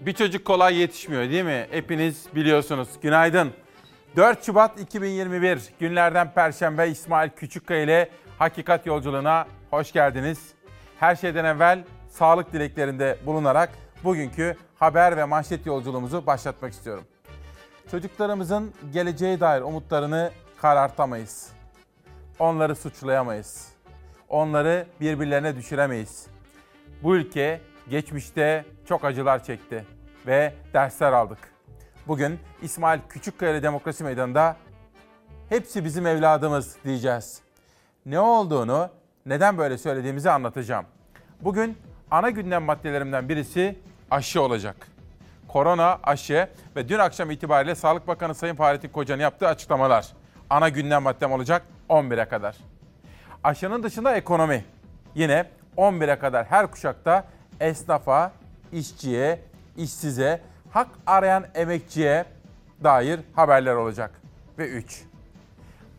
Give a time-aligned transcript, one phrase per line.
[0.00, 1.66] Bir çocuk kolay yetişmiyor değil mi?
[1.70, 2.88] Hepiniz biliyorsunuz.
[3.02, 3.52] Günaydın.
[4.16, 10.38] 4 Şubat 2021 günlerden Perşembe İsmail Küçükkaya ile Hakikat Yolculuğuna hoş geldiniz.
[11.00, 13.70] Her şeyden evvel sağlık dileklerinde bulunarak
[14.04, 17.04] bugünkü haber ve manşet yolculuğumuzu başlatmak istiyorum.
[17.90, 21.48] Çocuklarımızın geleceğe dair umutlarını karartamayız.
[22.38, 23.68] Onları suçlayamayız.
[24.28, 26.26] Onları birbirlerine düşüremeyiz.
[27.02, 27.60] Bu ülke
[27.90, 29.84] geçmişte çok acılar çekti
[30.26, 31.38] ve dersler aldık.
[32.06, 34.56] Bugün İsmail Küçükkaya Demokrasi Meydanı'nda
[35.48, 37.40] hepsi bizim evladımız diyeceğiz.
[38.06, 38.90] Ne olduğunu,
[39.26, 40.86] neden böyle söylediğimizi anlatacağım.
[41.40, 41.78] Bugün
[42.10, 43.78] ana gündem maddelerimden birisi
[44.10, 44.76] aşı olacak.
[45.48, 50.08] Korona, aşı ve dün akşam itibariyle Sağlık Bakanı Sayın Fahrettin Koca'nın yaptığı açıklamalar.
[50.50, 52.56] Ana gündem maddem olacak 11'e kadar.
[53.44, 54.64] Aşının dışında ekonomi.
[55.14, 55.46] Yine
[55.76, 57.24] 11'e kadar her kuşakta
[57.60, 58.32] esnafa,
[58.72, 59.40] işçiye,
[59.76, 62.24] işsize, hak arayan emekçiye
[62.84, 64.10] dair haberler olacak.
[64.58, 65.02] Ve 3.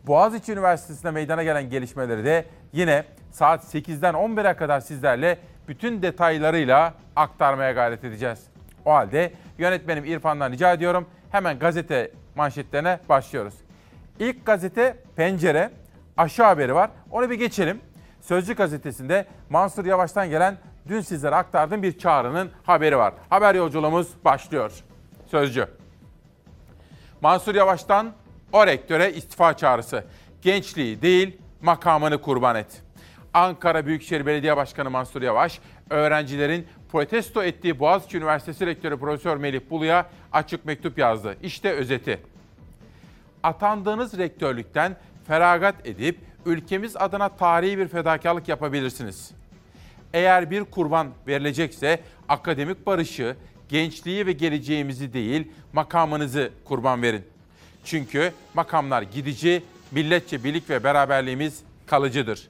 [0.06, 7.72] Boğaziçi Üniversitesi'nde meydana gelen gelişmeleri de yine saat 8'den 11'e kadar sizlerle bütün detaylarıyla aktarmaya
[7.72, 8.38] gayret edeceğiz.
[8.84, 13.54] O halde yönetmenim İrfan'dan rica ediyorum hemen gazete manşetlerine başlıyoruz.
[14.18, 15.70] İlk gazete Pencere,
[16.16, 16.90] aşı haberi var.
[17.10, 17.80] Onu bir geçelim.
[18.20, 20.56] Sözcü gazetesinde Mansur Yavaş'tan gelen
[20.88, 23.14] dün sizlere aktardığım bir çağrının haberi var.
[23.30, 24.72] Haber yolculuğumuz başlıyor.
[25.26, 25.66] Sözcü.
[27.20, 28.12] Mansur Yavaş'tan
[28.52, 30.04] o rektöre istifa çağrısı.
[30.42, 32.82] Gençliği değil makamını kurban et.
[33.34, 40.06] Ankara Büyükşehir Belediye Başkanı Mansur Yavaş, öğrencilerin protesto ettiği Boğaziçi Üniversitesi Rektörü Profesör Melih Bulu'ya
[40.32, 41.36] açık mektup yazdı.
[41.42, 42.20] İşte özeti.
[43.42, 49.37] Atandığınız rektörlükten feragat edip ülkemiz adına tarihi bir fedakarlık yapabilirsiniz.
[50.14, 53.36] Eğer bir kurban verilecekse akademik barışı,
[53.68, 57.24] gençliği ve geleceğimizi değil makamınızı kurban verin.
[57.84, 62.48] Çünkü makamlar gidici, milletçe birlik ve beraberliğimiz kalıcıdır.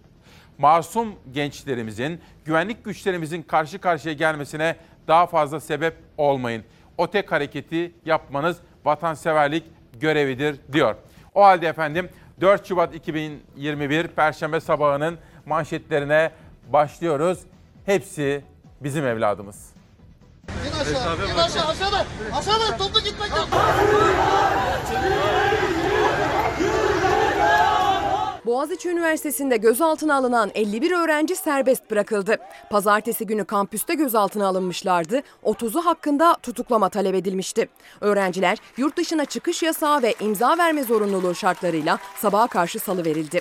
[0.58, 4.76] Masum gençlerimizin, güvenlik güçlerimizin karşı karşıya gelmesine
[5.08, 6.64] daha fazla sebep olmayın.
[6.98, 9.64] O tek hareketi yapmanız vatanseverlik
[10.00, 10.94] görevidir diyor.
[11.34, 12.08] O halde efendim
[12.40, 16.30] 4 Şubat 2021 Perşembe sabahının manşetlerine
[16.72, 17.38] başlıyoruz.
[17.86, 18.44] Hepsi
[18.80, 19.56] bizim evladımız.
[20.48, 23.48] İn aşağı, in aşağı, aşağıda, aşağıda toplu gitmek yok.
[28.46, 32.36] Boğaziçi Üniversitesi'nde gözaltına alınan 51 öğrenci serbest bırakıldı.
[32.70, 35.22] Pazartesi günü kampüste gözaltına alınmışlardı.
[35.44, 37.68] 30'u hakkında tutuklama talep edilmişti.
[38.00, 43.40] Öğrenciler yurt dışına çıkış yasağı ve imza verme zorunluluğu şartlarıyla sabaha karşı salı verildi.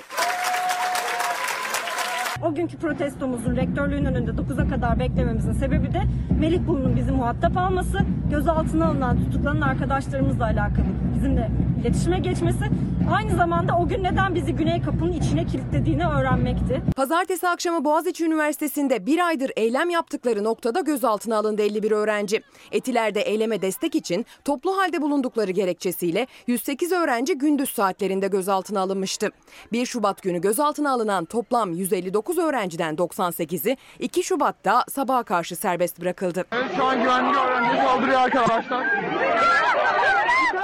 [2.44, 6.02] O günkü protestomuzun rektörlüğün önünde 9'a kadar beklememizin sebebi de
[6.40, 7.98] Melih Bulu'nun bizi muhatap alması,
[8.30, 11.50] gözaltına alınan tutuklanan arkadaşlarımızla alakalı bizimle
[11.80, 12.64] iletişime geçmesi,
[13.12, 16.82] aynı zamanda o gün neden bizi Güney Kapı'nın içine kilitlediğini öğrenmekti.
[16.96, 22.42] Pazartesi akşamı Boğaziçi Üniversitesi'nde bir aydır eylem yaptıkları noktada gözaltına alındı 51 öğrenci.
[22.72, 29.30] Etiler'de eyleme destek için toplu halde bulundukları gerekçesiyle 108 öğrenci gündüz saatlerinde gözaltına alınmıştı.
[29.72, 36.44] 1 Şubat günü gözaltına alınan toplam 159 öğrenciden 98'i 2 Şubat'ta sabaha karşı serbest bırakıldı.
[36.76, 38.86] Şu an güvenlik öğrenci saldırıyor arkadaşlar.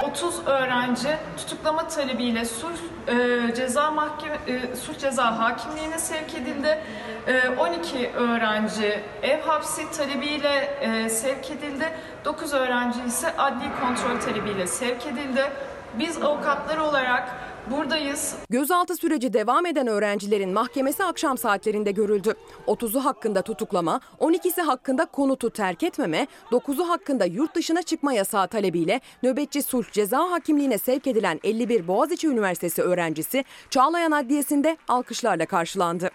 [0.03, 2.77] 30 öğrenci tutuklama talebiyle sulh
[3.07, 6.81] e, ceza mahkeme e, sulh ceza hakimliğine sevk edildi.
[7.27, 11.93] E, 12 öğrenci ev hapsi talebiyle e, sevk edildi.
[12.25, 15.51] 9 öğrenci ise adli kontrol talebiyle sevk edildi.
[15.99, 17.29] Biz avukatlar olarak
[17.71, 18.35] buradayız.
[18.49, 22.33] Gözaltı süreci devam eden öğrencilerin mahkemesi akşam saatlerinde görüldü.
[22.67, 29.01] 30'u hakkında tutuklama, 12'si hakkında konutu terk etmeme, 9'u hakkında yurt dışına çıkma yasağı talebiyle
[29.23, 36.11] nöbetçi sulh ceza hakimliğine sevk edilen 51 Boğaziçi Üniversitesi öğrencisi Çağlayan Adliyesi'nde alkışlarla karşılandı.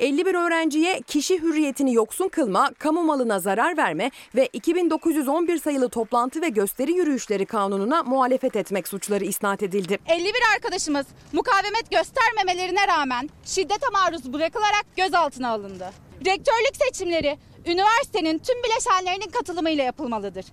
[0.00, 6.48] 51 öğrenciye kişi hürriyetini yoksun kılma, kamu malına zarar verme ve 2911 sayılı toplantı ve
[6.48, 9.98] gösteri yürüyüşleri kanununa muhalefet etmek suçları isnat edildi.
[10.06, 15.90] 51 arkadaşımız mukavemet göstermemelerine rağmen şiddete maruz bırakılarak gözaltına alındı.
[16.26, 20.44] Rektörlük seçimleri üniversitenin tüm bileşenlerinin katılımıyla yapılmalıdır.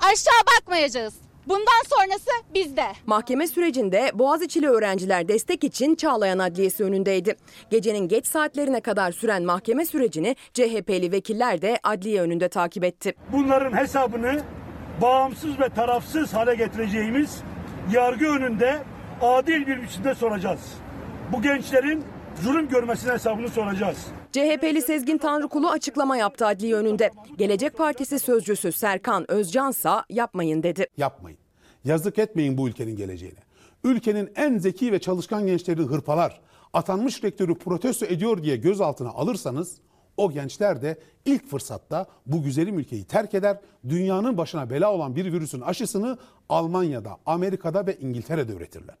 [0.00, 1.27] Aşağı bakmayacağız.
[1.48, 2.84] Bundan sonrası bizde.
[3.06, 7.36] Mahkeme sürecinde Boğaziçi'li öğrenciler destek için Çağlayan Adliyesi önündeydi.
[7.70, 13.14] Gecenin geç saatlerine kadar süren mahkeme sürecini CHP'li vekiller de adliye önünde takip etti.
[13.32, 14.40] Bunların hesabını
[15.02, 17.40] bağımsız ve tarafsız hale getireceğimiz
[17.92, 18.78] yargı önünde
[19.22, 20.60] adil bir biçimde soracağız.
[21.32, 22.04] Bu gençlerin
[22.42, 24.06] zulüm görmesinin hesabını soracağız.
[24.32, 27.10] CHP'li Sezgin Tanrıkulu açıklama yaptı adliye önünde.
[27.38, 30.86] Gelecek Partisi sözcüsü Serkan Özcansa yapmayın dedi.
[30.96, 31.38] Yapmayın.
[31.84, 33.38] Yazık etmeyin bu ülkenin geleceğine.
[33.84, 36.40] Ülkenin en zeki ve çalışkan gençleri hırpalar,
[36.72, 39.78] atanmış rektörü protesto ediyor diye gözaltına alırsanız
[40.16, 45.32] o gençler de ilk fırsatta bu güzelim ülkeyi terk eder, dünyanın başına bela olan bir
[45.32, 48.96] virüsün aşısını Almanya'da, Amerika'da ve İngiltere'de üretirler.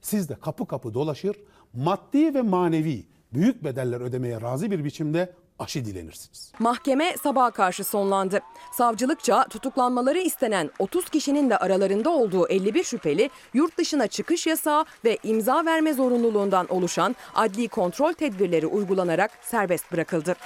[0.00, 1.36] Siz de kapı kapı dolaşır,
[1.74, 6.52] maddi ve manevi büyük bedeller ödemeye razı bir biçimde aşı dilenirsiniz.
[6.58, 8.40] Mahkeme sabaha karşı sonlandı.
[8.72, 15.18] Savcılıkça tutuklanmaları istenen 30 kişinin de aralarında olduğu 51 şüpheli yurt dışına çıkış yasağı ve
[15.22, 20.36] imza verme zorunluluğundan oluşan adli kontrol tedbirleri uygulanarak serbest bırakıldı.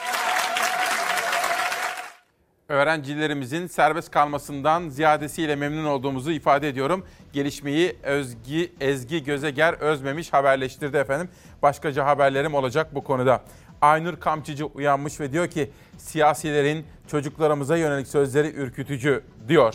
[2.69, 7.07] Öğrencilerimizin serbest kalmasından ziyadesiyle memnun olduğumuzu ifade ediyorum.
[7.33, 11.29] Gelişmeyi Özgi, Ezgi Gözeger Özmemiş haberleştirdi efendim.
[11.63, 13.43] Başkaca haberlerim olacak bu konuda.
[13.81, 19.75] Aynur Kamçıcı uyanmış ve diyor ki siyasilerin çocuklarımıza yönelik sözleri ürkütücü diyor.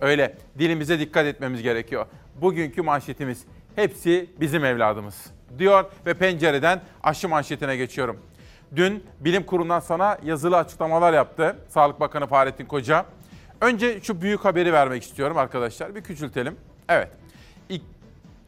[0.00, 2.06] Öyle dilimize dikkat etmemiz gerekiyor.
[2.40, 3.44] Bugünkü manşetimiz
[3.76, 5.26] hepsi bizim evladımız
[5.58, 8.18] diyor ve pencereden aşı manşetine geçiyorum.
[8.76, 13.06] Dün bilim kurulundan sonra yazılı açıklamalar yaptı Sağlık Bakanı Fahrettin Koca.
[13.60, 15.94] Önce şu büyük haberi vermek istiyorum arkadaşlar.
[15.94, 16.56] Bir küçültelim.
[16.88, 17.08] Evet.
[17.68, 17.82] İk-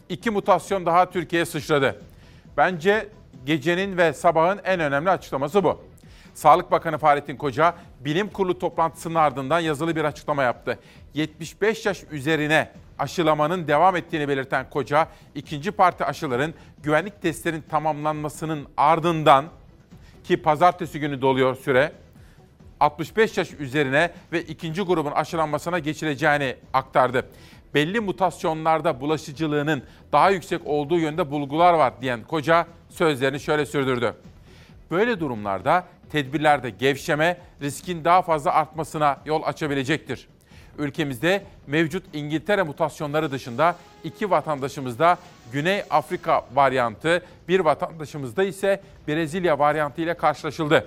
[0.09, 2.03] iki mutasyon daha Türkiye'ye sıçradı.
[2.57, 3.09] Bence
[3.47, 5.81] gecenin ve sabahın en önemli açıklaması bu.
[6.35, 10.79] Sağlık Bakanı Fahrettin Koca bilim kurulu toplantısının ardından yazılı bir açıklama yaptı.
[11.15, 19.45] 75 yaş üzerine aşılamanın devam ettiğini belirten Koca, ikinci parti aşıların güvenlik testlerinin tamamlanmasının ardından
[20.25, 21.93] ki pazartesi günü doluyor süre
[22.81, 27.27] 65 yaş üzerine ve ikinci grubun aşılanmasına geçileceğini aktardı.
[27.75, 29.83] Belli mutasyonlarda bulaşıcılığının
[30.13, 34.15] daha yüksek olduğu yönde bulgular var diyen Koca sözlerini şöyle sürdürdü.
[34.91, 40.29] Böyle durumlarda tedbirlerde gevşeme riskin daha fazla artmasına yol açabilecektir.
[40.79, 45.19] Ülkemizde mevcut İngiltere mutasyonları dışında iki vatandaşımızda
[45.53, 50.87] Güney Afrika varyantı, bir vatandaşımızda ise Brezilya varyantı ile karşılaşıldı.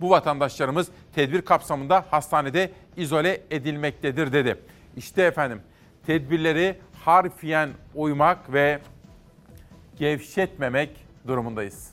[0.00, 4.56] Bu vatandaşlarımız tedbir kapsamında hastanede izole edilmektedir dedi.
[4.96, 5.60] İşte efendim
[6.06, 8.78] tedbirleri harfiyen uymak ve
[9.98, 10.90] gevşetmemek
[11.26, 11.92] durumundayız.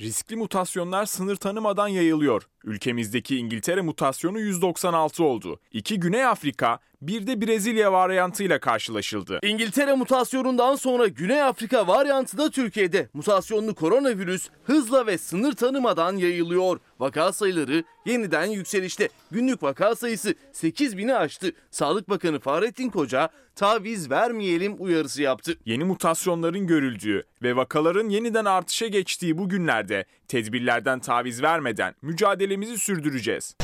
[0.00, 2.48] Riskli mutasyonlar sınır tanımadan yayılıyor.
[2.64, 5.60] Ülkemizdeki İngiltere mutasyonu 196 oldu.
[5.72, 9.38] İki Güney Afrika, bir de Brezilya varyantıyla karşılaşıldı.
[9.42, 13.08] İngiltere mutasyonundan sonra Güney Afrika varyantı da Türkiye'de.
[13.14, 16.80] Mutasyonlu koronavirüs hızla ve sınır tanımadan yayılıyor.
[17.00, 19.08] Vaka sayıları yeniden yükselişte.
[19.30, 21.52] Günlük vaka sayısı 8 bini aştı.
[21.70, 25.56] Sağlık Bakanı Fahrettin Koca taviz vermeyelim uyarısı yaptı.
[25.64, 33.54] Yeni mutasyonların görüldüğü ve vakaların yeniden artışa geçtiği bu günlerde tedbirlerden taviz vermeden mücadelemizi sürdüreceğiz.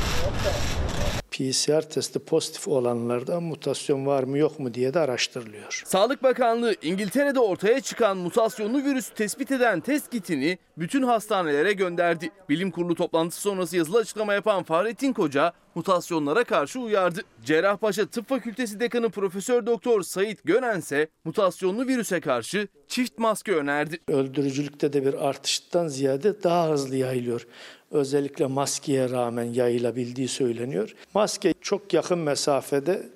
[1.30, 5.82] PCR testi pozitif olanlarda mutasyon var mı yok mu diye de araştırılıyor.
[5.86, 12.30] Sağlık Bakanlığı İngiltere'de ortaya çıkan mutasyonlu virüs tespit eden test kitini bütün hastanelere gönderdi.
[12.48, 17.20] Bilim kurulu toplantısı sonrası yazılı açıklama yapan Fahrettin Koca mutasyonlara karşı uyardı.
[17.44, 20.82] Cerrahpaşa Tıp Fakültesi Dekanı Profesör Doktor Sait Gönen
[21.24, 23.98] mutasyonlu virüse karşı çift maske önerdi.
[24.08, 27.46] Öldürücülükte de bir artıştan ziyade daha hızlı yayılıyor.
[27.90, 30.94] Özellikle maskeye rağmen yayılabildiği söyleniyor.
[31.14, 33.08] Maske çok yakın mesafede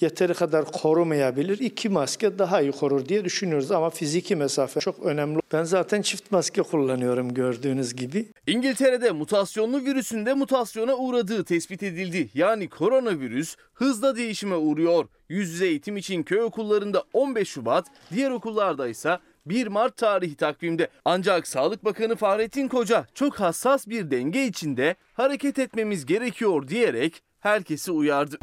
[0.00, 1.58] yeteri kadar korumayabilir.
[1.58, 5.40] İki maske daha iyi korur diye düşünüyoruz ama fiziki mesafe çok önemli.
[5.52, 8.26] Ben zaten çift maske kullanıyorum gördüğünüz gibi.
[8.46, 12.28] İngiltere'de mutasyonlu virüsün de mutasyona uğradığı tespit edildi.
[12.34, 15.04] Yani koronavirüs hızla değişime uğruyor.
[15.28, 20.88] Yüz yüze eğitim için köy okullarında 15 Şubat, diğer okullarda ise 1 Mart tarihi takvimde.
[21.04, 27.92] Ancak Sağlık Bakanı Fahrettin Koca çok hassas bir denge içinde hareket etmemiz gerekiyor diyerek herkesi
[27.92, 28.38] uyardı.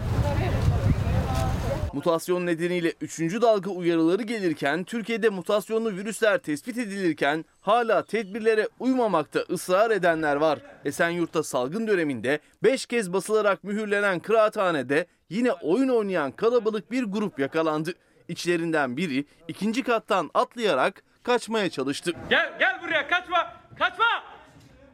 [1.94, 3.20] Mutasyon nedeniyle 3.
[3.20, 10.60] dalga uyarıları gelirken Türkiye'de mutasyonlu virüsler tespit edilirken hala tedbirlere uymamakta ısrar edenler var.
[10.86, 17.94] Esenyurt'ta salgın döneminde 5 kez basılarak mühürlenen kıraathanede yine oyun oynayan kalabalık bir grup yakalandı.
[18.28, 22.12] İçlerinden biri ikinci kattan atlayarak kaçmaya çalıştı.
[22.30, 23.54] Gel gel buraya kaçma.
[23.80, 24.06] Kaçma.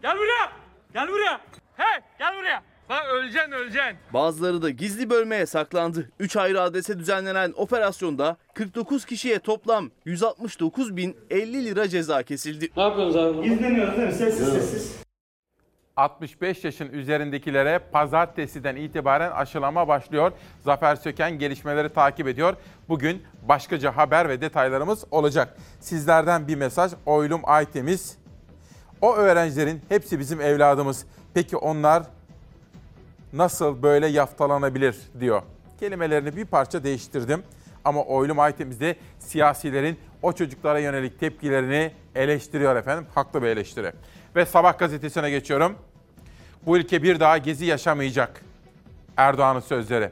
[0.01, 0.51] Gel buraya.
[0.93, 1.41] Gel buraya.
[1.77, 2.63] Hey gel buraya.
[2.89, 3.97] Bak öleceksin öleceksin.
[4.13, 6.09] Bazıları da gizli bölmeye saklandı.
[6.19, 12.69] 3 ayrı adrese düzenlenen operasyonda 49 kişiye toplam 169 bin 50 lira ceza kesildi.
[12.77, 13.47] Ne yapıyorsunuz abi?
[13.47, 14.13] İzleniyoruz değil mi?
[14.13, 14.95] Sessiz sessiz.
[15.97, 20.31] 65 yaşın üzerindekilere pazartesiden itibaren aşılama başlıyor.
[20.63, 22.55] Zafer Söken gelişmeleri takip ediyor.
[22.89, 25.57] Bugün başkaca haber ve detaylarımız olacak.
[25.79, 26.91] Sizlerden bir mesaj.
[27.05, 28.17] Oylum Aytemiz.
[29.01, 31.05] O öğrencilerin hepsi bizim evladımız.
[31.33, 32.03] Peki onlar
[33.33, 35.41] nasıl böyle yaftalanabilir diyor.
[35.79, 37.43] Kelimelerini bir parça değiştirdim.
[37.85, 43.07] Ama oylum Aytemiz'de siyasilerin o çocuklara yönelik tepkilerini eleştiriyor efendim.
[43.15, 43.91] Haklı bir eleştiri.
[44.35, 45.75] Ve Sabah gazetesine geçiyorum.
[46.65, 48.41] Bu ülke bir daha gezi yaşamayacak.
[49.17, 50.09] Erdoğan'ın sözleri.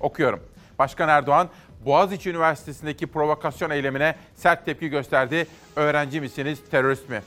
[0.00, 0.40] Okuyorum.
[0.78, 1.48] Başkan Erdoğan,
[1.84, 5.46] Boğaziçi Üniversitesi'ndeki provokasyon eylemine sert tepki gösterdi.
[5.76, 7.22] Öğrenci misiniz, terörist mi?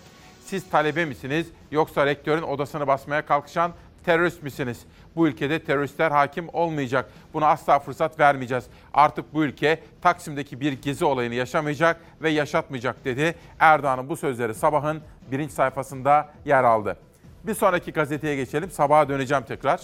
[0.46, 3.72] Siz talebe misiniz yoksa rektörün odasını basmaya kalkışan
[4.06, 4.80] terörist misiniz?
[5.16, 7.10] Bu ülkede teröristler hakim olmayacak.
[7.34, 8.66] Buna asla fırsat vermeyeceğiz.
[8.94, 13.36] Artık bu ülke Taksim'deki bir gezi olayını yaşamayacak ve yaşatmayacak dedi.
[13.60, 16.98] Erdoğan'ın bu sözleri sabahın birinci sayfasında yer aldı.
[17.44, 18.72] Bir sonraki gazeteye geçelim.
[18.72, 19.82] Sabaha döneceğim tekrar.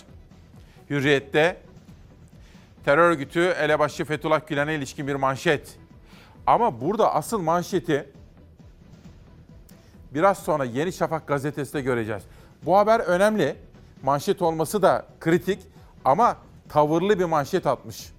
[0.89, 1.57] Hürriyet'te
[2.85, 5.77] terör örgütü elebaşı Fethullah Gülen'e ilişkin bir manşet.
[6.47, 8.09] Ama burada asıl manşeti
[10.11, 12.23] biraz sonra Yeni Şafak gazetesinde göreceğiz.
[12.65, 13.55] Bu haber önemli.
[14.03, 15.59] Manşet olması da kritik
[16.05, 16.37] ama
[16.69, 18.11] tavırlı bir manşet atmış.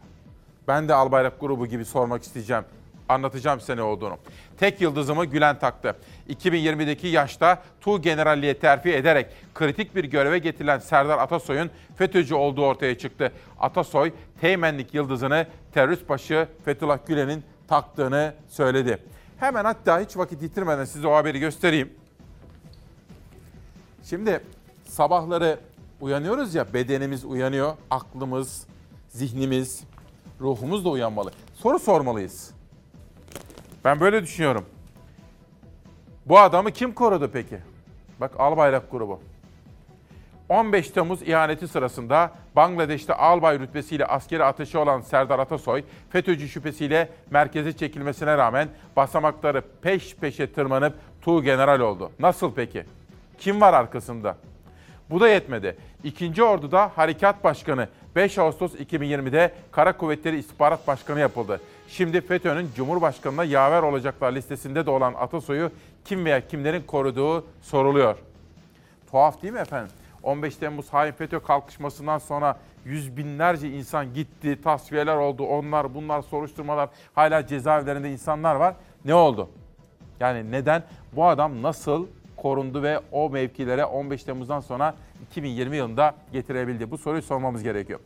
[0.69, 2.65] Ben de Albayrak grubu gibi sormak isteyeceğim.
[3.09, 4.17] Anlatacağım size ne olduğunu.
[4.59, 5.97] Tek yıldızımı Gülen taktı.
[6.29, 12.99] 2020'deki yaşta Tu Generalliğe terfi ederek kritik bir göreve getirilen Serdar Atasoy'un FETÖ'cü olduğu ortaya
[12.99, 13.33] çıktı.
[13.61, 18.99] Atasoy, teğmenlik yıldızını terörist başı Fethullah Gülen'in taktığını söyledi.
[19.39, 21.93] Hemen hatta hiç vakit yitirmeden size o haberi göstereyim.
[24.05, 24.41] Şimdi
[24.85, 25.59] sabahları
[26.03, 28.67] uyanıyoruz ya bedenimiz uyanıyor, aklımız,
[29.09, 29.85] zihnimiz,
[30.41, 31.31] ruhumuz da uyanmalı.
[31.55, 32.51] Soru sormalıyız.
[33.85, 34.65] Ben böyle düşünüyorum.
[36.27, 37.59] Bu adamı kim korudu peki?
[38.21, 39.21] Bak Albayrak grubu.
[40.49, 47.73] 15 Temmuz ihaneti sırasında Bangladeş'te albay rütbesiyle askeri ateşi olan Serdar Atasoy, FETÖ'cü şüphesiyle merkeze
[47.73, 52.11] çekilmesine rağmen basamakları peş peşe tırmanıp Tuğ General oldu.
[52.19, 52.85] Nasıl peki?
[53.39, 54.37] Kim var arkasında?
[55.13, 55.77] Bu da yetmedi.
[56.05, 61.61] İkinci Ordu'da Harekat Başkanı 5 Ağustos 2020'de Kara Kuvvetleri İstihbarat Başkanı yapıldı.
[61.89, 65.71] Şimdi FETÖ'nün Cumhurbaşkanı'na yaver olacaklar listesinde de olan Atasoy'u
[66.05, 68.17] kim veya kimlerin koruduğu soruluyor.
[69.11, 69.93] Tuhaf değil mi efendim?
[70.23, 76.89] 15 Temmuz hain FETÖ kalkışmasından sonra yüz binlerce insan gitti, tasfiyeler oldu, onlar bunlar soruşturmalar,
[77.15, 78.75] hala cezaevlerinde insanlar var.
[79.05, 79.51] Ne oldu?
[80.21, 80.83] Yani neden?
[81.13, 82.07] Bu adam nasıl
[82.43, 84.95] korundu ve o mevkilere 15 Temmuz'dan sonra
[85.31, 86.91] 2020 yılında getirebildi?
[86.91, 88.01] Bu soruyu sormamız gerekiyor.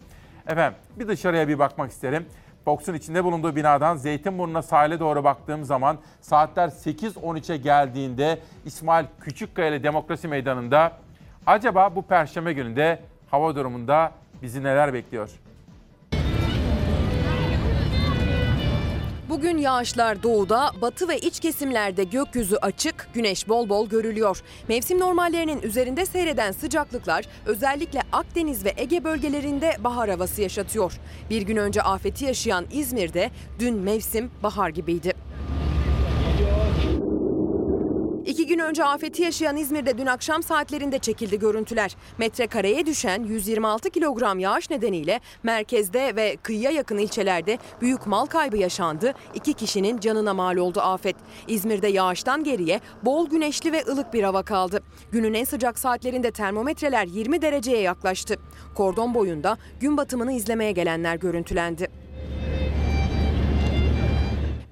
[0.47, 2.26] Efendim bir dışarıya bir bakmak isterim.
[2.64, 10.28] Fox'un içinde bulunduğu binadan Zeytinburnu'na sahile doğru baktığım zaman saatler 8.13'e geldiğinde İsmail Küçükkaya Demokrasi
[10.28, 10.93] Meydanı'nda
[11.47, 13.00] acaba bu perşembe gününde
[13.31, 14.12] hava durumunda
[14.43, 15.31] bizi neler bekliyor?
[19.37, 24.43] Bugün yağışlar doğuda, batı ve iç kesimlerde gökyüzü açık, güneş bol bol görülüyor.
[24.69, 30.93] Mevsim normallerinin üzerinde seyreden sıcaklıklar özellikle Akdeniz ve Ege bölgelerinde bahar havası yaşatıyor.
[31.31, 35.14] Bir gün önce afeti yaşayan İzmir'de dün mevsim bahar gibiydi.
[38.37, 41.97] İki gün önce afeti yaşayan İzmir'de dün akşam saatlerinde çekildi görüntüler.
[42.19, 49.14] Metrekareye düşen 126 kilogram yağış nedeniyle merkezde ve kıyıya yakın ilçelerde büyük mal kaybı yaşandı.
[49.35, 51.16] İki kişinin canına mal oldu afet.
[51.49, 54.83] İzmir'de yağıştan geriye bol güneşli ve ılık bir hava kaldı.
[55.12, 58.37] Günün en sıcak saatlerinde termometreler 20 dereceye yaklaştı.
[58.75, 61.90] Kordon boyunda gün batımını izlemeye gelenler görüntülendi.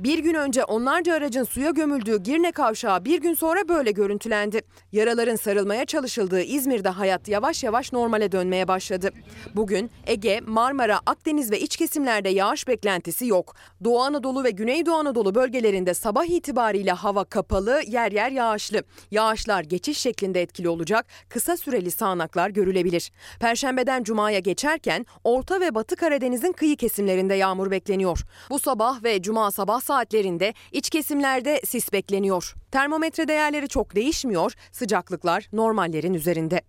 [0.05, 4.61] Bir gün önce onlarca aracın suya gömüldüğü Girne kavşağı bir gün sonra böyle görüntülendi.
[4.93, 9.11] Yaraların sarılmaya çalışıldığı İzmir'de hayat yavaş yavaş normale dönmeye başladı.
[9.55, 13.55] Bugün Ege, Marmara, Akdeniz ve iç kesimlerde yağış beklentisi yok.
[13.85, 18.83] Doğu Anadolu ve Güneydoğu Anadolu bölgelerinde sabah itibariyle hava kapalı, yer yer yağışlı.
[19.11, 23.13] Yağışlar geçiş şeklinde etkili olacak, kısa süreli sağanaklar görülebilir.
[23.41, 28.21] Perşembeden Cuma'ya geçerken Orta ve Batı Karadeniz'in kıyı kesimlerinde yağmur bekleniyor.
[28.51, 32.55] Bu sabah ve Cuma sabah saatlerinde iç kesimlerde sis bekleniyor.
[32.71, 36.61] Termometre değerleri çok değişmiyor, sıcaklıklar normallerin üzerinde.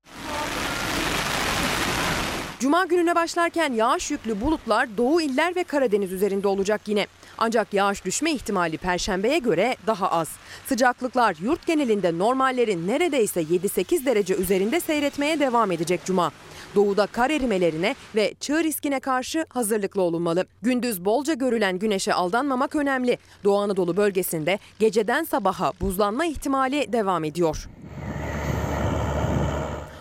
[2.59, 7.07] Cuma gününe başlarken yağış yüklü bulutlar Doğu iller ve Karadeniz üzerinde olacak yine.
[7.37, 10.29] Ancak yağış düşme ihtimali perşembeye göre daha az.
[10.67, 16.31] Sıcaklıklar yurt genelinde normallerin neredeyse 7-8 derece üzerinde seyretmeye devam edecek cuma.
[16.75, 20.45] Doğuda kar erimelerine ve çığ riskine karşı hazırlıklı olunmalı.
[20.61, 23.17] Gündüz bolca görülen güneşe aldanmamak önemli.
[23.43, 27.69] Doğu Anadolu bölgesinde geceden sabaha buzlanma ihtimali devam ediyor.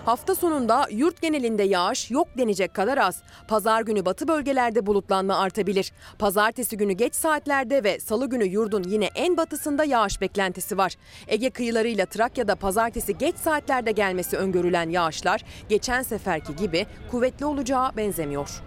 [0.05, 3.23] Hafta sonunda yurt genelinde yağış yok denecek kadar az.
[3.49, 5.93] Pazar günü batı bölgelerde bulutlanma artabilir.
[6.19, 10.95] Pazartesi günü geç saatlerde ve salı günü yurdun yine en batısında yağış beklentisi var.
[11.29, 18.63] Ege kıyılarıyla Trakya'da pazartesi geç saatlerde gelmesi öngörülen yağışlar geçen seferki gibi kuvvetli olacağı benzemiyor.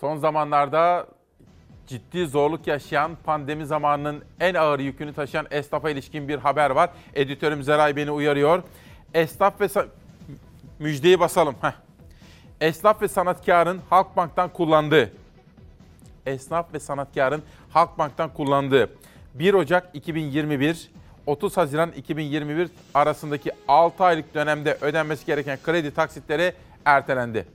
[0.00, 1.06] Son zamanlarda
[1.86, 6.90] ciddi zorluk yaşayan pandemi zamanının en ağır yükünü taşıyan esnafa ilişkin bir haber var.
[7.14, 8.62] Editörüm Zeray beni uyarıyor.
[9.16, 9.68] Esnaf ve
[10.78, 11.54] müjdeyi basalım.
[11.60, 11.72] Heh.
[12.60, 15.12] Esnaf ve sanatkarın Halkbank'tan kullandığı
[16.26, 18.90] esnaf ve sanatkarın Halkbank'tan kullandığı
[19.34, 20.90] 1 Ocak 2021
[21.26, 26.52] 30 Haziran 2021 arasındaki 6 aylık dönemde ödenmesi gereken kredi taksitleri
[26.84, 27.46] ertelendi.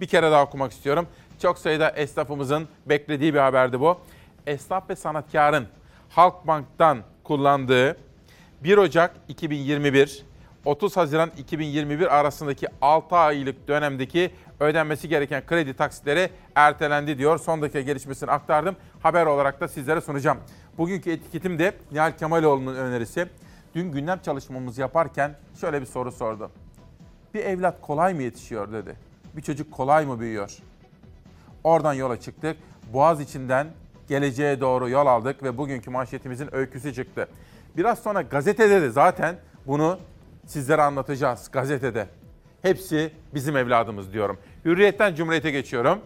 [0.00, 1.06] Bir kere daha okumak istiyorum.
[1.42, 3.98] Çok sayıda esnafımızın beklediği bir haberdi bu.
[4.46, 5.66] Esnaf ve sanatkarın
[6.08, 7.96] Halkbank'tan kullandığı
[8.64, 10.29] 1 Ocak 2021
[10.64, 17.38] 30 Haziran 2021 arasındaki 6 aylık dönemdeki ödenmesi gereken kredi taksitleri ertelendi diyor.
[17.38, 18.76] Son dakika gelişmesini aktardım.
[19.02, 20.38] Haber olarak da sizlere sunacağım.
[20.78, 23.26] Bugünkü etiketim de Nihal Kemaloğlu'nun önerisi.
[23.74, 26.50] Dün gündem çalışmamızı yaparken şöyle bir soru sordu.
[27.34, 28.96] Bir evlat kolay mı yetişiyor dedi.
[29.36, 30.56] Bir çocuk kolay mı büyüyor?
[31.64, 32.56] Oradan yola çıktık.
[32.92, 33.66] Boğaz içinden
[34.08, 37.28] geleceğe doğru yol aldık ve bugünkü manşetimizin öyküsü çıktı.
[37.76, 39.36] Biraz sonra gazetede de zaten
[39.66, 39.98] bunu
[40.50, 42.06] sizlere anlatacağız gazetede.
[42.62, 44.38] Hepsi bizim evladımız diyorum.
[44.64, 46.00] Hürriyetten Cumhuriyet'e geçiyorum.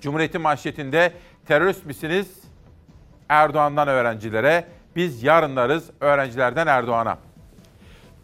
[0.00, 1.12] Cumhuriyet'in manşetinde
[1.46, 2.26] terörist misiniz?
[3.28, 4.64] Erdoğan'dan öğrencilere,
[4.96, 7.18] biz yarınlarız öğrencilerden Erdoğan'a.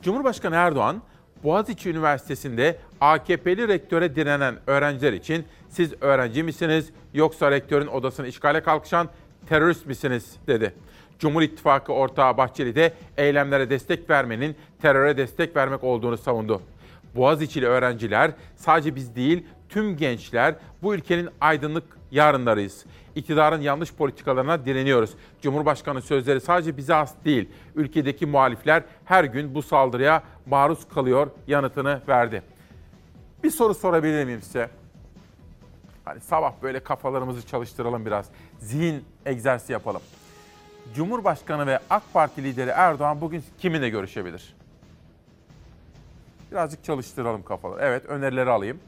[0.03, 1.03] Cumhurbaşkanı Erdoğan,
[1.45, 9.09] Boğaziçi Üniversitesi'nde AKP'li rektöre direnen öğrenciler için siz öğrenci misiniz yoksa rektörün odasını işgale kalkışan
[9.49, 10.75] terörist misiniz dedi.
[11.19, 16.63] Cumhur İttifakı ortağı Bahçeli de eylemlere destek vermenin teröre destek vermek olduğunu savundu.
[17.17, 22.85] Boğaziçi'li öğrenciler sadece biz değil tüm gençler bu ülkenin aydınlık yarınlarıyız.
[23.15, 25.11] İktidarın yanlış politikalarına direniyoruz.
[25.43, 27.49] Cumhurbaşkanı sözleri sadece bize has değil.
[27.75, 32.43] Ülkedeki muhalifler her gün bu saldırıya maruz kalıyor yanıtını verdi.
[33.45, 34.71] Bir soru sorabilir miyim size?
[36.05, 38.27] Hani sabah böyle kafalarımızı çalıştıralım biraz.
[38.59, 40.03] Zihin egzersizi yapalım.
[40.95, 44.57] Cumhurbaşkanı ve AK Parti lideri Erdoğan bugün kiminle görüşebilir?
[46.53, 47.81] Birazcık çalıştıralım kafaları.
[47.83, 48.81] Evet önerileri alayım.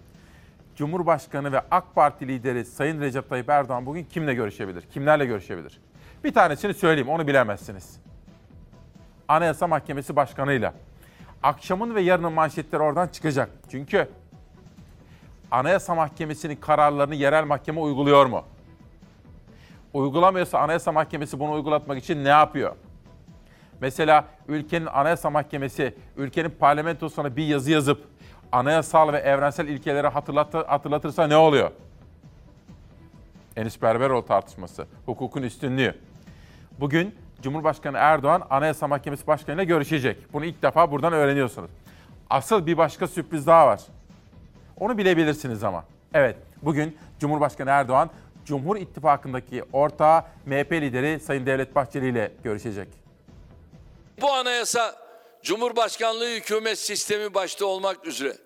[0.77, 4.83] Cumhurbaşkanı ve AK Parti lideri Sayın Recep Tayyip Erdoğan bugün kimle görüşebilir?
[4.83, 5.81] Kimlerle görüşebilir?
[6.25, 8.01] Bir tanesini söyleyeyim onu bilemezsiniz.
[9.29, 10.75] Anayasa Mahkemesi Başkanı'yla.
[11.43, 13.51] Akşamın ve yarının manşetleri oradan çıkacak.
[13.71, 14.09] Çünkü
[15.51, 18.45] Anayasa Mahkemesi'nin kararlarını yerel mahkeme uyguluyor mu?
[19.99, 22.77] Uygulamıyorsa Anayasa Mahkemesi bunu uygulatmak için ne yapıyor?
[23.81, 28.05] Mesela ülkenin Anayasa Mahkemesi ülkenin parlamentosuna bir yazı yazıp
[28.53, 31.71] anayasal ve evrensel ilkeleri hatırlatır, hatırlatırsa ne oluyor?
[33.57, 35.95] Enis Berberoğlu tartışması, hukukun üstünlüğü.
[36.81, 40.33] Bugün Cumhurbaşkanı Erdoğan Anayasa Mahkemesi Başkanı ile görüşecek.
[40.33, 41.71] Bunu ilk defa buradan öğreniyorsunuz.
[42.31, 43.81] Asıl bir başka sürpriz daha var.
[44.77, 45.85] Onu bilebilirsiniz ama.
[46.15, 48.11] Evet, bugün Cumhurbaşkanı Erdoğan
[48.49, 52.89] Cumhur İttifakı'ndaki ortağı MHP lideri Sayın Devlet Bahçeli ile görüşecek.
[54.21, 54.97] Bu anayasa
[55.43, 58.37] Cumhurbaşkanlığı hükümet sistemi başta olmak üzere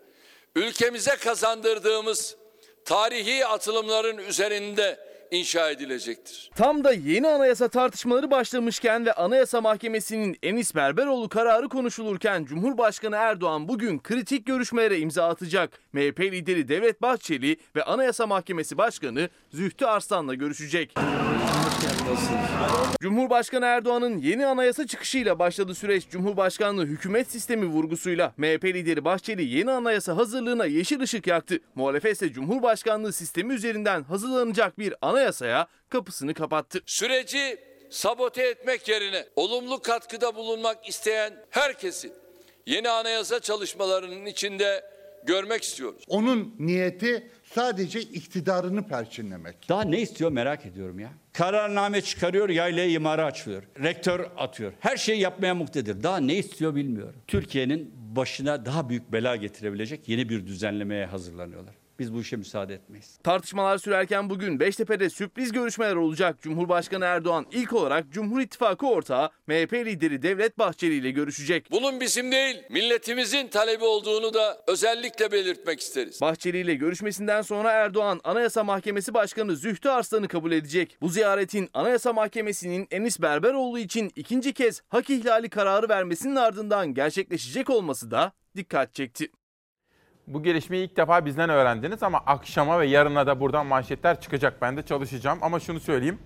[0.57, 2.37] ülkemize kazandırdığımız
[2.85, 6.51] tarihi atılımların üzerinde inşa edilecektir.
[6.55, 13.69] Tam da yeni anayasa tartışmaları başlamışken ve Anayasa Mahkemesi'nin Enis Berberoğlu kararı konuşulurken Cumhurbaşkanı Erdoğan
[13.69, 15.81] bugün kritik görüşmelere imza atacak.
[15.93, 20.95] MHP lideri Devlet Bahçeli ve Anayasa Mahkemesi Başkanı Zühtü Arslan'la görüşecek.
[23.01, 26.09] Cumhurbaşkanı Erdoğan'ın yeni anayasa çıkışıyla başladı süreç.
[26.09, 31.59] Cumhurbaşkanlığı hükümet sistemi vurgusuyla MHP lideri Bahçeli yeni anayasa hazırlığına yeşil ışık yaktı.
[31.75, 36.81] Muhalefet ise Cumhurbaşkanlığı sistemi üzerinden hazırlanacak bir anayasaya kapısını kapattı.
[36.87, 37.59] Süreci
[37.91, 42.13] sabote etmek yerine olumlu katkıda bulunmak isteyen herkesi
[42.67, 44.85] yeni anayasa çalışmalarının içinde
[45.27, 46.05] görmek istiyoruz.
[46.09, 49.69] Onun niyeti sadece iktidarını perçinlemek.
[49.69, 51.11] Daha ne istiyor merak ediyorum ya.
[51.33, 53.63] Kararname çıkarıyor, yaylaya imara açılıyor.
[53.83, 54.73] Rektör atıyor.
[54.81, 56.03] Her şeyi yapmaya muktedir.
[56.03, 57.21] Daha ne istiyor bilmiyorum.
[57.27, 61.75] Türkiye'nin başına daha büyük bela getirebilecek yeni bir düzenlemeye hazırlanıyorlar.
[62.03, 63.19] Biz bu işe müsaade etmeyiz.
[63.25, 66.43] Tartışmalar sürerken bugün Beştepe'de sürpriz görüşmeler olacak.
[66.43, 71.71] Cumhurbaşkanı Erdoğan ilk olarak Cumhur İttifakı ortağı MHP lideri Devlet Bahçeli ile görüşecek.
[71.71, 76.21] Bunun bizim değil, milletimizin talebi olduğunu da özellikle belirtmek isteriz.
[76.21, 80.97] Bahçeli ile görüşmesinden sonra Erdoğan Anayasa Mahkemesi Başkanı Zühtü Arslan'ı kabul edecek.
[81.01, 87.71] Bu ziyaretin Anayasa Mahkemesi'nin Enis Berberoğlu için ikinci kez hak ihlali kararı vermesinin ardından gerçekleşecek
[87.71, 89.29] olması da dikkat çekti.
[90.33, 94.63] Bu gelişmeyi ilk defa bizden öğrendiniz ama akşama ve yarına da buradan manşetler çıkacak.
[94.63, 96.19] Ben de çalışacağım ama şunu söyleyeyim.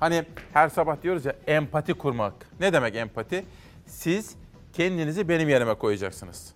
[0.00, 2.34] Hani her sabah diyoruz ya empati kurmak.
[2.60, 3.44] Ne demek empati?
[3.86, 4.34] Siz
[4.72, 6.54] kendinizi benim yerime koyacaksınız.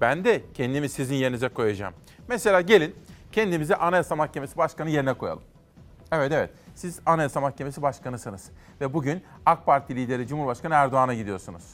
[0.00, 1.94] Ben de kendimi sizin yerinize koyacağım.
[2.28, 2.96] Mesela gelin
[3.32, 5.42] kendimizi Anayasa Mahkemesi Başkanı yerine koyalım.
[6.12, 6.50] Evet evet.
[6.74, 8.50] Siz Anayasa Mahkemesi Başkanısınız.
[8.80, 11.64] Ve bugün AK Parti lideri Cumhurbaşkanı Erdoğan'a gidiyorsunuz.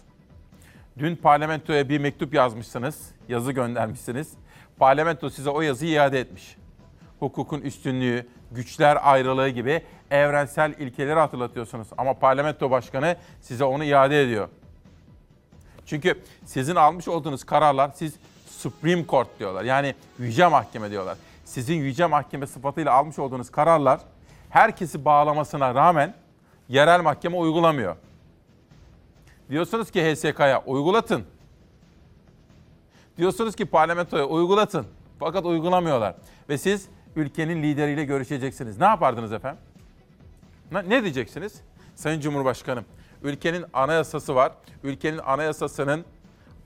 [0.98, 4.33] Dün parlamentoya bir mektup yazmışsınız, yazı göndermişsiniz.
[4.79, 6.57] Parlamento size o yazıyı iade etmiş.
[7.18, 11.88] Hukukun üstünlüğü, güçler ayrılığı gibi evrensel ilkeleri hatırlatıyorsunuz.
[11.98, 14.48] Ama parlamento başkanı size onu iade ediyor.
[15.87, 18.14] Çünkü sizin almış olduğunuz kararlar siz
[18.46, 19.64] Supreme Court diyorlar.
[19.64, 21.18] Yani yüce mahkeme diyorlar.
[21.44, 24.00] Sizin yüce mahkeme sıfatıyla almış olduğunuz kararlar
[24.50, 26.14] herkesi bağlamasına rağmen
[26.68, 27.96] yerel mahkeme uygulamıyor.
[29.51, 31.25] Diyorsunuz ki HSK'ya uygulatın.
[33.19, 34.87] Diyorsunuz ki parlamentoya uygulatın.
[35.19, 36.15] Fakat uygulamıyorlar.
[36.49, 38.79] Ve siz ülkenin lideriyle görüşeceksiniz.
[38.79, 39.61] Ne yapardınız efendim?
[40.71, 41.61] Ne, diyeceksiniz?
[41.95, 42.85] Sayın Cumhurbaşkanım,
[43.23, 44.53] ülkenin anayasası var.
[44.83, 46.05] Ülkenin anayasasının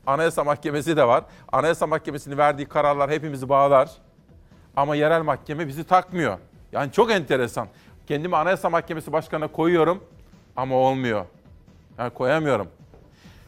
[0.07, 1.25] anayasa mahkemesi de var.
[1.53, 3.90] Anayasa mahkemesinin verdiği kararlar hepimizi bağlar.
[4.77, 6.38] Ama yerel mahkeme bizi takmıyor.
[6.73, 7.68] Yani çok enteresan.
[8.07, 10.05] Kendimi anayasa mahkemesi başkanına koyuyorum
[10.57, 11.27] ama olmuyor.
[11.98, 12.68] Yani koyamıyorum.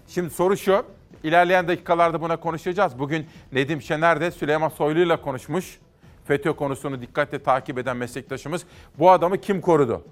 [0.08, 0.84] Şimdi soru şu.
[1.22, 2.98] İlerleyen dakikalarda buna konuşacağız.
[2.98, 5.78] Bugün Nedim Şener de Süleyman Soylu ile konuşmuş.
[6.24, 8.64] FETÖ konusunu dikkatle takip eden meslektaşımız.
[8.98, 10.04] Bu adamı kim korudu?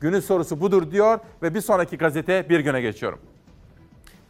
[0.00, 3.18] Günün sorusu budur diyor ve bir sonraki gazete bir güne geçiyorum.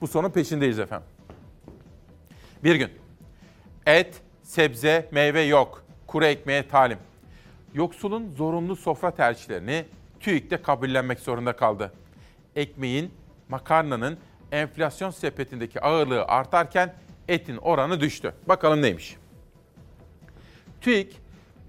[0.01, 1.07] Bu sorunun peşindeyiz efendim.
[2.65, 2.89] Bir gün.
[3.87, 5.85] Et, sebze, meyve yok.
[6.07, 6.99] Kuru ekmeğe talim.
[7.75, 9.85] Yoksulun zorunlu sofra tercihlerini
[10.21, 11.93] TÜİK'te kabullenmek zorunda kaldı.
[12.57, 13.11] Ekmeğin,
[13.49, 14.19] makarnanın
[14.53, 16.95] enflasyon sepetindeki ağırlığı artarken
[17.29, 18.33] etin oranı düştü.
[18.49, 19.17] Bakalım neymiş?
[20.81, 21.21] TÜİK,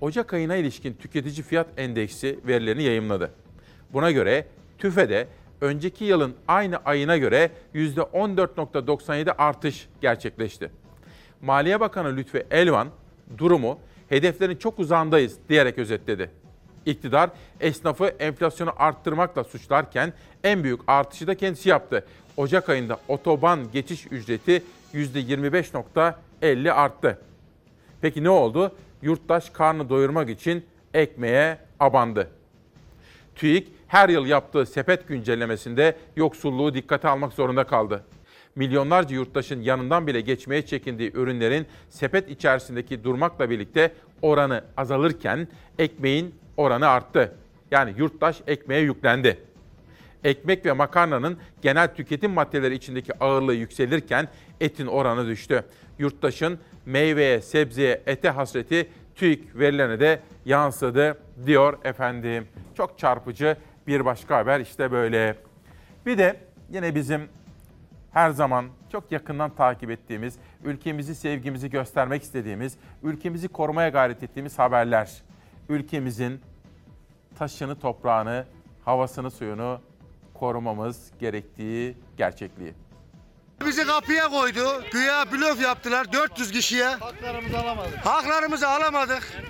[0.01, 3.31] Ocak ayına ilişkin tüketici fiyat endeksi verilerini yayımladı.
[3.93, 5.27] Buna göre TÜFE'de
[5.61, 10.71] önceki yılın aynı ayına göre %14.97 artış gerçekleşti.
[11.41, 12.87] Maliye Bakanı Lütfi Elvan
[13.37, 16.31] durumu hedeflerin çok uzağındayız diyerek özetledi.
[16.85, 22.05] İktidar esnafı enflasyonu arttırmakla suçlarken en büyük artışı da kendisi yaptı.
[22.37, 27.19] Ocak ayında otoban geçiş ücreti %25.50 arttı.
[28.01, 28.75] Peki ne oldu?
[29.01, 32.29] Yurttaş karnı doyurmak için ekmeğe abandı.
[33.35, 38.03] TÜİK her yıl yaptığı sepet güncellemesinde yoksulluğu dikkate almak zorunda kaldı.
[38.55, 45.47] Milyonlarca yurttaşın yanından bile geçmeye çekindiği ürünlerin sepet içerisindeki durmakla birlikte oranı azalırken
[45.79, 47.35] ekmeğin oranı arttı.
[47.71, 49.37] Yani yurttaş ekmeğe yüklendi.
[50.23, 54.27] Ekmek ve makarnanın genel tüketim maddeleri içindeki ağırlığı yükselirken
[54.61, 55.63] etin oranı düştü.
[55.99, 62.47] Yurttaşın meyveye, sebzeye, ete hasreti TÜİK verilerine de yansıdı diyor efendim.
[62.77, 65.35] Çok çarpıcı bir başka haber işte böyle.
[66.05, 66.39] Bir de
[66.69, 67.21] yine bizim
[68.11, 75.21] her zaman çok yakından takip ettiğimiz, ülkemizi sevgimizi göstermek istediğimiz, ülkemizi korumaya gayret ettiğimiz haberler.
[75.69, 76.41] Ülkemizin
[77.39, 78.45] taşını, toprağını,
[78.85, 79.81] havasını, suyunu
[80.33, 82.73] korumamız gerektiği gerçekliği.
[83.65, 84.83] Bizi kapıya koydu.
[84.91, 86.85] Güya blöf yaptılar 400 kişiye.
[86.87, 87.97] Haklarımızı alamadık.
[88.05, 89.43] Haklarımızı alamadık.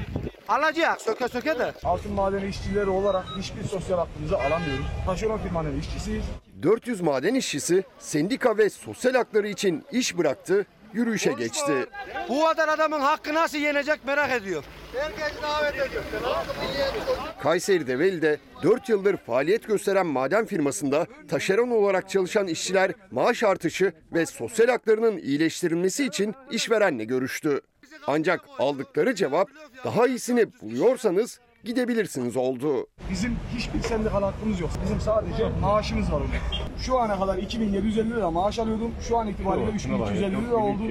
[0.47, 1.73] Alacak söke söke de.
[1.83, 4.85] Altın madeni işçileri olarak hiçbir sosyal hakkımızı alamıyoruz.
[5.05, 6.23] Taşeron firmanın işçisiyiz.
[6.63, 11.85] 400 maden işçisi sendika ve sosyal hakları için iş bıraktı, yürüyüşe geçti.
[12.29, 14.63] Bu kadar adamın hakkı nasıl yenecek merak ediyor.
[14.95, 16.03] Herkes davet ediyor.
[17.43, 24.25] Kayseri Develi'de 4 yıldır faaliyet gösteren maden firmasında taşeron olarak çalışan işçiler maaş artışı ve
[24.25, 27.61] sosyal haklarının iyileştirilmesi için işverenle görüştü.
[28.07, 29.49] Ancak aldıkları cevap
[29.83, 32.87] daha iyisini buluyorsanız gidebilirsiniz oldu.
[33.11, 34.69] Bizim hiçbir sendikal hakkımız yok.
[34.83, 36.33] Bizim sadece maaşımız var orada.
[36.79, 38.91] Şu ana kadar 2750 lira maaş alıyordum.
[39.07, 40.83] Şu an itibariyle 3250 lira oldu.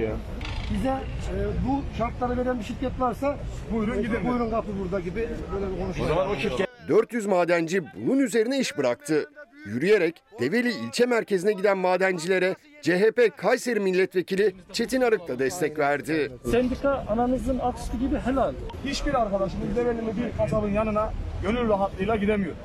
[0.73, 1.35] Bize e,
[1.67, 3.37] bu şartları veren bir şirket varsa
[3.73, 4.29] Buyurun gidin.
[4.29, 6.65] buyurun kapı burada gibi böyle bir konuşma.
[6.89, 9.29] 400 madenci bunun üzerine iş bıraktı.
[9.65, 12.55] Yürüyerek Develi ilçe merkezine giden madencilere
[12.85, 16.31] CHP Kayseri Milletvekili Çetin Arık da destek verdi.
[16.51, 18.53] Sendika ananızın aksı gibi helal.
[18.85, 22.55] Hiçbir arkadaşımız Develi'nin bir kasabın yanına gönül rahatlığıyla gidemiyor.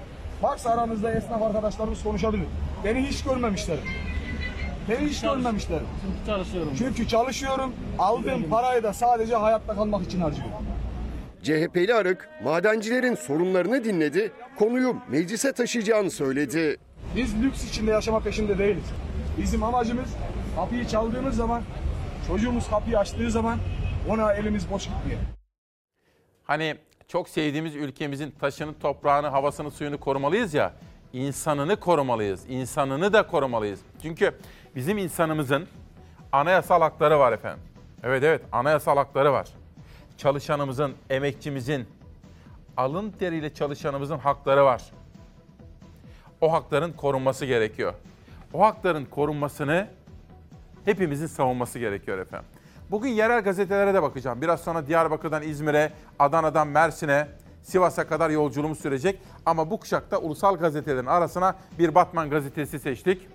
[0.42, 2.46] Varsa aramızda esnaf arkadaşlarımız konuşabilir.
[2.84, 3.76] Beni hiç görmemişler.
[4.88, 5.78] Beni hiç görmemişler.
[6.02, 6.72] Çünkü çalışıyorum.
[6.78, 7.72] Çünkü çalışıyorum.
[7.98, 10.52] Aldığım parayı da sadece hayatta kalmak için harcıyorum.
[11.42, 16.76] CHP'li Arık madencilerin sorunlarını dinledi, konuyu meclise taşıyacağını söyledi.
[17.16, 18.84] Biz lüks içinde yaşama peşinde değiliz.
[19.38, 20.08] Bizim amacımız
[20.56, 21.62] kapıyı çaldığımız zaman
[22.26, 23.58] Çocuğumuz kapıyı açtığı zaman
[24.08, 25.20] ona elimiz boş gitmiyor.
[26.44, 26.76] Hani
[27.08, 30.72] çok sevdiğimiz ülkemizin taşını, toprağını, havasını, suyunu korumalıyız ya.
[31.12, 32.44] insanını korumalıyız.
[32.48, 33.80] İnsanını da korumalıyız.
[34.02, 34.38] Çünkü
[34.76, 35.68] bizim insanımızın
[36.32, 37.62] anayasal hakları var efendim.
[38.02, 39.48] Evet evet anayasal hakları var.
[40.16, 41.88] Çalışanımızın, emekçimizin,
[42.76, 44.82] alın teriyle çalışanımızın hakları var.
[46.40, 47.94] O hakların korunması gerekiyor.
[48.54, 49.88] O hakların korunmasını
[50.84, 52.48] hepimizin savunması gerekiyor efendim.
[52.90, 54.42] Bugün yerel gazetelere de bakacağım.
[54.42, 57.28] Biraz sonra Diyarbakır'dan İzmir'e, Adana'dan Mersin'e,
[57.62, 59.20] Sivas'a kadar yolculuğumuz sürecek.
[59.46, 63.28] Ama bu kuşakta ulusal gazetelerin arasına bir Batman gazetesi seçtik.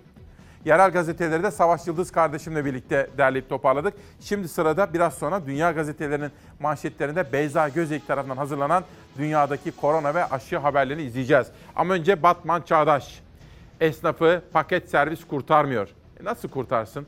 [0.64, 3.94] Yerel gazeteleri de Savaş Yıldız kardeşimle birlikte derleyip toparladık.
[4.20, 8.84] Şimdi sırada biraz sonra dünya gazetelerinin manşetlerinde Beyza Gözeyik tarafından hazırlanan
[9.18, 11.46] dünyadaki korona ve aşı haberlerini izleyeceğiz.
[11.76, 13.25] Ama önce Batman Çağdaş.
[13.80, 15.88] Esnafı paket servis kurtarmıyor.
[16.20, 17.06] E nasıl kurtarsın?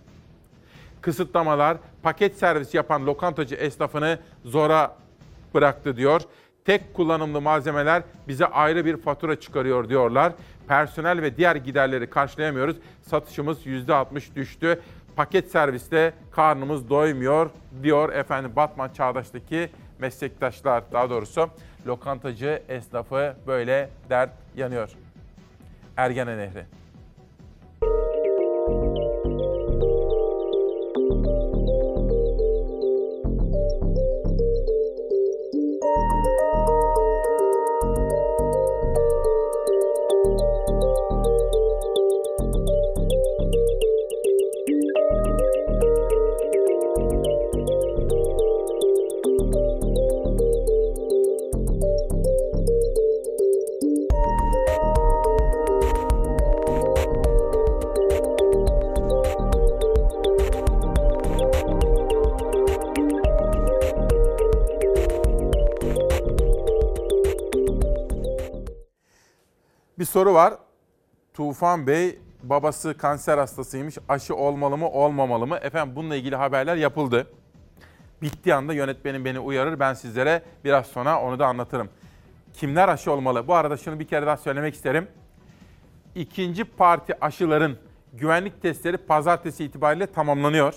[1.01, 4.97] Kısıtlamalar paket servis yapan lokantacı esnafını zora
[5.55, 6.21] bıraktı diyor.
[6.65, 10.33] Tek kullanımlı malzemeler bize ayrı bir fatura çıkarıyor diyorlar.
[10.69, 12.77] Personel ve diğer giderleri karşılayamıyoruz.
[13.03, 14.81] Satışımız %60 düştü.
[15.17, 17.51] Paket serviste karnımız doymuyor
[17.83, 21.49] diyor efendim Batman Çağdaş'taki meslektaşlar daha doğrusu
[21.87, 24.91] lokantacı esnafı böyle dert yanıyor.
[25.99, 26.65] Ergene Nehri.
[70.09, 70.55] Soru var.
[71.35, 73.99] Tufan Bey babası kanser hastasıymış.
[74.09, 75.57] Aşı olmalı mı olmamalı mı?
[75.57, 77.27] Efendim bununla ilgili haberler yapıldı.
[78.23, 79.81] Bittiği anda yönetmenim beni uyarır.
[79.81, 81.89] Ben sizlere biraz sonra onu da anlatırım.
[82.55, 83.49] Kimler aşı olmalı?
[83.49, 85.09] Bu arada şunu bir kere daha söylemek isterim.
[86.15, 87.77] İkinci parti aşıların
[88.13, 90.75] güvenlik testleri pazartesi itibariyle tamamlanıyor.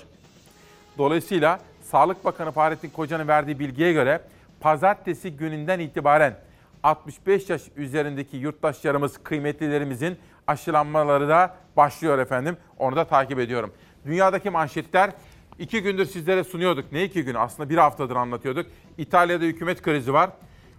[0.97, 4.21] Dolayısıyla Sağlık Bakanı Fahrettin Koca'nın verdiği bilgiye göre
[4.59, 6.35] pazartesi gününden itibaren
[6.83, 10.17] 65 yaş üzerindeki yurttaşlarımız, kıymetlilerimizin
[10.47, 12.57] aşılanmaları da başlıyor efendim.
[12.77, 13.73] Onu da takip ediyorum.
[14.05, 15.11] Dünyadaki manşetler
[15.59, 16.91] iki gündür sizlere sunuyorduk.
[16.91, 17.35] Ne iki gün?
[17.35, 18.65] Aslında bir haftadır anlatıyorduk.
[18.97, 20.29] İtalya'da hükümet krizi var.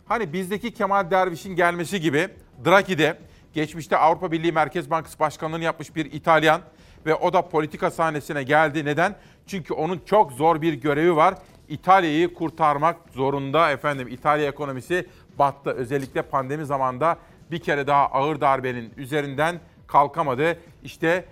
[0.06, 2.28] Hani bizdeki Kemal Derviş'in gelmesi gibi
[2.64, 3.18] Draghi'de
[3.54, 6.60] geçmişte Avrupa Birliği Merkez Bankası Başkanlığı'nı yapmış bir İtalyan
[7.06, 8.84] ve o da politika sahnesine geldi.
[8.84, 9.16] Neden?
[9.46, 11.34] Çünkü onun çok zor bir görevi var.
[11.68, 14.08] İtalya'yı kurtarmak zorunda efendim.
[14.08, 15.06] İtalya ekonomisi
[15.38, 15.70] battı.
[15.70, 17.16] Özellikle pandemi zamanında
[17.50, 20.58] bir kere daha ağır darbenin üzerinden kalkamadı.
[20.82, 21.24] İşte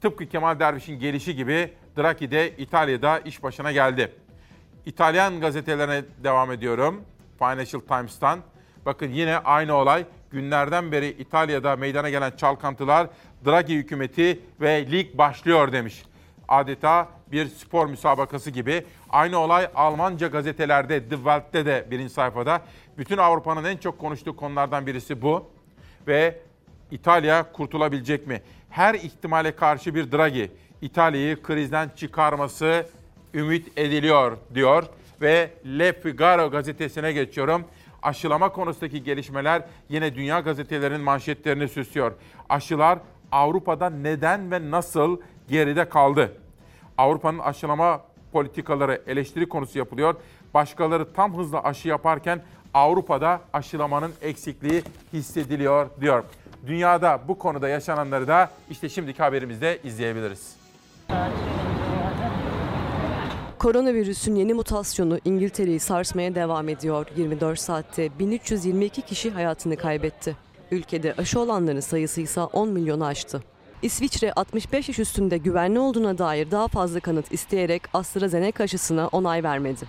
[0.00, 4.12] tıpkı Kemal Derviş'in gelişi gibi Draghi de İtalya'da iş başına geldi.
[4.86, 7.00] İtalyan gazetelerine devam ediyorum.
[7.38, 8.38] Financial Times'tan.
[8.86, 10.04] Bakın yine aynı olay.
[10.30, 13.06] Günlerden beri İtalya'da meydana gelen çalkantılar
[13.46, 16.02] Draghi hükümeti ve lig başlıyor demiş.
[16.48, 18.86] Adeta bir spor müsabakası gibi.
[19.10, 22.62] Aynı olay Almanca gazetelerde The Welt'te de birinci sayfada.
[22.98, 25.50] Bütün Avrupa'nın en çok konuştuğu konulardan birisi bu.
[26.06, 26.38] Ve
[26.90, 28.42] İtalya kurtulabilecek mi?
[28.70, 30.50] Her ihtimale karşı bir Draghi
[30.82, 32.86] İtalya'yı krizden çıkarması
[33.34, 34.84] ümit ediliyor diyor.
[35.20, 37.64] Ve Le Figaro gazetesine geçiyorum.
[38.02, 42.12] Aşılama konusundaki gelişmeler yine dünya gazetelerinin manşetlerini süslüyor.
[42.48, 42.98] Aşılar
[43.32, 46.36] Avrupa'da neden ve nasıl geride kaldı?
[46.98, 48.00] Avrupa'nın aşılama
[48.32, 50.14] politikaları eleştiri konusu yapılıyor.
[50.54, 52.42] Başkaları tam hızla aşı yaparken
[52.74, 54.82] Avrupa'da aşılamanın eksikliği
[55.12, 56.24] hissediliyor diyor.
[56.66, 60.56] Dünyada bu konuda yaşananları da işte şimdiki haberimizde izleyebiliriz.
[63.58, 67.06] Koronavirüsün yeni mutasyonu İngiltere'yi sarsmaya devam ediyor.
[67.16, 70.36] 24 saatte 1322 kişi hayatını kaybetti.
[70.70, 73.42] Ülkede aşı olanların sayısı ise 10 milyonu aştı.
[73.82, 79.86] İsviçre 65 yaş üstünde güvenli olduğuna dair daha fazla kanıt isteyerek AstraZeneca aşısına onay vermedi.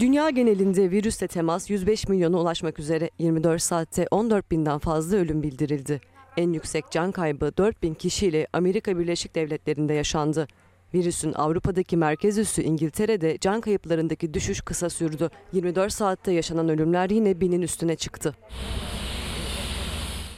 [0.00, 6.00] Dünya genelinde virüsle temas 105 milyona ulaşmak üzere 24 saatte 14 binden fazla ölüm bildirildi.
[6.36, 10.48] En yüksek can kaybı 4 bin kişiyle Amerika Birleşik Devletleri'nde yaşandı.
[10.94, 15.30] Virüsün Avrupa'daki merkez üssü İngiltere'de can kayıplarındaki düşüş kısa sürdü.
[15.52, 18.34] 24 saatte yaşanan ölümler yine binin üstüne çıktı.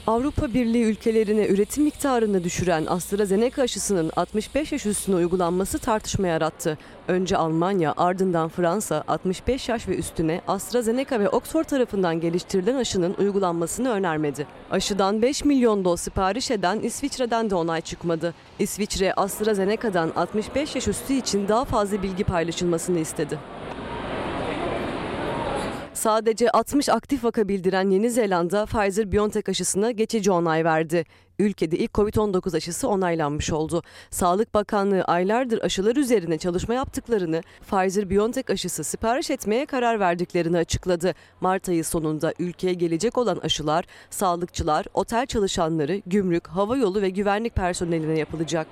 [0.07, 6.79] Avrupa Birliği ülkelerine üretim miktarını düşüren AstraZeneca aşısının 65 yaş üstüne uygulanması tartışma yarattı.
[7.09, 13.91] Önce Almanya, ardından Fransa 65 yaş ve üstüne AstraZeneca ve Oxford tarafından geliştirilen aşının uygulanmasını
[13.91, 14.47] önermedi.
[14.71, 18.35] Aşıdan 5 milyon doz sipariş eden İsviçre'den de onay çıkmadı.
[18.59, 23.39] İsviçre AstraZeneca'dan 65 yaş üstü için daha fazla bilgi paylaşılmasını istedi.
[25.97, 31.05] Sadece 60 aktif vaka bildiren Yeni Zelanda Pfizer-BioNTech aşısına geçici onay verdi.
[31.39, 33.83] Ülkede ilk Covid-19 aşısı onaylanmış oldu.
[34.11, 41.15] Sağlık Bakanlığı aylardır aşılar üzerine çalışma yaptıklarını, Pfizer-BioNTech aşısı sipariş etmeye karar verdiklerini açıkladı.
[41.41, 48.19] Mart ayı sonunda ülkeye gelecek olan aşılar, sağlıkçılar, otel çalışanları, gümrük, havayolu ve güvenlik personeline
[48.19, 48.67] yapılacak.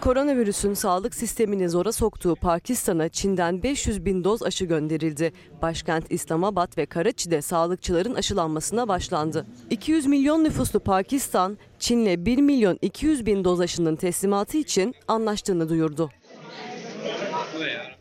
[0.00, 5.32] Koronavirüsün sağlık sistemini zora soktuğu Pakistan'a Çin'den 500 bin doz aşı gönderildi.
[5.62, 9.46] Başkent İslamabad ve Karaçi'de sağlıkçıların aşılanmasına başlandı.
[9.70, 16.10] 200 milyon nüfuslu Pakistan, Çin'le 1 milyon 200 bin doz aşının teslimatı için anlaştığını duyurdu.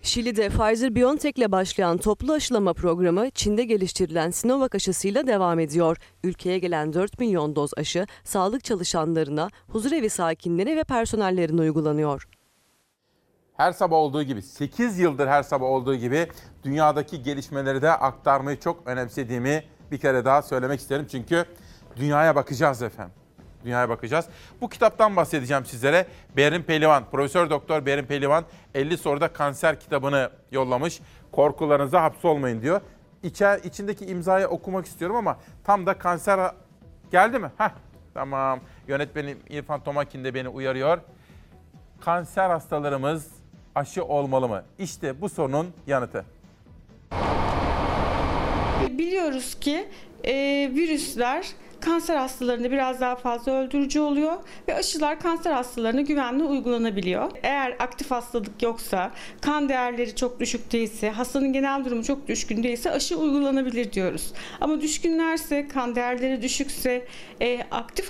[0.02, 5.98] Şili'de Pfizer-BioNTech ile başlayan toplu aşılama programı Çin'de geliştirilen Sinovac aşısıyla devam ediyor.
[6.24, 12.28] Ülkeye gelen 4 milyon doz aşı sağlık çalışanlarına, huzurevi sakinlerine ve personellerine uygulanıyor.
[13.54, 16.28] Her sabah olduğu gibi 8 yıldır her sabah olduğu gibi
[16.64, 21.08] dünyadaki gelişmeleri de aktarmayı çok önemsediğimi bir kere daha söylemek isterim.
[21.12, 21.46] Çünkü
[21.96, 23.25] dünyaya bakacağız efendim.
[23.66, 24.26] Dünyaya bakacağız.
[24.62, 26.06] Bu kitaptan bahsedeceğim sizlere.
[26.38, 31.00] Berin Pehlivan, Profesör Doktor Berin Pehlivan 50 soruda kanser kitabını yollamış.
[31.32, 32.82] Korkularınıza hapsolmayın diyor.
[33.24, 36.52] İçer, içindeki imzayı okumak istiyorum ama tam da kanser
[37.12, 37.52] geldi mi?
[37.58, 37.70] Heh,
[38.14, 38.60] tamam.
[38.88, 40.98] Yönetmenim İrfan Tomakin de beni uyarıyor.
[42.02, 43.28] Kanser hastalarımız
[43.76, 44.64] aşı olmalı mı?
[44.80, 46.26] İşte bu sorunun yanıtı.
[48.90, 49.88] Biliyoruz ki
[50.24, 50.34] e,
[50.76, 51.48] virüsler
[51.86, 54.34] kanser hastalarında biraz daha fazla öldürücü oluyor
[54.68, 57.32] ve aşılar kanser hastalarına güvenli uygulanabiliyor.
[57.44, 62.92] Eğer aktif hastalık yoksa, kan değerleri çok düşük değilse, hastanın genel durumu çok düşkün değilse
[62.92, 64.34] aşı uygulanabilir diyoruz.
[64.62, 67.08] Ama düşkünlerse, kan değerleri düşükse,
[67.42, 68.10] e, aktif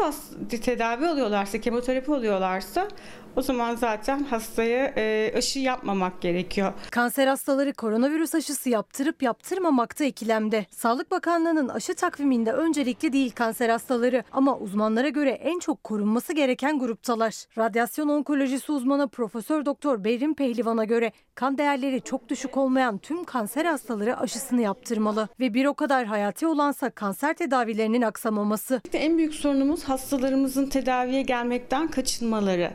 [0.64, 2.88] tedavi alıyorlarsa, kemoterapi alıyorlarsa
[3.36, 6.74] o zaman zaten hastaya e, aşı yapmamak gerekiyor.
[6.92, 10.66] Kanser hastaları koronavirüs aşısı yaptırıp yaptırmamakta ikilemde.
[10.72, 16.80] Sağlık Bakanlığı'nın aşı takviminde öncelikli değil kanser hastaları ama uzmanlara göre en çok korunması gereken
[16.80, 17.34] gruptalar.
[17.58, 23.66] Radyasyon onkolojisi uzmanı Profesör Doktor Berin Pehlivan'a göre kan değerleri çok düşük olmayan tüm kanser
[23.66, 28.82] hastaları aşısını yaptırmalı ve bir o kadar hayati olansa kanser tedavilerinin aksamaması.
[28.94, 32.72] En büyük sorunumuz hastalarımızın tedaviye gelmekten kaçınmaları.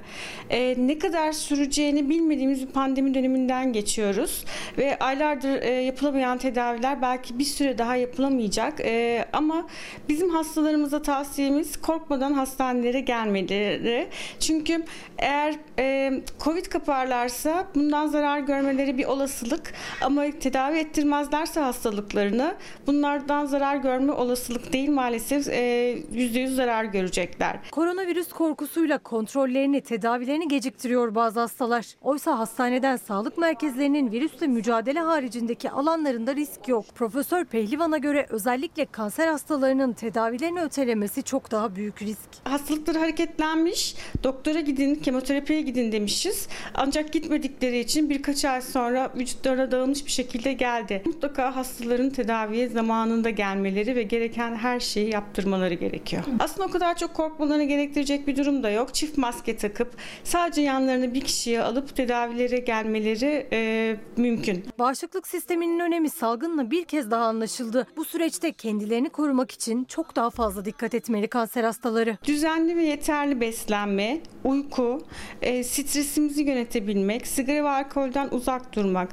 [0.50, 4.44] Ee, ne kadar süreceğini bilmediğimiz bir pandemi döneminden geçiyoruz
[4.78, 8.80] ve aylardır e, yapılamayan tedaviler belki bir süre daha yapılamayacak.
[8.80, 9.66] Ee, ama
[10.08, 14.08] bizim hastalarımıza tavsiyemiz korkmadan hastanelere gelmeleri.
[14.40, 14.84] Çünkü
[15.18, 22.54] eğer e, Covid kaparlarsa bundan zarar görmeleri bir olasılık ama tedavi ettirmezlerse hastalıklarını
[22.86, 27.58] bunlardan zarar görme olasılık değil maalesef e, %100 zarar görecekler.
[27.70, 31.86] Koronavirüs korkusuyla kontrollerini, tedavilerini geciktiriyor bazı hastalar.
[32.02, 36.84] Oysa hastaneden sağlık merkezlerinin virüsle mücadele haricindeki alanlarında risk yok.
[36.94, 42.28] Profesör Pehlivan'a göre özellikle kanser hastalarının tedavilerini ötelemesi çok daha büyük risk.
[42.44, 46.48] Hastalıkları hareketlenmiş, doktora gidin, kemoterapiye gidin demişiz.
[46.74, 51.02] Ancak gitmedikleri için birkaç ay sonra vücutlarına dağılmış bir şekilde geldi.
[51.06, 56.22] Mutlaka hastaların tedaviye zamanında gelmeleri ve gereken her şeyi yaptırmaları gerekiyor.
[56.38, 58.94] Aslında o kadar çok korkmalarını gerektirecek bir durum da yok.
[58.94, 59.96] Çift maske takıp
[60.30, 64.64] sadece yanlarına bir kişiye alıp tedavilere gelmeleri e, mümkün.
[64.78, 67.86] Bağışıklık sisteminin önemi salgınla bir kez daha anlaşıldı.
[67.96, 72.18] Bu süreçte kendilerini korumak için çok daha fazla dikkat etmeli kanser hastaları.
[72.24, 75.02] Düzenli ve yeterli beslenme, uyku,
[75.42, 79.10] e, stresimizi yönetebilmek, sigara ve alkolden uzak durmak.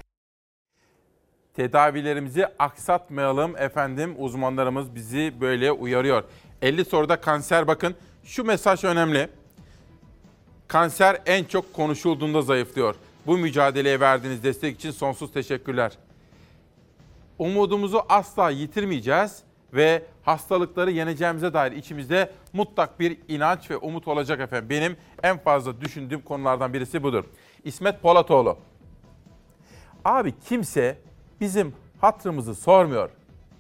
[1.54, 4.16] Tedavilerimizi aksatmayalım efendim.
[4.18, 6.24] Uzmanlarımız bizi böyle uyarıyor.
[6.62, 7.96] 50 soruda kanser bakın.
[8.24, 9.30] Şu mesaj önemli.
[10.68, 12.96] Kanser en çok konuşulduğunda zayıflıyor.
[13.26, 15.92] Bu mücadeleye verdiğiniz destek için sonsuz teşekkürler.
[17.40, 19.44] Umudumuzu asla yitirmeyeceğiz
[19.74, 24.70] ve hastalıkları yeneceğimize dair içimizde mutlak bir inanç ve umut olacak efendim.
[24.70, 27.24] Benim en fazla düşündüğüm konulardan birisi budur.
[27.64, 28.58] İsmet Polatoğlu.
[30.06, 30.98] Abi kimse
[31.42, 33.10] bizim hatırımızı sormuyor.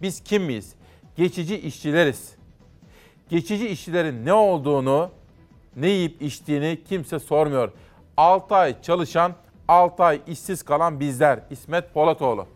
[0.01, 0.75] Biz kim miyiz?
[1.15, 2.35] Geçici işçileriz.
[3.29, 5.11] Geçici işçilerin ne olduğunu,
[5.77, 7.71] ne yiyip içtiğini kimse sormuyor.
[8.17, 9.33] 6 ay çalışan,
[9.67, 11.39] 6 ay işsiz kalan bizler.
[11.49, 12.47] İsmet Polatoğlu.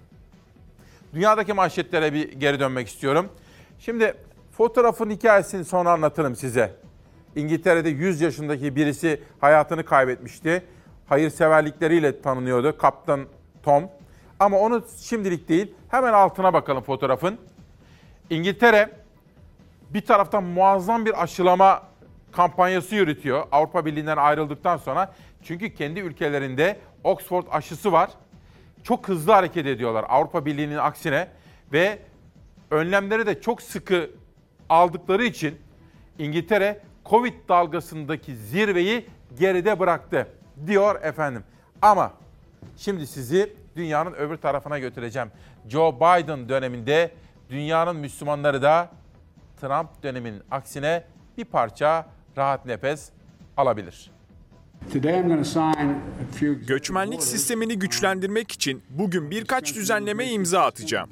[1.14, 3.30] Dünyadaki manşetlere bir geri dönmek istiyorum.
[3.80, 4.14] Şimdi
[4.52, 6.76] Fotoğrafın hikayesini sonra anlatırım size.
[7.36, 10.64] İngiltere'de 100 yaşındaki birisi hayatını kaybetmişti.
[11.10, 13.26] Hayırseverlikleriyle tanınıyordu Kaptan
[13.64, 13.90] Tom.
[14.40, 17.38] Ama onu şimdilik değil, hemen altına bakalım fotoğrafın.
[18.30, 18.90] İngiltere
[19.90, 21.91] bir taraftan muazzam bir aşılama
[22.32, 25.14] kampanyası yürütüyor Avrupa Birliği'nden ayrıldıktan sonra.
[25.44, 28.10] Çünkü kendi ülkelerinde Oxford aşısı var.
[28.84, 31.28] Çok hızlı hareket ediyorlar Avrupa Birliği'nin aksine
[31.74, 32.00] ve
[32.72, 34.10] önlemleri de çok sıkı
[34.70, 35.60] aldıkları için
[36.20, 39.06] İngiltere Covid dalgasındaki zirveyi
[39.40, 40.28] geride bıraktı
[40.68, 41.44] diyor efendim.
[41.82, 42.14] Ama
[42.78, 45.32] şimdi sizi dünyanın öbür tarafına götüreceğim.
[45.68, 47.12] Joe Biden döneminde
[47.50, 48.90] dünyanın Müslümanları da
[49.62, 51.04] Trump döneminin aksine
[51.38, 52.06] bir parça
[52.38, 53.10] rahat nefes
[53.58, 54.12] alabilir.
[56.68, 61.10] Göçmenlik sistemini güçlendirmek için bugün birkaç düzenleme imza atacağım.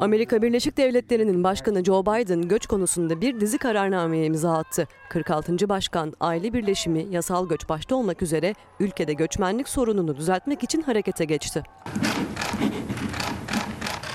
[0.00, 4.88] Amerika Birleşik Devletleri'nin başkanı Joe Biden göç konusunda bir dizi kararnameye imza attı.
[5.08, 5.68] 46.
[5.68, 11.62] Başkan aile birleşimi, yasal göç başta olmak üzere ülkede göçmenlik sorununu düzeltmek için harekete geçti.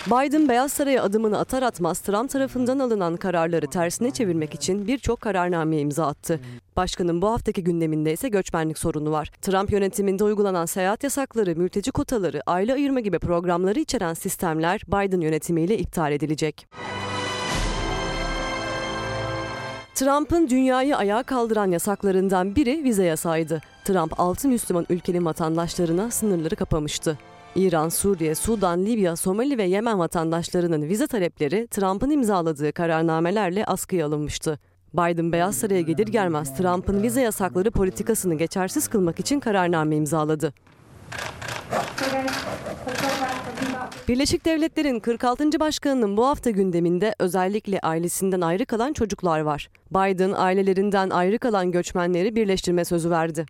[0.08, 5.82] Biden Beyaz Saray'a adımını atar atmaz Trump tarafından alınan kararları tersine çevirmek için birçok kararnameye
[5.82, 6.40] imza attı.
[6.76, 9.32] Başkanın bu haftaki gündeminde ise göçmenlik sorunu var.
[9.42, 15.78] Trump yönetiminde uygulanan seyahat yasakları, mülteci kotaları, aile ayırma gibi programları içeren sistemler Biden yönetimiyle
[15.78, 16.68] iptal edilecek.
[19.96, 23.62] Trump'ın dünyayı ayağa kaldıran yasaklarından biri vize yasaydı.
[23.86, 27.18] Trump 6 Müslüman ülkenin vatandaşlarına sınırları kapamıştı.
[27.56, 34.60] İran, Suriye, Sudan, Libya, Somali ve Yemen vatandaşlarının vize talepleri Trump'ın imzaladığı kararnamelerle askıya alınmıştı.
[34.94, 40.54] Biden Beyaz Saray'a gelir gelmez Trump'ın vize yasakları politikasını geçersiz kılmak için kararname imzaladı.
[44.08, 45.60] Birleşik Devletler'in 46.
[45.60, 49.70] başkanının bu hafta gündeminde özellikle ailesinden ayrı kalan çocuklar var.
[49.92, 53.46] Biden ailelerinden ayrı kalan göçmenleri birleştirme sözü verdi.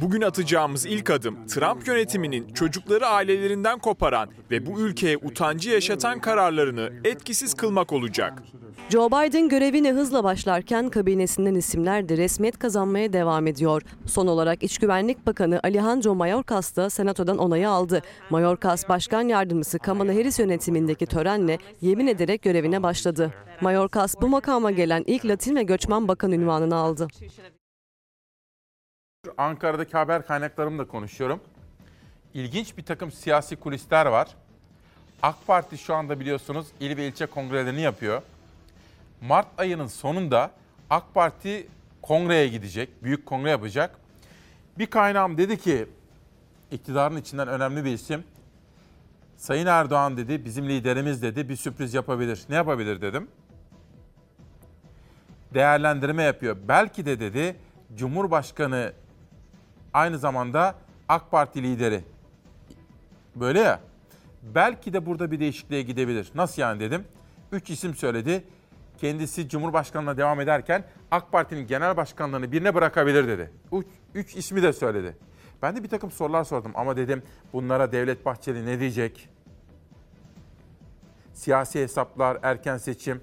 [0.00, 6.90] Bugün atacağımız ilk adım Trump yönetiminin çocukları ailelerinden koparan ve bu ülkeye utancı yaşatan kararlarını
[7.04, 8.42] etkisiz kılmak olacak.
[8.90, 13.82] Joe Biden görevine hızla başlarken kabinesinden isimler de resmiyet kazanmaya devam ediyor.
[14.06, 18.02] Son olarak İç Güvenlik Bakanı Alejandro Mayorkas da Senato'dan onayı aldı.
[18.30, 23.32] Mayorkas Başkan Yardımcısı Kamala Harris yönetimindeki törenle yemin ederek görevine başladı.
[23.60, 27.08] Mayorkas bu makama gelen ilk Latin ve Göçmen Bakan ünvanını aldı.
[29.38, 31.40] Ankara'daki haber kaynaklarımla konuşuyorum.
[32.34, 34.28] İlginç bir takım siyasi kulisler var.
[35.22, 38.22] AK Parti şu anda biliyorsunuz il ve ilçe kongrelerini yapıyor.
[39.20, 40.50] Mart ayının sonunda
[40.90, 41.68] AK Parti
[42.02, 43.96] kongreye gidecek, büyük kongre yapacak.
[44.78, 45.86] Bir kaynağım dedi ki,
[46.70, 48.24] iktidarın içinden önemli bir isim.
[49.36, 52.44] Sayın Erdoğan dedi, bizim liderimiz dedi, bir sürpriz yapabilir.
[52.48, 53.28] Ne yapabilir dedim.
[55.54, 56.56] Değerlendirme yapıyor.
[56.68, 57.56] Belki de dedi,
[57.96, 58.92] Cumhurbaşkanı
[59.94, 60.74] aynı zamanda
[61.08, 62.04] AK Parti lideri.
[63.36, 63.80] Böyle ya.
[64.42, 66.30] Belki de burada bir değişikliğe gidebilir.
[66.34, 67.04] Nasıl yani dedim.
[67.52, 68.44] Üç isim söyledi.
[68.98, 73.50] Kendisi Cumhurbaşkanlığına devam ederken AK Parti'nin genel başkanlığını birine bırakabilir dedi.
[73.72, 75.16] Üç, üç ismi de söyledi.
[75.62, 77.22] Ben de bir takım sorular sordum ama dedim
[77.52, 79.28] bunlara Devlet Bahçeli ne diyecek?
[81.32, 83.20] Siyasi hesaplar, erken seçim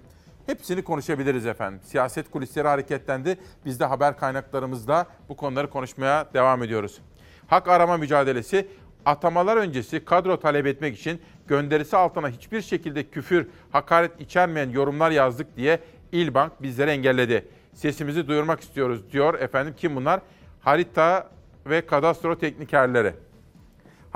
[0.48, 1.80] hepsini konuşabiliriz efendim.
[1.84, 3.38] Siyaset kulisleri hareketlendi.
[3.66, 7.02] Biz de haber kaynaklarımızda bu konuları konuşmaya devam ediyoruz.
[7.48, 8.68] Hak arama mücadelesi
[9.06, 15.58] atamalar öncesi kadro talep etmek için gönderisi altına hiçbir şekilde küfür, hakaret içermeyen yorumlar yazdık
[15.58, 15.80] diye
[16.12, 17.48] İlbank bizleri engelledi.
[17.74, 19.74] Sesimizi duyurmak istiyoruz diyor efendim.
[19.78, 20.22] Kim bunlar?
[20.60, 21.30] Harita
[21.66, 23.14] ve kadastro teknikerleri.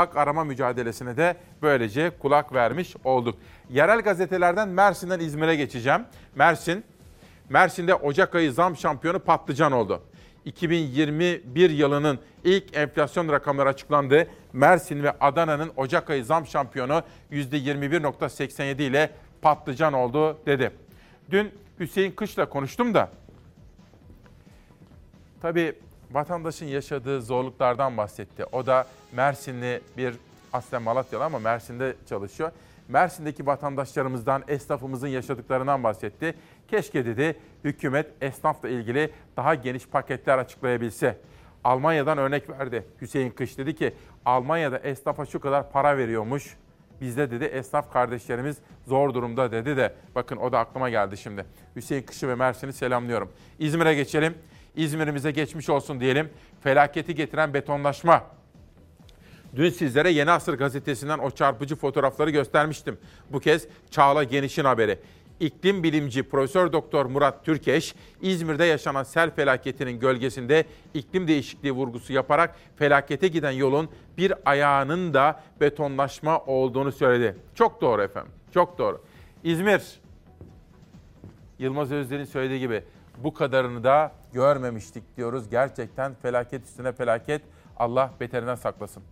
[0.01, 3.39] Hak arama mücadelesine de böylece kulak vermiş olduk.
[3.69, 6.01] Yerel gazetelerden Mersin'den İzmir'e geçeceğim.
[6.35, 6.83] Mersin,
[7.49, 10.01] Mersin'de Ocak ayı zam şampiyonu patlıcan oldu.
[10.45, 14.27] 2021 yılının ilk enflasyon rakamları açıklandı.
[14.53, 19.09] Mersin ve Adana'nın Ocak ayı zam şampiyonu %21.87 ile
[19.41, 20.71] patlıcan oldu dedi.
[21.31, 23.09] Dün Hüseyin Kış'la konuştum da
[25.41, 25.73] tabii
[26.11, 28.45] vatandaşın yaşadığı zorluklardan bahsetti.
[28.51, 30.15] O da Mersinli bir
[30.53, 32.51] aslen Malatyalı ama Mersin'de çalışıyor.
[32.87, 36.35] Mersin'deki vatandaşlarımızdan, esnafımızın yaşadıklarından bahsetti.
[36.67, 41.17] Keşke dedi hükümet esnafla ilgili daha geniş paketler açıklayabilse.
[41.63, 42.85] Almanya'dan örnek verdi.
[43.01, 43.93] Hüseyin Kış dedi ki
[44.25, 46.57] Almanya'da esnafa şu kadar para veriyormuş.
[47.01, 48.57] Bizde dedi esnaf kardeşlerimiz
[48.87, 51.45] zor durumda dedi de bakın o da aklıma geldi şimdi.
[51.75, 53.31] Hüseyin Kış'ı ve Mersin'i selamlıyorum.
[53.59, 54.35] İzmir'e geçelim.
[54.75, 56.29] İzmir'imize geçmiş olsun diyelim.
[56.61, 58.23] Felaketi getiren betonlaşma.
[59.55, 62.97] Dün sizlere Yeni Asır gazetesinden o çarpıcı fotoğrafları göstermiştim.
[63.29, 64.99] Bu kez Çağla Geniş'in haberi.
[65.39, 72.55] İklim bilimci Profesör Doktor Murat Türkeş, İzmir'de yaşanan sel felaketinin gölgesinde iklim değişikliği vurgusu yaparak
[72.75, 77.37] felakete giden yolun bir ayağının da betonlaşma olduğunu söyledi.
[77.55, 78.31] Çok doğru efendim.
[78.53, 79.01] Çok doğru.
[79.43, 79.81] İzmir
[81.59, 82.83] Yılmaz Özder'in söylediği gibi
[83.17, 85.49] bu kadarını da görmemiştik diyoruz.
[85.49, 87.41] Gerçekten felaket üstüne felaket.
[87.77, 89.03] Allah beterinden saklasın.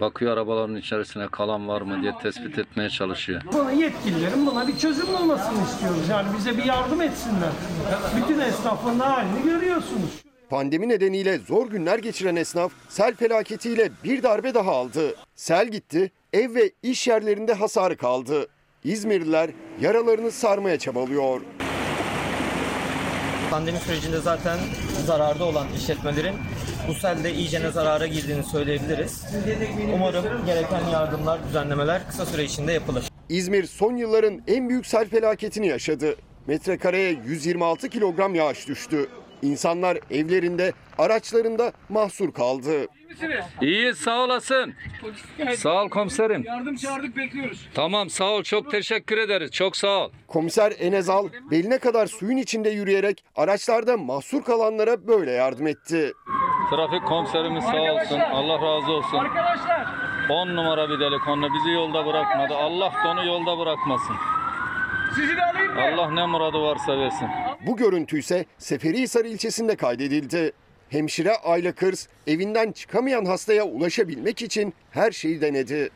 [0.00, 3.42] Bakıyor arabaların içerisine kalan var mı diye tespit etmeye çalışıyor.
[3.52, 6.08] Buna yetkililerin buna bir çözüm bulmasını istiyoruz.
[6.08, 7.50] Yani bize bir yardım etsinler.
[8.16, 10.22] Bütün esnafın halini görüyorsunuz.
[10.50, 15.14] Pandemi nedeniyle zor günler geçiren esnaf sel felaketiyle bir darbe daha aldı.
[15.34, 18.46] Sel gitti, ev ve iş yerlerinde hasarı kaldı.
[18.84, 19.50] İzmirliler
[19.80, 21.40] yaralarını sarmaya çabalıyor.
[23.50, 24.58] Pandemi sürecinde zaten
[25.06, 26.34] zararda olan işletmelerin
[26.88, 29.24] bu selde iyicene zarara girdiğini söyleyebiliriz.
[29.94, 33.08] Umarım gereken yardımlar, düzenlemeler kısa süre içinde yapılır.
[33.28, 36.16] İzmir son yılların en büyük sel felaketini yaşadı.
[36.46, 39.08] Metrekareye 126 kilogram yağış düştü.
[39.42, 42.86] İnsanlar evlerinde, araçlarında mahsur kaldı.
[43.62, 44.74] İyi sağ olasın.
[45.56, 46.42] Sağ ol komiserim.
[46.44, 47.68] Yardım çağırdık bekliyoruz.
[47.74, 49.50] Tamam sağ ol çok teşekkür ederiz.
[49.50, 50.10] Çok sağ ol.
[50.28, 56.12] Komiser Enezal beline kadar suyun içinde yürüyerek araçlarda mahsur kalanlara böyle yardım etti.
[56.70, 58.18] Trafik komiserimiz sağ olsun.
[58.20, 59.18] Allah razı olsun.
[59.18, 59.86] Arkadaşlar
[60.30, 62.54] 10 numara bir delikanlı bizi yolda bırakmadı.
[62.54, 64.16] Allah da onu yolda bırakmasın.
[65.14, 65.80] sizi de alayım mı?
[65.82, 67.28] Allah ne muradı varsa versin.
[67.66, 70.52] Bu görüntü ise Seferihisar ilçesinde kaydedildi.
[70.90, 75.90] Hemşire Ayla Kırs evinden çıkamayan hastaya ulaşabilmek için her şeyi denedi.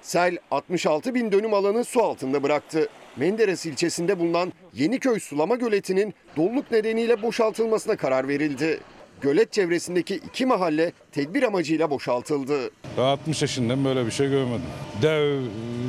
[0.00, 2.88] Sel 66 bin dönüm alanı su altında bıraktı.
[3.16, 8.80] Menderes ilçesinde bulunan Yeniköy Sulama Göleti'nin doluluk nedeniyle boşaltılmasına karar verildi.
[9.20, 12.70] Gölet çevresindeki iki mahalle tedbir amacıyla boşaltıldı.
[12.98, 14.66] Ben 60 yaşından böyle bir şey görmedim.
[15.02, 15.40] Dev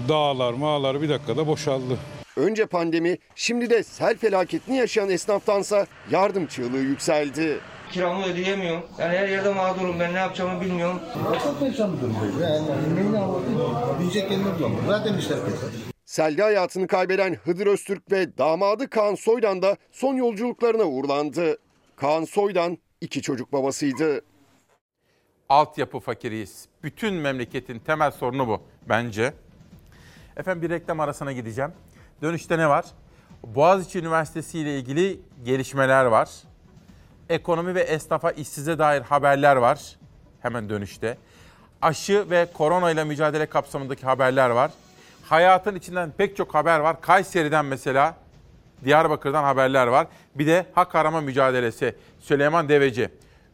[0.09, 1.97] dağlar mağlar bir dakikada boşaldı.
[2.37, 7.59] Önce pandemi, şimdi de sel felaketini yaşayan esnaftansa yardım çığlığı yükseldi.
[7.91, 8.83] Kiramı ödeyemiyorum.
[8.99, 9.99] Yani her yerde mağdurum.
[9.99, 10.99] Ben ne yapacağımı bilmiyorum.
[11.43, 12.41] Çok perişan bir durumdayız.
[12.41, 13.59] Yani neyini anlatayım?
[13.99, 14.87] Diyecek kelime bulamıyorum.
[14.87, 15.69] Zaten işler keser.
[16.05, 21.57] Selde hayatını kaybeden Hıdır Öztürk ve damadı Kaan Soydan da son yolculuklarına uğurlandı.
[21.95, 24.21] Kaan Soydan iki çocuk babasıydı.
[25.49, 26.65] Altyapı fakiriyiz.
[26.83, 29.33] Bütün memleketin temel sorunu bu bence.
[30.37, 31.71] Efendim bir reklam arasına gideceğim.
[32.21, 32.85] Dönüşte ne var?
[33.43, 36.29] Boğaziçi Üniversitesi ile ilgili gelişmeler var.
[37.29, 39.95] Ekonomi ve esnafa işsize dair haberler var.
[40.41, 41.17] Hemen dönüşte.
[41.81, 44.71] Aşı ve korona ile mücadele kapsamındaki haberler var.
[45.23, 47.01] Hayatın içinden pek çok haber var.
[47.01, 48.15] Kayseri'den mesela
[48.85, 50.07] Diyarbakır'dan haberler var.
[50.35, 51.95] Bir de hak arama mücadelesi.
[52.19, 53.09] Süleyman Deveci.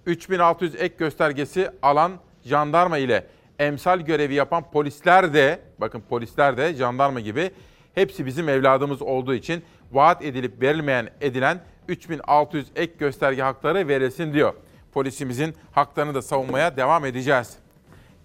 [0.06, 2.12] 3600 ek göstergesi alan
[2.46, 3.28] jandarma ile
[3.60, 7.52] emsal görevi yapan polisler de, bakın polisler de jandarma gibi
[7.96, 14.54] hepsi bizim evladımız olduğu için vaat edilip verilmeyen edilen 3600 ek gösterge hakları verilsin diyor.
[14.92, 17.56] Polisimizin haklarını da savunmaya devam edeceğiz.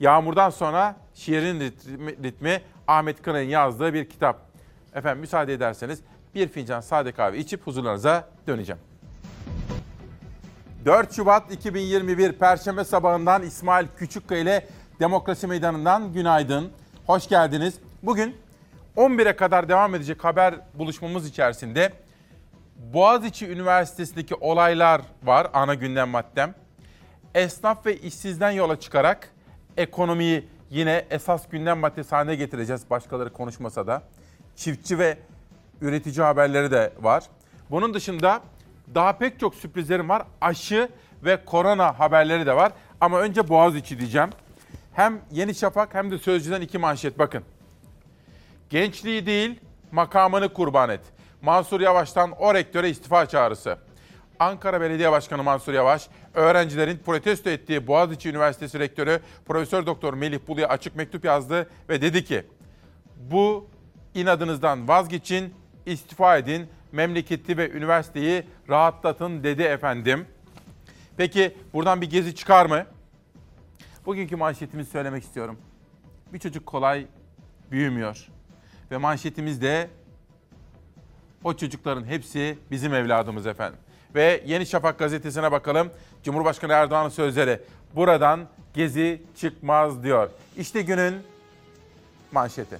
[0.01, 4.41] Yağmurdan sonra şiirin ritmi, ritmi Ahmet Kınay'ın yazdığı bir kitap.
[4.95, 6.01] Efendim müsaade ederseniz
[6.35, 8.81] bir fincan sade kahve içip huzurlarınıza döneceğim.
[10.85, 14.67] 4 Şubat 2021 Perşembe sabahından İsmail Küçükkaya ile
[15.01, 16.71] Demokrasi Meydanı'ndan günaydın.
[17.07, 17.75] Hoş geldiniz.
[18.03, 18.37] Bugün
[18.99, 21.93] 11'e kadar devam edecek haber buluşmamız içerisinde
[22.77, 26.55] Boğaziçi Üniversitesi'ndeki olaylar var ana gündem maddem.
[27.35, 29.31] Esnaf ve işsizden yola çıkarak
[29.77, 34.03] ekonomiyi yine esas gündem maddesi haline getireceğiz başkaları konuşmasa da.
[34.57, 35.19] Çiftçi ve
[35.81, 37.25] üretici haberleri de var.
[37.71, 38.41] Bunun dışında
[38.95, 40.23] daha pek çok sürprizlerim var.
[40.41, 40.89] Aşı
[41.25, 42.73] ve korona haberleri de var.
[43.01, 44.31] Ama önce Boğaziçi diyeceğim.
[44.93, 47.45] Hem Yeni Şafak hem de Sözcü'den iki manşet bakın.
[48.71, 49.61] Gençliği değil
[49.93, 51.01] makamını kurban et.
[51.43, 53.79] Mansur Yavaş'tan o rektöre istifa çağrısı.
[54.39, 60.69] Ankara Belediye Başkanı Mansur Yavaş, öğrencilerin protesto ettiği Boğaziçi Üniversitesi Rektörü Profesör Doktor Melih Bulu'ya
[60.69, 62.45] açık mektup yazdı ve dedi ki:
[63.17, 63.69] "Bu
[64.15, 65.55] inadınızdan vazgeçin,
[65.87, 70.27] istifa edin, memleketi ve üniversiteyi rahatlatın." dedi efendim.
[71.17, 72.87] Peki buradan bir gezi çıkar mı?
[74.07, 75.59] Bugünkü manşetimizi söylemek istiyorum.
[76.33, 77.07] Bir çocuk kolay
[77.71, 78.29] büyümüyor.
[78.91, 79.89] Ve manşetimiz de
[81.45, 83.79] o çocukların hepsi bizim evladımız efendim.
[84.15, 85.91] Ve Yeni Şafak gazetesine bakalım.
[86.23, 87.61] Cumhurbaşkanı Erdoğan'ın sözleri.
[87.95, 88.41] Buradan
[88.75, 90.31] gezi çıkmaz diyor.
[90.57, 91.15] İşte günün
[92.33, 92.79] manşeti.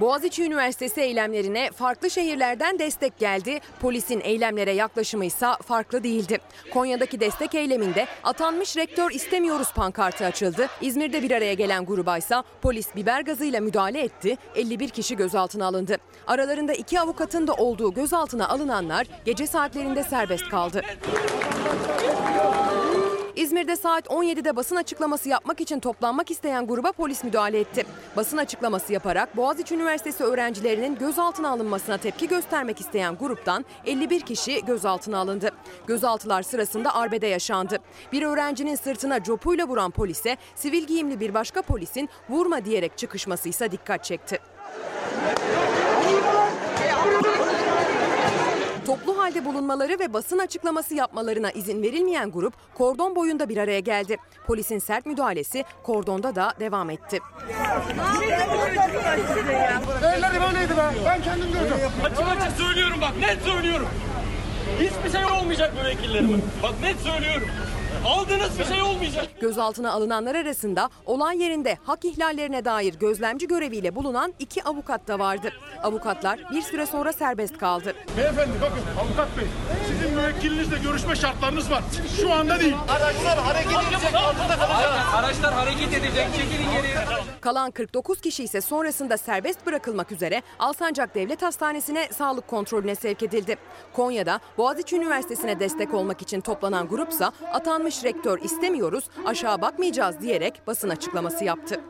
[0.00, 3.60] Boğaziçi Üniversitesi eylemlerine farklı şehirlerden destek geldi.
[3.80, 6.38] Polisin eylemlere yaklaşımı ise farklı değildi.
[6.72, 10.68] Konya'daki destek eyleminde atanmış rektör istemiyoruz pankartı açıldı.
[10.80, 14.36] İzmir'de bir araya gelen gruba ise polis biber gazıyla müdahale etti.
[14.54, 15.96] 51 kişi gözaltına alındı.
[16.26, 20.82] Aralarında iki avukatın da olduğu gözaltına alınanlar gece saatlerinde serbest kaldı.
[23.36, 27.86] İzmir'de saat 17'de basın açıklaması yapmak için toplanmak isteyen gruba polis müdahale etti.
[28.16, 35.18] Basın açıklaması yaparak Boğaziçi Üniversitesi öğrencilerinin gözaltına alınmasına tepki göstermek isteyen gruptan 51 kişi gözaltına
[35.18, 35.50] alındı.
[35.86, 37.78] Gözaltılar sırasında arbede yaşandı.
[38.12, 43.72] Bir öğrencinin sırtına copuyla vuran polise sivil giyimli bir başka polisin vurma diyerek çıkışması ise
[43.72, 44.38] dikkat çekti.
[48.86, 54.16] Toplu halde bulunmaları ve basın açıklaması yapmalarına izin verilmeyen grup kordon boyunda bir araya geldi.
[54.46, 57.20] Polisin sert müdahalesi kordonda da devam etti.
[60.02, 60.82] Elleri böyleydi be.
[61.06, 61.76] Ben kendim gördüm.
[62.04, 63.88] Açık açık söylüyorum bak net söylüyorum.
[64.80, 66.42] Hiçbir şey olmayacak müvekkillerim.
[66.62, 67.48] Bak net söylüyorum.
[68.06, 69.28] Aldığınız bir şey olmayacak.
[69.40, 75.52] Gözaltına alınanlar arasında olay yerinde hak ihlallerine dair gözlemci göreviyle bulunan iki avukat da vardı.
[75.82, 77.94] Avukatlar bir süre sonra serbest kaldı.
[78.16, 79.44] Beyefendi bakın avukat bey.
[79.88, 81.82] Sizin müvekkilinizle görüşme şartlarınız var.
[82.20, 82.76] Şu anda değil.
[82.88, 84.14] Araçlar hareket edecek.
[84.14, 85.14] Altında kalacak.
[85.14, 86.26] Araçlar hareket edecek.
[86.36, 86.94] Çekilin geri.
[87.40, 93.56] Kalan 49 kişi ise sonrasında serbest bırakılmak üzere Alsancak Devlet Hastanesi'ne sağlık kontrolüne sevk edildi.
[93.92, 100.88] Konya'da Boğaziçi Üniversitesi'ne destek olmak için toplanan grupsa atanmış rektör istemiyoruz aşağı bakmayacağız diyerek basın
[100.88, 101.80] açıklaması yaptı.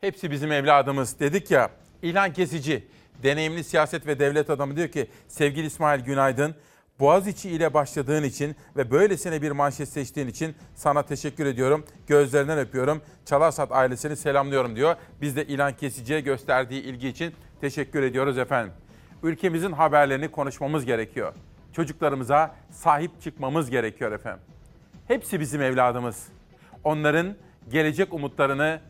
[0.00, 1.70] Hepsi bizim evladımız dedik ya.
[2.02, 2.88] İlhan Kesici,
[3.22, 6.54] deneyimli siyaset ve devlet adamı diyor ki sevgili İsmail Günaydın,
[7.00, 11.84] Boğaziçi ile başladığın için ve böylesine bir manşet seçtiğin için sana teşekkür ediyorum.
[12.06, 13.02] Gözlerinden öpüyorum.
[13.24, 14.96] Çalarsat ailesini selamlıyorum diyor.
[15.20, 18.72] Biz de İlhan Kesici'ye gösterdiği ilgi için teşekkür ediyoruz efendim.
[19.22, 21.32] Ülkemizin haberlerini konuşmamız gerekiyor.
[21.72, 24.42] Çocuklarımıza sahip çıkmamız gerekiyor efendim.
[25.08, 26.28] Hepsi bizim evladımız.
[26.84, 27.34] Onların
[27.68, 28.80] gelecek umutlarını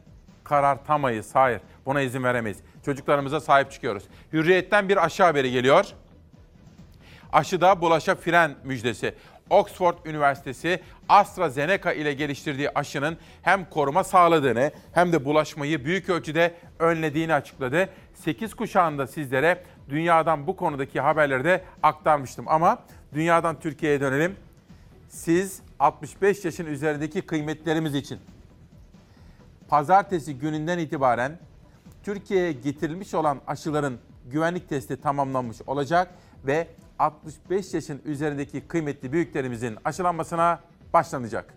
[0.44, 1.34] karartamayız.
[1.34, 2.58] Hayır, buna izin veremeyiz.
[2.84, 4.04] Çocuklarımıza sahip çıkıyoruz.
[4.32, 5.86] Hürriyetten bir aşı haberi geliyor.
[7.32, 9.14] Aşıda bulaşa fren müjdesi.
[9.50, 17.34] Oxford Üniversitesi AstraZeneca ile geliştirdiği aşının hem koruma sağladığını hem de bulaşmayı büyük ölçüde önlediğini
[17.34, 17.88] açıkladı.
[18.14, 22.78] 8 kuşağında sizlere dünyadan bu konudaki haberleri de aktarmıştım ama
[23.14, 24.36] dünyadan Türkiye'ye dönelim.
[25.08, 28.18] Siz 65 yaşın üzerindeki kıymetlerimiz için
[29.68, 31.38] pazartesi gününden itibaren
[32.02, 33.98] Türkiye'ye getirilmiş olan aşıların
[34.30, 36.14] güvenlik testi tamamlanmış olacak
[36.46, 36.68] ve
[36.98, 40.60] 65 yaşın üzerindeki kıymetli büyüklerimizin aşılanmasına
[40.92, 41.54] başlanacak.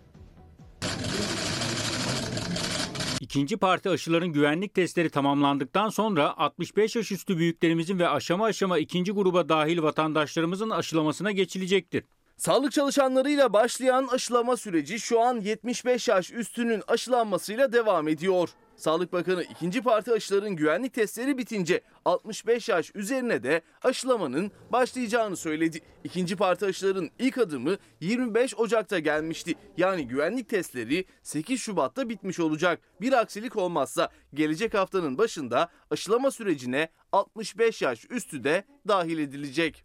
[3.20, 9.12] İkinci parti aşıların güvenlik testleri tamamlandıktan sonra 65 yaş üstü büyüklerimizin ve aşama aşama ikinci
[9.12, 12.04] gruba dahil vatandaşlarımızın aşılamasına geçilecektir.
[12.40, 18.50] Sağlık çalışanlarıyla başlayan aşılama süreci şu an 75 yaş üstünün aşılanmasıyla devam ediyor.
[18.76, 25.80] Sağlık Bakanı ikinci parti aşıların güvenlik testleri bitince 65 yaş üzerine de aşılamanın başlayacağını söyledi.
[26.04, 29.54] İkinci parti aşıların ilk adımı 25 Ocak'ta gelmişti.
[29.76, 32.80] Yani güvenlik testleri 8 Şubat'ta bitmiş olacak.
[33.00, 39.84] Bir aksilik olmazsa gelecek haftanın başında aşılama sürecine 65 yaş üstü de dahil edilecek.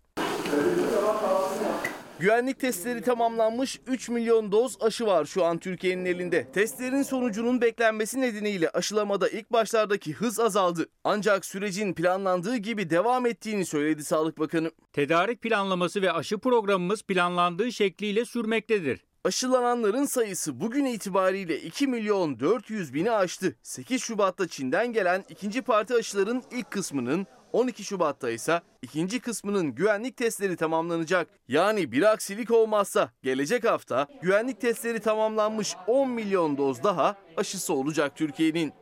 [2.19, 6.47] Güvenlik testleri tamamlanmış 3 milyon doz aşı var şu an Türkiye'nin elinde.
[6.53, 10.89] Testlerin sonucunun beklenmesi nedeniyle aşılamada ilk başlardaki hız azaldı.
[11.03, 14.71] Ancak sürecin planlandığı gibi devam ettiğini söyledi Sağlık Bakanı.
[14.93, 19.05] Tedarik planlaması ve aşı programımız planlandığı şekliyle sürmektedir.
[19.25, 23.55] Aşılananların sayısı bugün itibariyle 2 milyon 400 bini aştı.
[23.63, 30.17] 8 Şubat'ta Çin'den gelen ikinci parti aşıların ilk kısmının 12 Şubat'ta ise ikinci kısmının güvenlik
[30.17, 31.27] testleri tamamlanacak.
[31.47, 38.15] Yani bir aksilik olmazsa gelecek hafta güvenlik testleri tamamlanmış 10 milyon doz daha aşısı olacak
[38.15, 38.73] Türkiye'nin.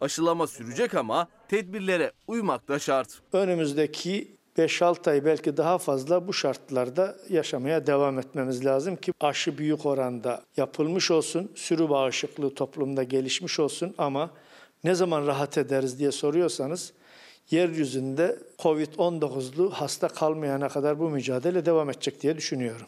[0.00, 3.20] Aşılama sürecek ama tedbirlere uymak da şart.
[3.32, 9.86] Önümüzdeki 5-6 ay belki daha fazla bu şartlarda yaşamaya devam etmemiz lazım ki aşı büyük
[9.86, 14.30] oranda yapılmış olsun, sürü bağışıklığı toplumda gelişmiş olsun ama
[14.84, 16.92] ne zaman rahat ederiz diye soruyorsanız
[17.50, 22.86] yeryüzünde Covid-19'lu hasta kalmayana kadar bu mücadele devam edecek diye düşünüyorum.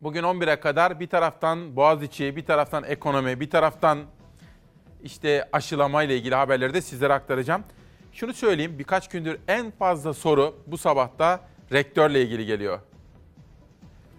[0.00, 3.98] Bugün 11'e kadar bir taraftan Boğaziçi, bir taraftan ekonomi, bir taraftan
[5.02, 7.64] işte aşılama ile ilgili haberleri de sizlere aktaracağım.
[8.12, 11.40] Şunu söyleyeyim, birkaç gündür en fazla soru bu sabahta
[11.72, 12.78] rektörle ilgili geliyor.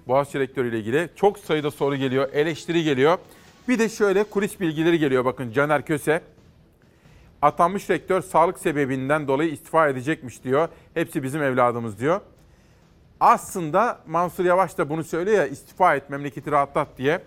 [0.08, 3.18] Boğaziçi rektörü ile ilgili çok sayıda soru geliyor, eleştiri geliyor.
[3.68, 6.22] Bir de şöyle kulis bilgileri geliyor bakın Caner Köse.
[7.46, 10.70] Atanmış rektör sağlık sebebinden dolayı istifa edecekmiş diyor.
[10.94, 12.22] Hepsi bizim evladımız diyor.
[13.20, 17.22] Aslında Mansur Yavaş da bunu söylüyor ya istifa et memleketi rahatlat diye.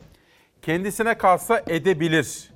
[0.62, 2.51] Kendisine kalsa edebilir.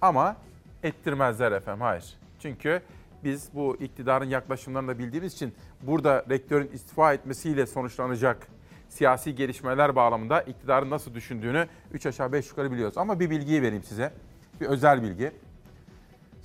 [0.00, 0.36] Ama
[0.82, 2.04] ettirmezler efendim hayır.
[2.42, 2.82] Çünkü
[3.24, 8.46] biz bu iktidarın yaklaşımlarını da bildiğimiz için burada rektörün istifa etmesiyle sonuçlanacak
[8.88, 12.98] siyasi gelişmeler bağlamında iktidarın nasıl düşündüğünü 3 aşağı 5 yukarı biliyoruz.
[12.98, 14.12] Ama bir bilgiyi vereyim size.
[14.60, 15.32] Bir özel bilgi.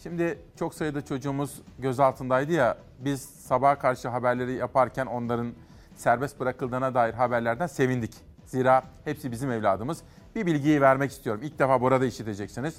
[0.03, 5.53] Şimdi çok sayıda çocuğumuz gözaltındaydı ya biz sabaha karşı haberleri yaparken onların
[5.95, 8.13] serbest bırakıldığına dair haberlerden sevindik.
[8.45, 10.01] Zira hepsi bizim evladımız.
[10.35, 11.41] Bir bilgiyi vermek istiyorum.
[11.43, 12.75] İlk defa burada işiteceksiniz.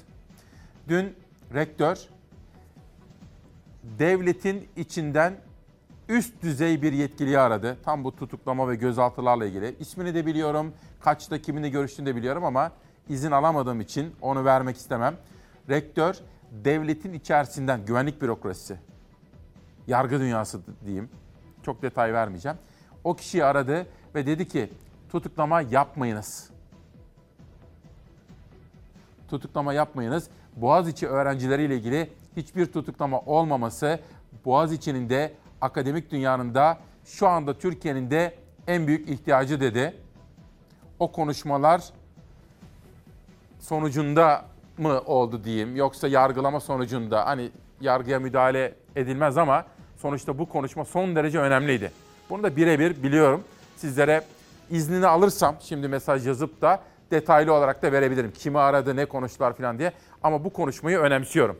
[0.87, 1.15] Dün
[1.53, 1.97] rektör
[3.83, 5.35] devletin içinden
[6.09, 7.77] üst düzey bir yetkiliyi aradı.
[7.83, 9.75] Tam bu tutuklama ve gözaltılarla ilgili.
[9.79, 12.71] İsmini de biliyorum, kaçta kiminle görüştüğünü de biliyorum ama
[13.09, 15.15] izin alamadığım için onu vermek istemem.
[15.69, 16.15] Rektör
[16.51, 18.77] devletin içerisinden güvenlik bürokrasisi,
[19.87, 21.09] yargı dünyası diyeyim.
[21.63, 22.57] Çok detay vermeyeceğim.
[23.03, 24.69] O kişiyi aradı ve dedi ki
[25.11, 26.49] tutuklama yapmayınız.
[29.29, 30.27] Tutuklama yapmayınız.
[30.55, 33.99] Boğaziçi öğrencileriyle ilgili hiçbir tutuklama olmaması
[34.45, 38.35] Boğaziçi'nin de akademik dünyanın da şu anda Türkiye'nin de
[38.67, 39.93] en büyük ihtiyacı dedi.
[40.99, 41.83] O konuşmalar
[43.59, 44.45] sonucunda
[44.79, 47.49] mı oldu diyeyim yoksa yargılama sonucunda hani
[47.81, 49.65] yargıya müdahale edilmez ama
[49.97, 51.91] sonuçta bu konuşma son derece önemliydi.
[52.29, 53.43] Bunu da birebir biliyorum.
[53.75, 54.21] Sizlere
[54.69, 56.79] iznini alırsam şimdi mesaj yazıp da
[57.11, 58.31] detaylı olarak da verebilirim.
[58.31, 59.91] Kimi aradı, ne konuştular falan diye.
[60.23, 61.57] Ama bu konuşmayı önemsiyorum.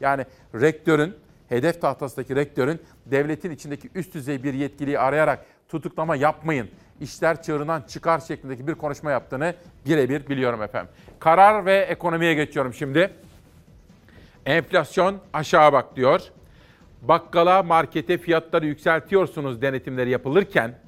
[0.00, 1.14] Yani rektörün,
[1.48, 6.70] hedef tahtasındaki rektörün devletin içindeki üst düzey bir yetkiliyi arayarak tutuklama yapmayın,
[7.00, 9.54] işler çığırından çıkar şeklindeki bir konuşma yaptığını
[9.86, 10.92] birebir biliyorum efendim.
[11.18, 13.10] Karar ve ekonomiye geçiyorum şimdi.
[14.46, 16.20] Enflasyon aşağı bak diyor.
[17.02, 20.78] Bakkala, markete fiyatları yükseltiyorsunuz denetimleri yapılırken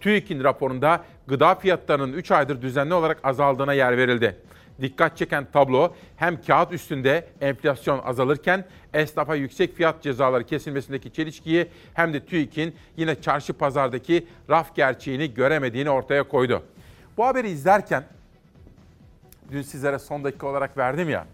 [0.00, 4.36] TÜİK'in raporunda gıda fiyatlarının 3 aydır düzenli olarak azaldığına yer verildi.
[4.80, 8.64] Dikkat çeken tablo hem kağıt üstünde enflasyon azalırken
[8.94, 15.90] esnafa yüksek fiyat cezaları kesilmesindeki çelişkiyi hem de TÜİK'in yine çarşı pazardaki raf gerçeğini göremediğini
[15.90, 16.62] ortaya koydu.
[17.16, 18.04] Bu haberi izlerken
[19.50, 21.26] dün sizlere son dakika olarak verdim ya.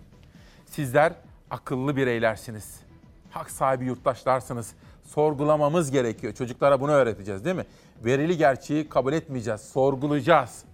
[0.66, 1.12] Sizler
[1.50, 2.80] akıllı bireylersiniz.
[3.30, 4.72] Hak sahibi yurttaşlarsınız.
[5.04, 6.34] Sorgulamamız gerekiyor.
[6.34, 7.66] Çocuklara bunu öğreteceğiz değil mi?
[8.04, 9.60] Verili gerçeği kabul etmeyeceğiz.
[9.60, 10.65] Sorgulayacağız.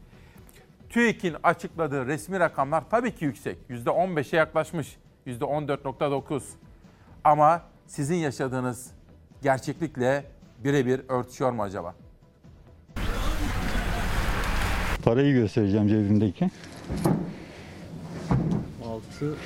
[0.92, 3.58] TÜİK'in açıkladığı resmi rakamlar tabii ki yüksek.
[3.70, 4.96] %15'e yaklaşmış.
[5.26, 6.42] %14.9.
[7.24, 8.90] Ama sizin yaşadığınız
[9.42, 10.24] gerçeklikle
[10.64, 11.94] birebir örtüşüyor mu acaba?
[15.04, 16.50] Parayı göstereceğim cebimdeki.
[18.88, 19.36] 6,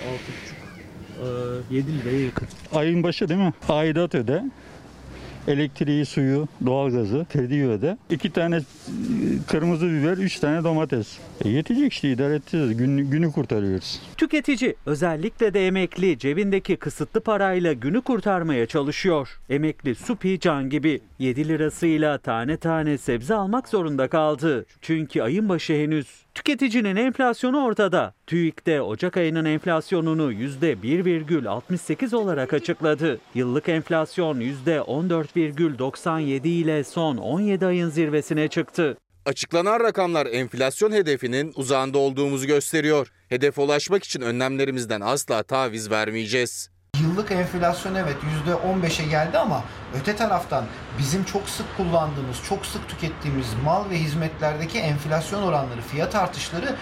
[1.20, 2.48] 6,5, 7 liraya yakın.
[2.74, 3.52] Ayın başı değil mi?
[3.68, 4.44] Aidat öde.
[5.48, 7.98] Elektriği, suyu, doğalgazı, krediyi öde.
[8.10, 8.60] İki tane
[9.46, 11.18] kırmızı biber, üç tane domates.
[11.44, 12.76] E yetecek işte idare edeceğiz.
[12.76, 14.00] Gün, günü kurtarıyoruz.
[14.16, 19.40] Tüketici özellikle de emekli cebindeki kısıtlı parayla günü kurtarmaya çalışıyor.
[19.50, 24.66] Emekli Supi Can gibi 7 lirasıyla tane tane sebze almak zorunda kaldı.
[24.82, 26.25] Çünkü ayın başı henüz.
[26.36, 28.14] Tüketicinin enflasyonu ortada.
[28.26, 33.20] TÜİK'te Ocak ayının enflasyonunu %1,68 olarak açıkladı.
[33.34, 38.96] Yıllık enflasyon %14,97 ile son 17 ayın zirvesine çıktı.
[39.26, 43.12] Açıklanan rakamlar enflasyon hedefinin uzağında olduğumuzu gösteriyor.
[43.28, 46.70] Hedefe ulaşmak için önlemlerimizden asla taviz vermeyeceğiz.
[47.02, 48.16] Yıllık enflasyon evet
[48.46, 49.64] %15'e geldi ama
[50.00, 50.64] öte taraftan
[50.98, 56.74] bizim çok sık kullandığımız, çok sık tükettiğimiz mal ve hizmetlerdeki enflasyon oranları, fiyat artışları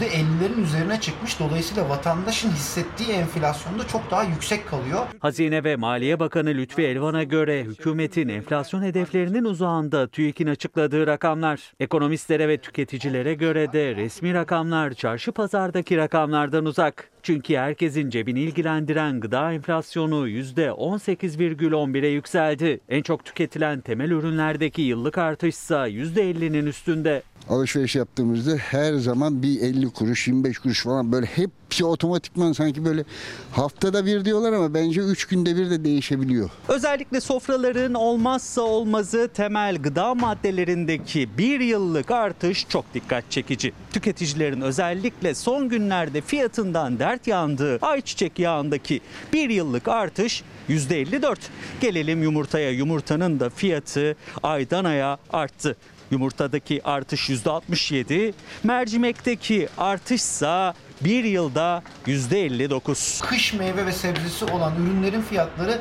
[0.00, 1.40] %50'lerin üzerine çıkmış.
[1.40, 5.06] Dolayısıyla vatandaşın hissettiği enflasyonda çok daha yüksek kalıyor.
[5.18, 11.72] Hazine ve Maliye Bakanı Lütfi Elvan'a göre hükümetin enflasyon hedeflerinin uzağında TÜİK'in açıkladığı rakamlar.
[11.80, 17.10] Ekonomistlere ve tüketicilere göre de resmi rakamlar çarşı pazardaki rakamlardan uzak.
[17.22, 22.55] Çünkü herkesin cebini ilgilendiren gıda enflasyonu %18,11'e yükseldi.
[22.88, 27.22] En çok tüketilen temel ürünlerdeki yıllık artışsa %50'nin üstünde.
[27.48, 33.04] Alışveriş yaptığımızda her zaman bir 50 kuruş 25 kuruş falan böyle hepsi otomatikman sanki böyle
[33.52, 36.50] haftada bir diyorlar ama bence 3 günde bir de değişebiliyor.
[36.68, 43.72] Özellikle sofraların olmazsa olmazı temel gıda maddelerindeki bir yıllık artış çok dikkat çekici.
[43.92, 49.00] Tüketicilerin özellikle son günlerde fiyatından dert yandığı ayçiçek yağındaki
[49.32, 51.36] bir yıllık artış %54.
[51.80, 52.70] Gelelim yumurtaya.
[52.70, 55.76] Yumurtanın da fiyatı aydan aya arttı.
[56.10, 58.32] Yumurtadaki artış %67,
[58.64, 63.26] mercimekteki artışsa bir yılda %59.
[63.26, 65.78] Kış meyve ve sebzesi olan ürünlerin fiyatları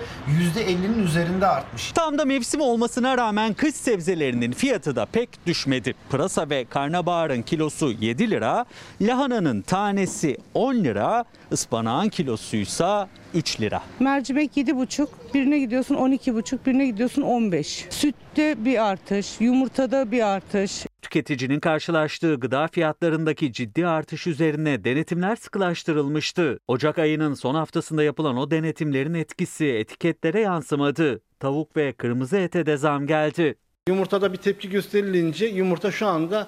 [0.56, 1.92] %50'nin üzerinde artmış.
[1.92, 5.94] Tam da mevsim olmasına rağmen kış sebzelerinin fiyatı da pek düşmedi.
[6.10, 8.66] Pırasa ve karnabaharın kilosu 7 lira,
[9.02, 13.82] lahananın tanesi 10 lira, ıspanağın kilosuysa 3 lira.
[14.00, 17.86] Mercimek 7,5, birine gidiyorsun 12,5, birine gidiyorsun 15.
[17.90, 20.86] Sütte bir artış, yumurtada bir artış.
[21.06, 26.60] Tüketicinin karşılaştığı gıda fiyatlarındaki ciddi artış üzerine denetimler sıkılaştırılmıştı.
[26.68, 31.22] Ocak ayının son haftasında yapılan o denetimlerin etkisi etiketlere yansımadı.
[31.40, 33.56] Tavuk ve kırmızı ete de zam geldi.
[33.88, 36.48] Yumurtada bir tepki gösterilince yumurta şu anda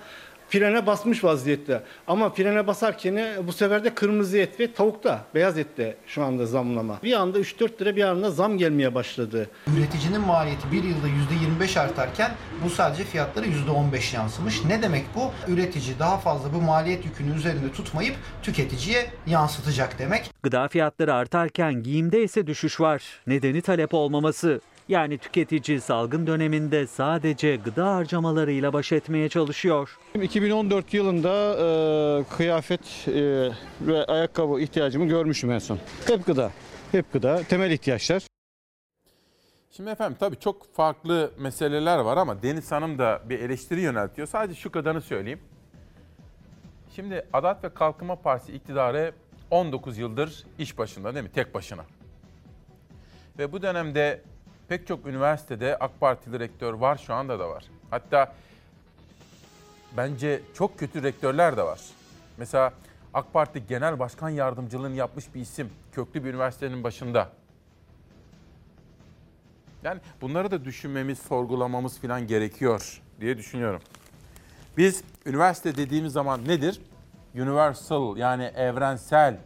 [0.50, 1.84] frene basmış vaziyette.
[2.08, 7.00] Ama frene basarken bu sefer de kırmızı et ve tavukta, beyaz ette şu anda zamlama.
[7.04, 9.50] Bir anda 3-4 lira bir anda zam gelmeye başladı.
[9.78, 11.08] Üreticinin maliyeti bir yılda
[11.64, 12.32] %25 artarken
[12.66, 14.66] bu sadece fiyatlara %15 yansımış.
[14.66, 15.52] Ne demek bu?
[15.52, 20.32] Üretici daha fazla bu maliyet yükünü üzerinde tutmayıp tüketiciye yansıtacak demek.
[20.44, 23.04] Gıda fiyatları artarken giyimde ise düşüş var.
[23.28, 24.62] Nedeni talep olmaması.
[24.90, 29.98] Yani tüketici salgın döneminde sadece gıda harcamalarıyla baş etmeye çalışıyor.
[30.22, 33.14] 2014 yılında e, kıyafet e,
[33.82, 35.80] ve ayakkabı ihtiyacımı görmüşüm en son.
[36.08, 36.52] Hep gıda,
[36.92, 38.24] hep gıda, temel ihtiyaçlar.
[39.72, 44.28] Şimdi efendim tabii çok farklı meseleler var ama Deniz Hanım da bir eleştiri yöneltiyor.
[44.28, 45.40] Sadece şu kadarını söyleyeyim.
[46.96, 49.14] Şimdi Adalet ve Kalkınma Partisi iktidarı
[49.52, 51.32] 19 yıldır iş başında değil mi?
[51.32, 51.86] Tek başına.
[53.40, 54.22] Ve bu dönemde
[54.70, 57.66] pek çok üniversitede AK Partili rektör var, şu anda da var.
[57.90, 58.34] Hatta
[59.98, 61.80] bence çok kötü rektörler de var.
[62.38, 62.74] Mesela
[63.14, 67.30] AK Parti Genel Başkan Yardımcılığını yapmış bir isim, köklü bir üniversitenin başında.
[69.84, 73.82] Yani bunları da düşünmemiz, sorgulamamız falan gerekiyor diye düşünüyorum.
[74.78, 76.82] Biz üniversite dediğimiz zaman nedir?
[77.36, 79.38] Universal yani evrensel,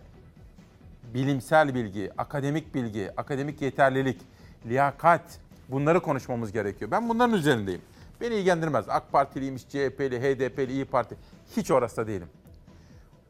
[1.13, 4.21] bilimsel bilgi, akademik bilgi, akademik yeterlilik,
[4.65, 5.39] liyakat
[5.69, 6.91] bunları konuşmamız gerekiyor.
[6.91, 7.81] Ben bunların üzerindeyim.
[8.21, 8.85] Beni ilgilendirmez.
[8.89, 11.15] AK Partiliymiş, CHP'li, HDP'li, İyi Parti
[11.57, 12.27] hiç orası değilim.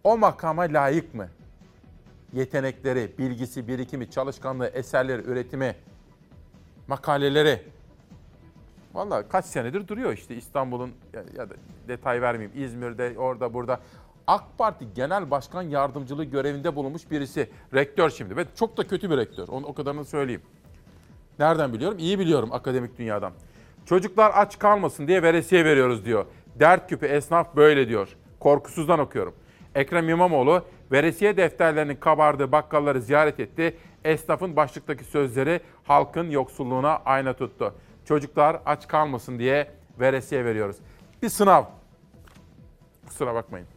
[0.04, 1.28] O makama layık mı?
[2.34, 5.76] Yetenekleri, bilgisi, birikimi, çalışkanlığı, eserleri, üretimi,
[6.88, 7.62] makaleleri.
[8.94, 11.54] Vallahi kaç senedir duruyor işte İstanbul'un ya, ya da
[11.88, 13.80] detay vermeyeyim İzmir'de orada burada.
[14.28, 17.50] AK Parti Genel Başkan Yardımcılığı görevinde bulunmuş birisi.
[17.74, 19.48] Rektör şimdi ve çok da kötü bir rektör.
[19.48, 20.42] Onu o kadarını söyleyeyim.
[21.42, 21.98] Nereden biliyorum?
[22.00, 23.34] İyi biliyorum akademik dünyadan.
[23.86, 26.26] Çocuklar aç kalmasın diye veresiye veriyoruz diyor.
[26.60, 28.18] Dert küpü esnaf böyle diyor.
[28.40, 29.34] Korkusuzdan okuyorum.
[29.76, 33.78] Ekrem İmamoğlu veresiye defterlerinin kabardığı bakkalları ziyaret etti.
[34.04, 37.74] Esnafın başlıktaki sözleri halkın yoksulluğuna ayna tuttu.
[38.06, 40.76] Çocuklar aç kalmasın diye veresiye veriyoruz.
[41.22, 41.64] Bir sınav.
[43.08, 43.68] Kusura bakmayın.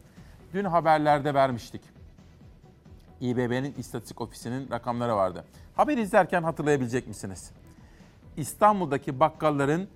[0.53, 1.94] Dün haberlerde vermiştik.
[3.21, 5.43] İBB'nin istatistik ofisinin rakamları vardı.
[5.75, 7.51] Haber izlerken hatırlayabilecek misiniz?
[8.37, 9.87] İstanbul'daki bakkalların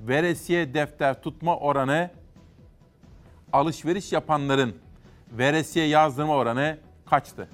[0.00, 2.10] veresiye defter tutma oranı
[3.52, 4.74] alışveriş yapanların
[5.32, 6.78] veresiye yazdırma oranı
[7.10, 7.48] kaçtı?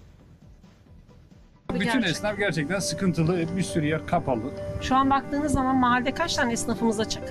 [1.74, 3.56] Bütün esnaf gerçekten sıkıntılı.
[3.56, 4.42] Bir sürü yer kapalı.
[4.80, 7.22] Şu an baktığınız zaman mahallede kaç tane esnafımız açık?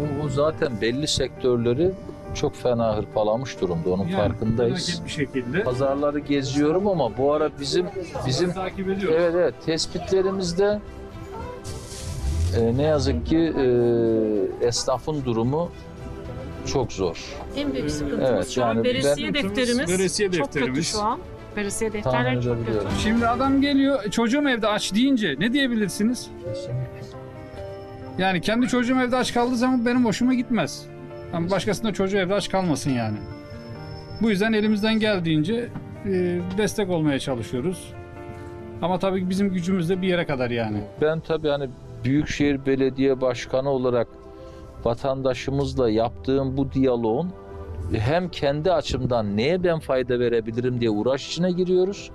[0.00, 1.94] Bu, bu zaten belli sektörleri
[2.34, 3.90] çok fena hırpalamış durumda.
[3.90, 5.02] Onun Yani farkındayız.
[5.04, 5.62] bir şekilde.
[5.62, 7.86] Pazarları geziyorum ama bu ara bizim
[8.26, 9.18] bizim takip ediyoruz.
[9.20, 10.80] evet evet tespitlerimizde
[12.58, 15.70] e, ne yazık ki e, esnafın durumu
[16.66, 17.24] çok zor.
[17.56, 19.90] En büyük sıkıntımız Evet, şu an yani veresiye ben- defterimiz.
[19.90, 20.86] Veresiye Çok kötü defterimiz.
[20.92, 21.18] şu an.
[21.56, 22.80] Veresiye defterler çok kötü.
[23.02, 26.30] Şimdi adam geliyor çocuğum evde aç deyince ne diyebilirsiniz?
[28.18, 30.82] Yani kendi çocuğum evde aç kaldığı zaman benim hoşuma gitmez.
[31.32, 33.18] Ama başkasında çocuğu evde aç kalmasın yani.
[34.22, 35.68] Bu yüzden elimizden geldiğince
[36.06, 37.92] e, destek olmaya çalışıyoruz.
[38.82, 40.80] Ama tabii bizim gücümüz de bir yere kadar yani.
[41.02, 41.68] Ben tabii hani
[42.04, 44.08] Büyükşehir Belediye Başkanı olarak
[44.84, 47.32] vatandaşımızla yaptığım bu diyaloğun
[47.92, 52.10] hem kendi açımdan neye ben fayda verebilirim diye uğraş içine giriyoruz.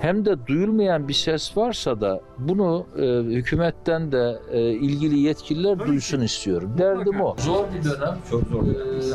[0.00, 3.02] Hem de duyulmayan bir ses varsa da bunu e,
[3.34, 6.70] hükümetten de e, ilgili yetkililer duysun istiyorum.
[6.78, 7.36] Derdim o.
[7.38, 8.18] Zor bir dönem.
[8.30, 8.62] Çok zor.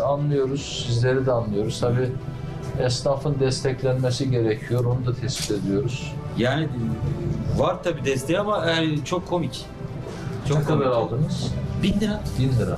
[0.04, 0.86] anlıyoruz.
[0.88, 1.80] Sizleri de anlıyoruz.
[1.80, 2.10] Tabii
[2.80, 4.86] esnafın desteklenmesi gerekiyor.
[4.86, 6.14] Onu da tespit ediyoruz.
[6.38, 6.68] Yani
[7.58, 9.66] var tabi desteği ama yani çok komik.
[10.48, 10.96] Çok Ne kadar komik.
[10.96, 11.54] aldınız?
[11.84, 12.22] Bin lira.
[12.40, 12.78] Bin lira.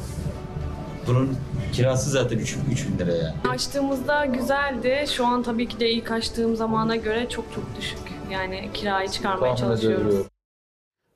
[1.07, 1.37] Bunun
[1.73, 3.35] kirası zaten 3, 3 bin lira yani.
[3.49, 5.05] Açtığımızda güzeldi.
[5.09, 7.99] Şu an tabii ki de ilk açtığım zamana göre çok çok düşük.
[8.31, 10.25] Yani kirayı çıkarmaya çalışıyoruz.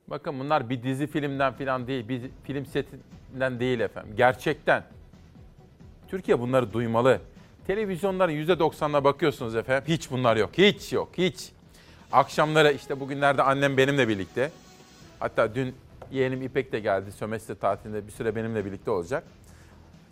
[0.08, 4.14] Bakın bunlar bir dizi filmden falan değil, bir film setinden değil efendim.
[4.18, 4.84] Gerçekten.
[6.08, 7.20] Türkiye bunları duymalı.
[7.68, 9.84] Televizyonların %90'ına bakıyorsunuz efendim.
[9.88, 10.50] Hiç bunlar yok.
[10.58, 11.10] Hiç yok.
[11.18, 11.50] Hiç.
[12.12, 14.52] Akşamları işte bugünlerde annem benimle birlikte.
[15.20, 15.76] Hatta dün
[16.12, 17.12] yeğenim İpek de geldi.
[17.12, 19.24] Sömestr tatilinde bir süre benimle birlikte olacak.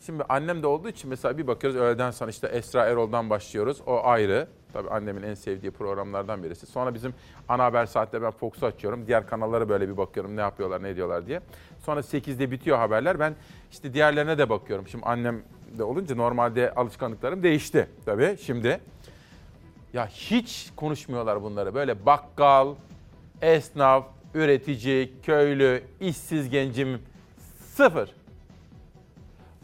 [0.05, 3.81] Şimdi annem de olduğu için mesela bir bakıyoruz öğleden sonra işte Esra Erol'dan başlıyoruz.
[3.87, 4.47] O ayrı.
[4.73, 6.65] Tabii annemin en sevdiği programlardan birisi.
[6.65, 7.13] Sonra bizim
[7.49, 9.07] ana haber saatte ben Fox'u açıyorum.
[9.07, 11.41] Diğer kanallara böyle bir bakıyorum ne yapıyorlar ne ediyorlar diye.
[11.85, 13.19] Sonra 8'de bitiyor haberler.
[13.19, 13.35] Ben
[13.71, 14.87] işte diğerlerine de bakıyorum.
[14.87, 15.41] Şimdi annem
[15.77, 18.79] de olunca normalde alışkanlıklarım değişti tabii şimdi.
[19.93, 21.75] Ya hiç konuşmuyorlar bunları.
[21.75, 22.75] Böyle bakkal,
[23.41, 27.01] esnaf, üretici, köylü, işsiz gencim
[27.75, 28.24] sıfır.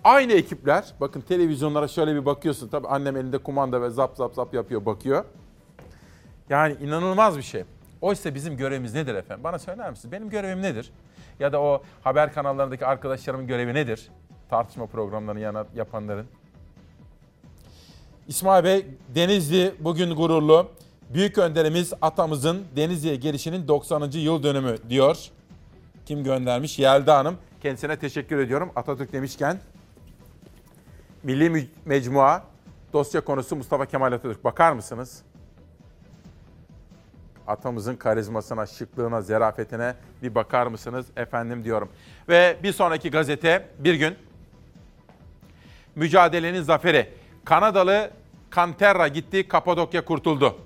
[0.03, 0.85] Aynı ekipler.
[0.99, 2.67] Bakın televizyonlara şöyle bir bakıyorsun.
[2.67, 5.25] Tabii annem elinde kumanda ve zap zap zap yapıyor, bakıyor.
[6.49, 7.63] Yani inanılmaz bir şey.
[8.01, 9.43] Oysa bizim görevimiz nedir efendim?
[9.43, 10.11] Bana söyler misiniz?
[10.11, 10.91] Benim görevim nedir?
[11.39, 14.09] Ya da o haber kanallarındaki arkadaşlarımın görevi nedir?
[14.49, 16.25] Tartışma programlarını yapanların.
[18.27, 18.85] İsmail Bey,
[19.15, 20.67] Denizli bugün gururlu.
[21.13, 24.11] Büyük önderimiz atamızın Denizli'ye gelişinin 90.
[24.13, 25.17] yıl dönümü diyor.
[26.05, 26.79] Kim göndermiş?
[26.79, 27.37] Yelda Hanım.
[27.61, 29.59] Kendisine teşekkür ediyorum Atatürk demişken.
[31.23, 32.43] Milli Mecmua
[32.93, 34.43] dosya konusu Mustafa Kemal Atatürk.
[34.43, 35.21] Bakar mısınız?
[37.47, 41.89] Atamızın karizmasına, şıklığına, zerafetine bir bakar mısınız efendim diyorum.
[42.29, 44.15] Ve bir sonraki gazete bir gün
[45.95, 47.09] mücadelenin zaferi.
[47.45, 48.11] Kanadalı
[48.49, 50.57] Kanterra gitti, Kapadokya kurtuldu.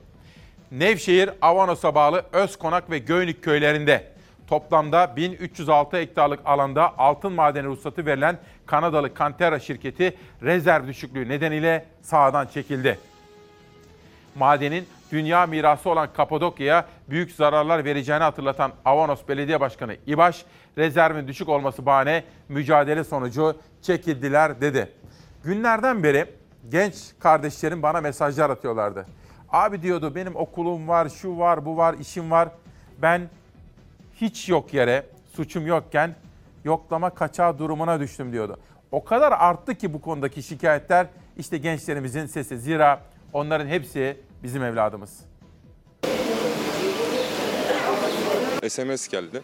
[0.71, 4.11] Nevşehir, Avanos'a bağlı Özkonak ve Göynük köylerinde
[4.47, 12.47] toplamda 1306 hektarlık alanda altın madeni ruhsatı verilen Kanadalı Kanterra şirketi rezerv düşüklüğü nedeniyle sahadan
[12.47, 12.99] çekildi.
[14.35, 20.45] Madenin dünya mirası olan Kapadokya'ya büyük zararlar vereceğini hatırlatan Avanos Belediye Başkanı İbaş,
[20.77, 24.91] rezervin düşük olması bahane mücadele sonucu çekildiler dedi.
[25.43, 26.25] Günlerden beri
[26.71, 29.05] genç kardeşlerim bana mesajlar atıyorlardı.
[29.49, 32.49] Abi diyordu benim okulum var, şu var, bu var, işim var.
[33.01, 33.29] Ben
[34.21, 35.05] hiç yok yere,
[35.35, 36.15] suçum yokken
[36.65, 38.59] yoklama kaçağı durumuna düştüm diyordu.
[38.91, 41.07] O kadar arttı ki bu konudaki şikayetler
[41.37, 42.57] işte gençlerimizin sesi.
[42.57, 43.01] Zira
[43.33, 45.25] onların hepsi bizim evladımız.
[48.69, 49.41] SMS geldi.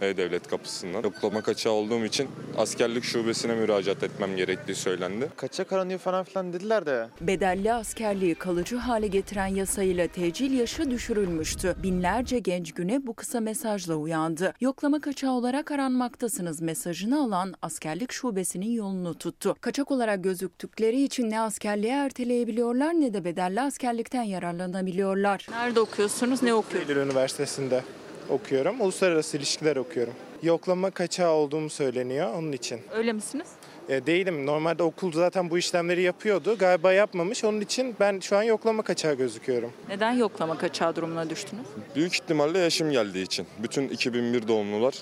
[0.00, 1.02] E-Devlet kapısından.
[1.02, 2.28] Yoklama kaçağı olduğum için
[2.58, 5.28] askerlik şubesine müracaat etmem gerektiği söylendi.
[5.36, 7.08] Kaçak aranıyor falan filan dediler de.
[7.20, 11.76] Bedelli askerliği kalıcı hale getiren yasayla tecil yaşı düşürülmüştü.
[11.82, 14.54] Binlerce genç güne bu kısa mesajla uyandı.
[14.60, 19.56] Yoklama kaçağı olarak aranmaktasınız mesajını alan askerlik şubesinin yolunu tuttu.
[19.60, 25.46] Kaçak olarak gözüktükleri için ne askerliği erteleyebiliyorlar ne de bedelli askerlikten yararlanabiliyorlar.
[25.50, 26.90] Nerede okuyorsunuz, ne okuyorsunuz?
[26.90, 27.82] Eylül Üniversitesi'nde
[28.30, 28.80] okuyorum.
[28.80, 30.14] Uluslararası ilişkiler okuyorum.
[30.42, 32.80] Yoklama kaçağı olduğum söyleniyor onun için.
[32.94, 33.46] Öyle misiniz?
[33.88, 34.46] E, değilim.
[34.46, 36.58] Normalde okul zaten bu işlemleri yapıyordu.
[36.58, 37.44] Galiba yapmamış.
[37.44, 39.72] Onun için ben şu an yoklama kaçağı gözüküyorum.
[39.88, 41.66] Neden yoklama kaçağı durumuna düştünüz?
[41.96, 43.46] Büyük ihtimalle yaşım geldiği için.
[43.62, 44.94] Bütün 2001 doğumlular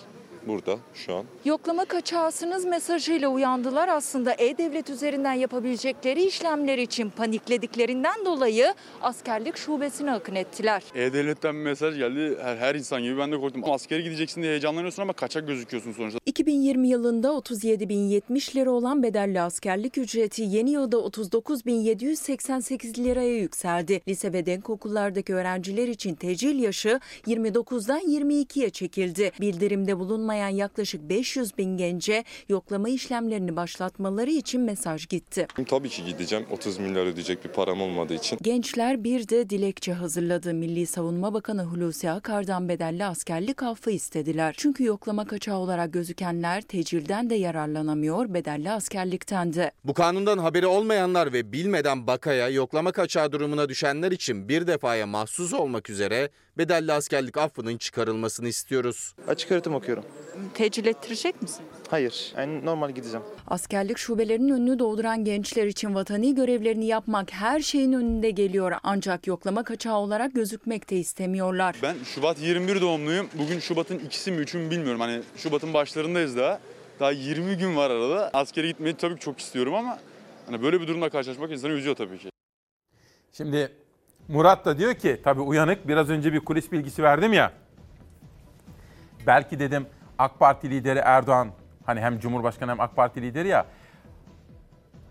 [0.47, 1.25] burada şu an.
[1.45, 3.89] Yoklama kaçağısınız mesajıyla uyandılar.
[3.89, 10.83] Aslında E-Devlet üzerinden yapabilecekleri işlemler için paniklediklerinden dolayı askerlik şubesine akın ettiler.
[10.95, 12.39] E-Devlet'ten bir mesaj geldi.
[12.43, 13.63] Her, her insan gibi ben de korktum.
[13.71, 16.19] Askere gideceksin diye heyecanlanıyorsun ama kaçak gözüküyorsun sonuçta.
[16.27, 24.01] 2020 yılında 37.070 lira olan bedelli askerlik ücreti yeni yılda 39.788 liraya yükseldi.
[24.09, 29.33] Lise ve denk okullardaki öğrenciler için tecil yaşı 29'dan 22'ye çekildi.
[29.41, 35.47] Bildirimde bulunmayan yaklaşık 500 bin gence yoklama işlemlerini başlatmaları için mesaj gitti.
[35.69, 36.47] Tabii ki gideceğim.
[36.51, 38.39] 30 milyar ödeyecek bir param olmadığı için.
[38.43, 40.55] Gençler bir de dilekçe hazırladı.
[40.55, 44.55] Milli Savunma Bakanı Hulusi Akar'dan bedelli askerlik affı istediler.
[44.59, 49.71] Çünkü yoklama kaçağı olarak gözükenler tecilden de yararlanamıyor, bedelli askerlikten de.
[49.85, 55.53] Bu kanundan haberi olmayanlar ve bilmeden bakaya yoklama kaçağı durumuna düşenler için bir defaya mahsus
[55.53, 59.15] olmak üzere bedelli askerlik affının çıkarılmasını istiyoruz.
[59.29, 60.05] Açık öğretim okuyorum.
[60.55, 61.65] Tecil ettirecek misin?
[61.89, 62.33] Hayır.
[62.37, 63.27] Yani normal gideceğim.
[63.49, 68.73] Askerlik şubelerinin önünü dolduran gençler için vatani görevlerini yapmak her şeyin önünde geliyor.
[68.83, 71.77] Ancak yoklama kaçağı olarak gözükmek de istemiyorlar.
[71.83, 73.29] Ben Şubat 21 doğumluyum.
[73.35, 75.01] Bugün Şubat'ın ikisi mi üçü mü bilmiyorum.
[75.01, 76.61] Hani Şubat'ın başlarındayız daha.
[77.01, 78.31] Daha 20 gün var arada.
[78.33, 79.99] Askere gitmeyi tabii çok istiyorum ama
[80.47, 82.31] hani böyle bir durumla karşılaşmak insanı üzüyor tabii ki.
[83.33, 83.73] Şimdi
[84.29, 87.53] Murat da diyor ki tabii uyanık biraz önce bir kulis bilgisi verdim ya.
[89.27, 89.87] Belki dedim
[90.19, 91.49] AK Parti lideri Erdoğan
[91.87, 93.67] hani hem Cumhurbaşkanı hem AK Parti lideri ya.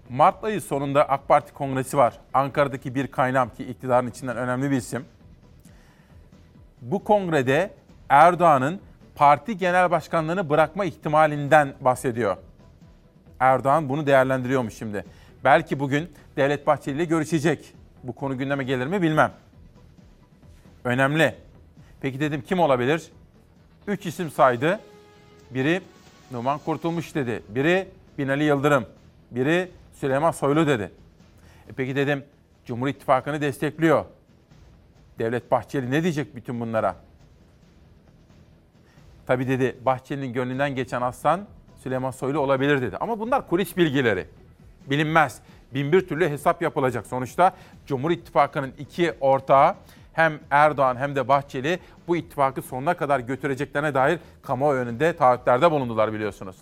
[0.10, 2.20] Mart ayı sonunda AK Parti kongresi var.
[2.34, 5.06] Ankara'daki bir kaynam ki iktidarın içinden önemli bir isim.
[6.82, 7.74] Bu kongrede
[8.10, 8.82] Erdoğan'ın
[9.16, 12.38] parti genel başkanlığını bırakma ihtimalinden bahsediyor.
[13.40, 15.06] Erdoğan bunu değerlendiriyormuş şimdi.
[15.44, 17.74] Belki bugün Devlet Bahçeli ile görüşecek.
[18.04, 19.32] Bu konu gündeme gelir mi bilmem.
[20.84, 21.36] Önemli.
[22.02, 23.12] Peki dedim kim olabilir?
[23.88, 24.80] Üç isim saydı.
[25.52, 25.82] Biri
[26.32, 27.44] Numan Kurtulmuş dedi.
[27.50, 27.88] Biri
[28.18, 28.86] Binali Yıldırım.
[29.32, 30.92] Biri Süleyman Soylu dedi.
[31.70, 32.24] E peki dedim
[32.66, 34.06] Cumhur İttifakı'nı destekliyor.
[35.20, 36.96] Devlet Bahçeli ne diyecek bütün bunlara?
[39.28, 41.48] Tabii dedi Bahçeli'nin gönlünden geçen aslan
[41.84, 42.98] Süleyman Soylu olabilir dedi.
[42.98, 44.28] Ama bunlar kulis bilgileri.
[44.90, 45.42] Bilinmez.
[45.74, 47.08] Bin bir türlü hesap yapılacak.
[47.08, 47.54] Sonuçta
[47.86, 49.76] Cumhur İttifakı'nın iki ortağı
[50.14, 56.14] hem Erdoğan hem de Bahçeli bu ittifakı sonuna kadar götüreceklerine dair kamuoyu önünde taahhütlerde bulundular
[56.14, 56.56] biliyorsunuz.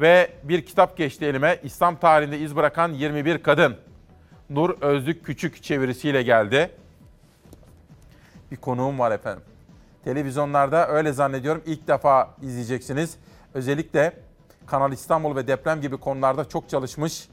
[0.00, 1.58] Ve bir kitap geçti elime.
[1.62, 3.76] İslam tarihinde iz bırakan 21 kadın.
[4.50, 6.70] Nur Özlük Küçük çevirisiyle geldi.
[8.50, 9.42] Bir konuğum var efendim.
[10.04, 13.16] Televizyonlarda öyle zannediyorum ilk defa izleyeceksiniz.
[13.54, 14.12] Özellikle
[14.66, 17.28] Kanal İstanbul ve deprem gibi konularda çok çalışmış.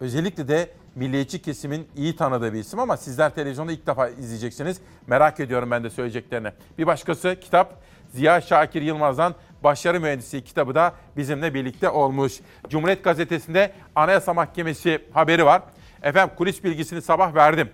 [0.00, 4.80] Özellikle de milliyetçi kesimin iyi tanıdığı bir isim ama sizler televizyonda ilk defa izleyeceksiniz.
[5.06, 6.48] Merak ediyorum ben de söyleyeceklerini.
[6.78, 7.74] Bir başkası kitap
[8.14, 9.34] Ziya Şakir Yılmaz'dan
[9.64, 12.40] Başarı Mühendisi kitabı da bizimle birlikte olmuş.
[12.68, 15.62] Cumhuriyet Gazetesi'nde Anayasa Mahkemesi haberi var.
[16.02, 17.68] Efendim kulis bilgisini sabah verdim.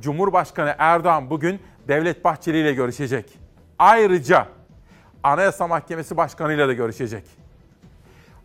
[0.00, 3.38] Cumhurbaşkanı Erdoğan bugün Devlet Bahçeli ile görüşecek.
[3.78, 4.46] Ayrıca
[5.22, 7.24] Anayasa Mahkemesi Başkanı ile de görüşecek.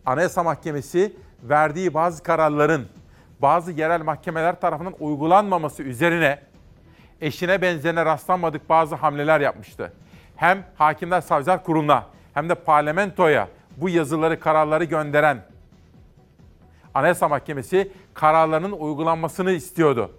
[0.06, 1.14] Anayasa Mahkemesi
[1.44, 2.88] verdiği bazı kararların
[3.44, 6.40] bazı yerel mahkemeler tarafından uygulanmaması üzerine
[7.22, 9.94] eşine benzerine rastlanmadık bazı hamleler yapmıştı.
[10.36, 15.38] Hem Hakimler Savcılar Kurulu'na hem de parlamentoya bu yazıları, kararları gönderen
[16.94, 20.12] Anayasa Mahkemesi kararlarının uygulanmasını istiyordu.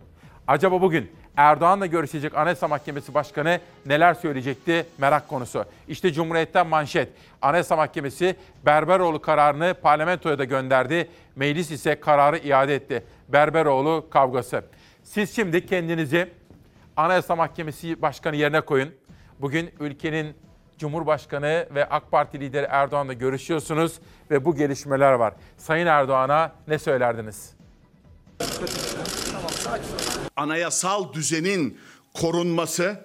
[0.47, 5.65] Acaba bugün Erdoğan'la görüşecek Anayasa Mahkemesi Başkanı neler söyleyecekti merak konusu.
[5.89, 7.09] İşte Cumhuriyet'ten manşet.
[7.43, 11.11] Anayasa Mahkemesi Berberoğlu kararını parlamentoya da gönderdi.
[11.37, 13.05] Meclis ise kararı iade etti.
[13.29, 14.65] Berberoğlu kavgası.
[15.03, 16.31] Siz şimdi kendinizi
[16.97, 18.95] Anayasa Mahkemesi Başkanı yerine koyun.
[19.41, 20.35] Bugün ülkenin
[20.79, 25.35] Cumhurbaşkanı ve AK Parti lideri Erdoğan'la görüşüyorsunuz ve bu gelişmeler var.
[25.57, 27.55] Sayın Erdoğan'a ne söylerdiniz?
[30.37, 31.77] Anayasal düzenin
[32.15, 32.97] korunması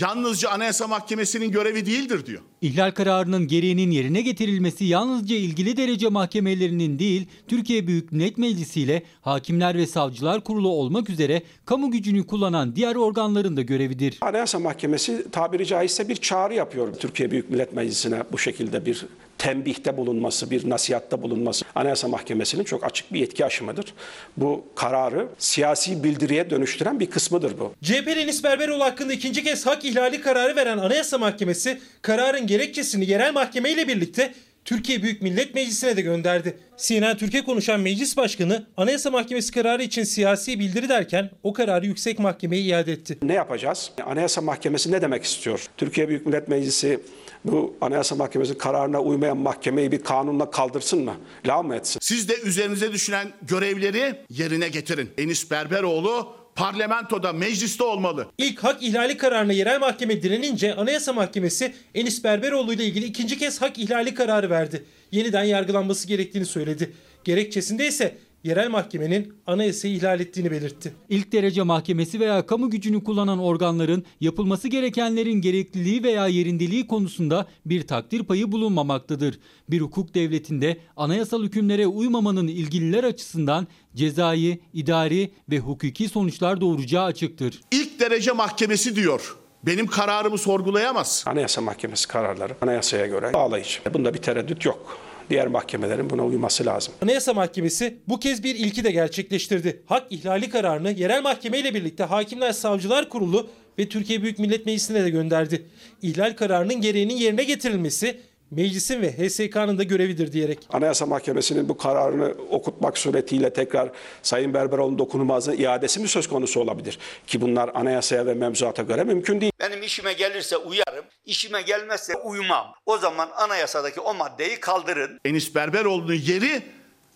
[0.00, 2.42] yalnızca Anayasa Mahkemesi'nin görevi değildir diyor.
[2.60, 9.02] İhlal kararının gereğinin yerine getirilmesi yalnızca ilgili derece mahkemelerinin değil, Türkiye Büyük Millet Meclisi ile
[9.20, 14.18] Hakimler ve Savcılar Kurulu olmak üzere kamu gücünü kullanan diğer organların da görevidir.
[14.20, 19.06] Anayasa Mahkemesi tabiri caizse bir çağrı yapıyor Türkiye Büyük Millet Meclisi'ne bu şekilde bir
[19.38, 23.94] tembihte bulunması, bir nasihatta bulunması Anayasa Mahkemesi'nin çok açık bir yetki aşımıdır.
[24.36, 27.72] Bu kararı siyasi bildiriye dönüştüren bir kısmıdır bu.
[27.82, 33.32] CHP Enis Berberoğlu hakkında ikinci kez hak ihlali kararı veren Anayasa Mahkemesi kararın gerekçesini yerel
[33.32, 34.34] mahkeme ile birlikte
[34.66, 36.56] Türkiye Büyük Millet Meclisi'ne de gönderdi.
[36.76, 42.18] CNN Türkiye konuşan meclis başkanı Anayasa Mahkemesi kararı için siyasi bildiri derken o kararı yüksek
[42.18, 43.18] mahkemeye iade etti.
[43.22, 43.90] Ne yapacağız?
[44.06, 45.66] Anayasa Mahkemesi ne demek istiyor?
[45.76, 47.00] Türkiye Büyük Millet Meclisi
[47.46, 51.14] bu Anayasa Mahkemesi kararına uymayan mahkemeyi bir kanunla kaldırsın mı?
[51.46, 51.98] La mı etsin?
[52.02, 55.10] Siz de üzerinize düşen görevleri yerine getirin.
[55.18, 58.26] Enis Berberoğlu parlamentoda, mecliste olmalı.
[58.38, 63.62] İlk hak ihlali kararına yerel mahkeme direnince Anayasa Mahkemesi Enis Berberoğlu ile ilgili ikinci kez
[63.62, 64.84] hak ihlali kararı verdi.
[65.12, 66.92] Yeniden yargılanması gerektiğini söyledi.
[67.24, 70.92] Gerekçesinde ise yerel mahkemenin anayasayı ihlal ettiğini belirtti.
[71.08, 77.86] İlk derece mahkemesi veya kamu gücünü kullanan organların yapılması gerekenlerin gerekliliği veya yerindeliği konusunda bir
[77.86, 79.38] takdir payı bulunmamaktadır.
[79.70, 87.60] Bir hukuk devletinde anayasal hükümlere uymamanın ilgililer açısından cezai, idari ve hukuki sonuçlar doğuracağı açıktır.
[87.70, 89.36] İlk derece mahkemesi diyor.
[89.62, 91.24] Benim kararımı sorgulayamaz.
[91.26, 93.80] Anayasa Mahkemesi kararları anayasaya göre bağlayıcı.
[93.94, 96.94] Bunda bir tereddüt yok diğer mahkemelerin buna uyması lazım.
[97.02, 99.82] Anayasa Mahkemesi bu kez bir ilki de gerçekleştirdi.
[99.86, 103.48] Hak ihlali kararını yerel mahkeme ile birlikte Hakimler Savcılar Kurulu
[103.78, 105.66] ve Türkiye Büyük Millet Meclisi'ne de gönderdi.
[106.02, 108.20] İhlal kararının gereğinin yerine getirilmesi
[108.50, 110.58] meclisin ve HSK'nın da görevidir diyerek.
[110.72, 113.90] Anayasa Mahkemesi'nin bu kararını okutmak suretiyle tekrar
[114.22, 116.98] Sayın Berberoğlu'nun dokunulmazlığına iadesi mi söz konusu olabilir?
[117.26, 119.52] Ki bunlar anayasaya ve mevzuata göre mümkün değil.
[119.60, 122.74] Benim işime gelirse uyarım, işime gelmezse uymam.
[122.86, 125.20] O zaman anayasadaki o maddeyi kaldırın.
[125.24, 126.62] Enis Berberoğlu'nun yeri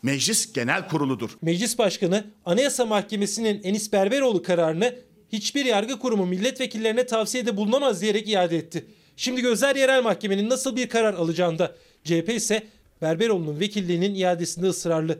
[0.02, 1.30] Meclis Genel Kurulu'dur.
[1.42, 4.94] Meclis Başkanı Anayasa Mahkemesi'nin Enis Berberoğlu kararını
[5.32, 8.86] hiçbir yargı kurumu milletvekillerine tavsiyede bulunamaz diyerek iade etti.
[9.20, 11.74] Şimdi gözler yerel mahkemenin nasıl bir karar alacağında.
[12.04, 12.66] CHP ise
[13.02, 15.18] Berberoğlu'nun vekilliğinin iadesinde ısrarlı.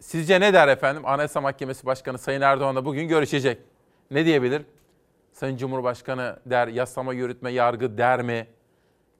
[0.00, 1.06] Sizce ne der efendim?
[1.06, 3.58] Anayasa Mahkemesi Başkanı Sayın Erdoğan'la bugün görüşecek.
[4.10, 4.62] Ne diyebilir?
[5.32, 8.46] Sayın Cumhurbaşkanı der, yasama, yürütme, yargı der mi?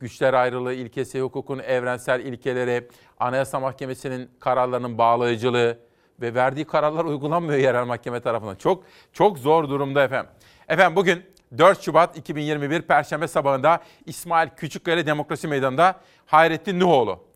[0.00, 2.88] Güçler ayrılığı ilkesi, hukukun evrensel ilkeleri,
[3.20, 5.78] Anayasa Mahkemesi'nin kararlarının bağlayıcılığı,
[6.20, 8.54] ve verdiği kararlar uygulanmıyor yerel mahkeme tarafından.
[8.54, 10.30] Çok çok zor durumda efendim.
[10.68, 11.24] Efendim bugün
[11.58, 17.28] 4 Şubat 2021 Perşembe sabahında İsmail Küçükkaya Demokrasi Meydanı'nda Hayrettin Nuhoğlu.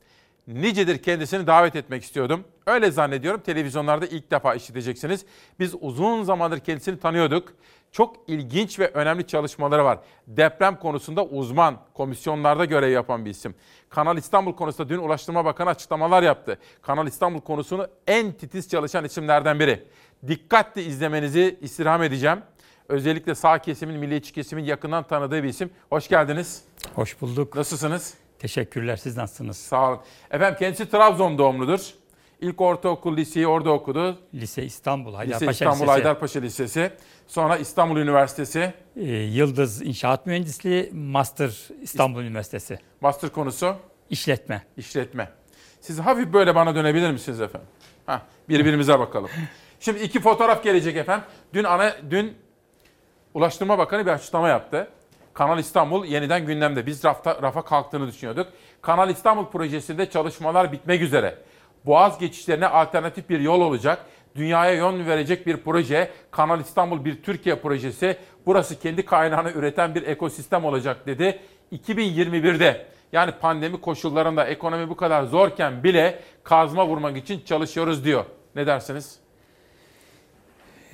[0.47, 2.45] Nicedir kendisini davet etmek istiyordum.
[2.67, 5.25] Öyle zannediyorum televizyonlarda ilk defa işiteceksiniz.
[5.61, 7.49] Biz uzun zamandır kendisini tanıyorduk.
[7.93, 9.99] Çok ilginç ve önemli çalışmaları var.
[10.27, 13.55] Deprem konusunda uzman, komisyonlarda görev yapan bir isim.
[13.91, 16.59] Kanal İstanbul konusunda dün Ulaştırma Bakanı açıklamalar yaptı.
[16.83, 19.85] Kanal İstanbul konusunu en titiz çalışan isimlerden biri.
[20.27, 22.39] Dikkatli izlemenizi istirham edeceğim.
[22.93, 25.71] Özellikle sağ kesimin, milliyetçi kesimin yakından tanıdığı bir isim.
[25.91, 26.65] Hoş geldiniz.
[26.95, 27.57] Hoş bulduk.
[27.57, 28.15] Nasılsınız?
[28.39, 28.97] Teşekkürler.
[28.97, 29.57] Siz nasılsınız?
[29.57, 30.01] Sağ olun.
[30.31, 31.81] Efendim kendisi Trabzon doğumludur.
[32.41, 34.19] İlk ortaokul, liseyi orada okudu.
[34.35, 35.91] Lise İstanbul, Haydarpaşa Lise İstanbul Lisesi.
[35.91, 36.93] Haydarpaşa Lisesi.
[37.27, 38.73] Sonra İstanbul Üniversitesi.
[38.97, 42.79] Ee, Yıldız İnşaat Mühendisliği, Master İstanbul Üniversitesi.
[43.01, 43.77] Master konusu?
[44.11, 44.63] İşletme.
[44.77, 45.29] İşletme.
[45.81, 47.69] Siz hafif böyle bana dönebilir misiniz efendim?
[48.07, 49.31] Heh, birbirimize bakalım.
[49.81, 51.25] Şimdi iki fotoğraf gelecek efendim.
[51.55, 52.37] Dün ana dün
[53.35, 54.89] Ulaştırma Bakanı bir açıklama yaptı.
[55.35, 56.87] Kanal İstanbul yeniden gündemde.
[56.87, 58.47] Biz rafta, rafa kalktığını düşünüyorduk.
[58.83, 61.39] Kanal İstanbul projesinde çalışmalar bitmek üzere.
[61.87, 64.07] Boğaz geçişlerine alternatif bir yol olacak.
[64.37, 66.11] Dünyaya yön verecek bir proje.
[66.31, 68.17] Kanal İstanbul bir Türkiye projesi.
[68.47, 71.41] Burası kendi kaynağını üreten bir ekosistem olacak dedi.
[71.73, 78.25] 2021'de yani pandemi koşullarında ekonomi bu kadar zorken bile kazma vurmak için çalışıyoruz diyor.
[78.57, 79.19] Ne dersiniz?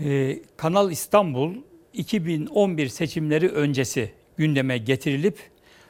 [0.04, 1.54] Ee, Kanal İstanbul
[1.98, 5.38] 2011 seçimleri öncesi gündeme getirilip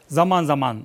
[0.06, 0.82] zaman zaman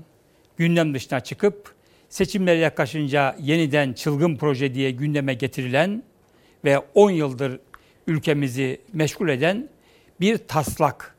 [0.57, 1.73] gündem dışına çıkıp
[2.09, 6.03] seçimlere yaklaşınca yeniden çılgın proje diye gündeme getirilen
[6.65, 7.59] ve 10 yıldır
[8.07, 9.69] ülkemizi meşgul eden
[10.19, 11.15] bir taslak.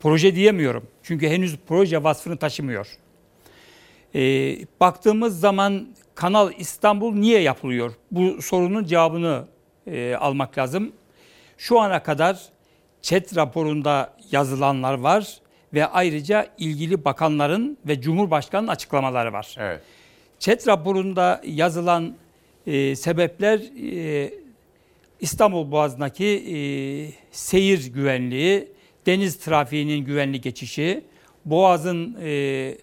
[0.00, 2.88] Proje diyemiyorum çünkü henüz proje vasfını taşımıyor.
[4.14, 7.92] Ee, baktığımız zaman Kanal İstanbul niye yapılıyor?
[8.10, 9.44] Bu sorunun cevabını
[9.86, 10.92] e, almak lazım.
[11.58, 12.53] Şu ana kadar
[13.04, 15.38] ÇED raporunda yazılanlar var
[15.74, 19.56] ve ayrıca ilgili bakanların ve Cumhurbaşkanı'nın açıklamaları var.
[19.58, 19.80] Evet.
[20.38, 22.16] ÇED raporunda yazılan
[22.66, 23.60] e, sebepler
[23.92, 24.34] e,
[25.20, 26.56] İstanbul Boğazı'ndaki e,
[27.30, 28.68] seyir güvenliği,
[29.06, 31.04] deniz trafiğinin güvenli geçişi,
[31.44, 32.74] Boğaz'ın e,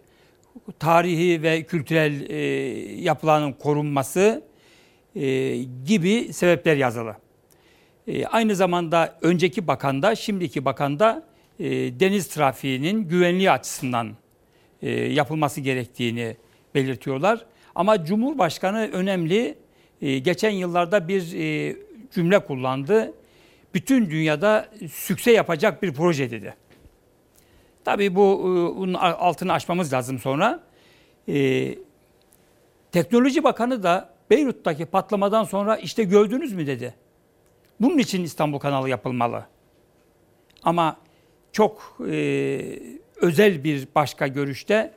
[0.79, 2.37] tarihi ve kültürel e,
[3.01, 4.43] yapılarının korunması
[5.15, 7.15] e, gibi sebepler yazılı.
[8.07, 11.23] E, aynı zamanda önceki bakan da şimdiki bakan da
[11.59, 11.69] e,
[11.99, 14.11] deniz trafiğinin güvenliği açısından
[14.81, 16.37] e, yapılması gerektiğini
[16.75, 17.45] belirtiyorlar.
[17.75, 19.57] Ama Cumhurbaşkanı önemli
[20.01, 21.21] e, geçen yıllarda bir
[22.11, 23.13] cümle kullandı.
[23.73, 26.55] Bütün dünyada sükse yapacak bir proje dedi.
[27.85, 28.43] Tabii bu
[28.77, 30.63] bunun altını aşmamız lazım sonra.
[32.91, 36.93] Teknoloji Bakanı da Beyrut'taki patlamadan sonra işte gördünüz mü dedi.
[37.81, 39.45] Bunun için İstanbul kanalı yapılmalı.
[40.63, 40.97] Ama
[41.51, 42.79] çok e,
[43.15, 44.93] özel bir başka görüşte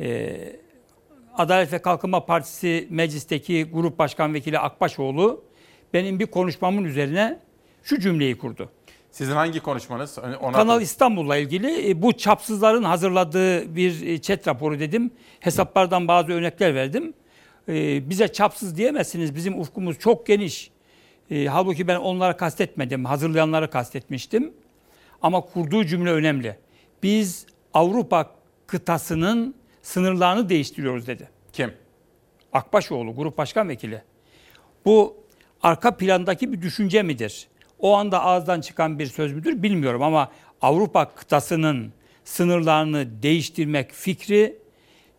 [0.00, 0.36] e,
[1.34, 5.44] Adalet ve Kalkınma Partisi meclisteki Grup Başkan Vekili Akbaşoğlu
[5.94, 7.38] benim bir konuşmamın üzerine
[7.82, 8.70] şu cümleyi kurdu.
[9.10, 10.18] Sizin hangi konuşmanız?
[10.40, 15.10] Ona Kanal İstanbul'la ilgili e, bu çapsızların hazırladığı bir e, chat raporu dedim.
[15.40, 17.14] Hesaplardan bazı örnekler verdim.
[17.68, 19.34] E, bize çapsız diyemezsiniz.
[19.34, 20.70] Bizim ufkumuz çok geniş.
[21.30, 23.04] E, halbuki ben onları kastetmedim.
[23.04, 24.52] Hazırlayanları kastetmiştim.
[25.22, 26.58] Ama kurduğu cümle önemli.
[27.02, 28.30] Biz Avrupa
[28.66, 31.28] kıtasının sınırlarını değiştiriyoruz dedi.
[31.52, 31.72] Kim?
[32.52, 34.02] Akbaşoğlu, Grup Başkan Vekili.
[34.84, 35.16] Bu
[35.62, 37.48] arka plandaki bir düşünce midir?
[37.78, 40.30] O anda ağızdan çıkan bir söz müdür bilmiyorum ama
[40.62, 41.92] Avrupa kıtasının
[42.24, 44.58] sınırlarını değiştirmek fikri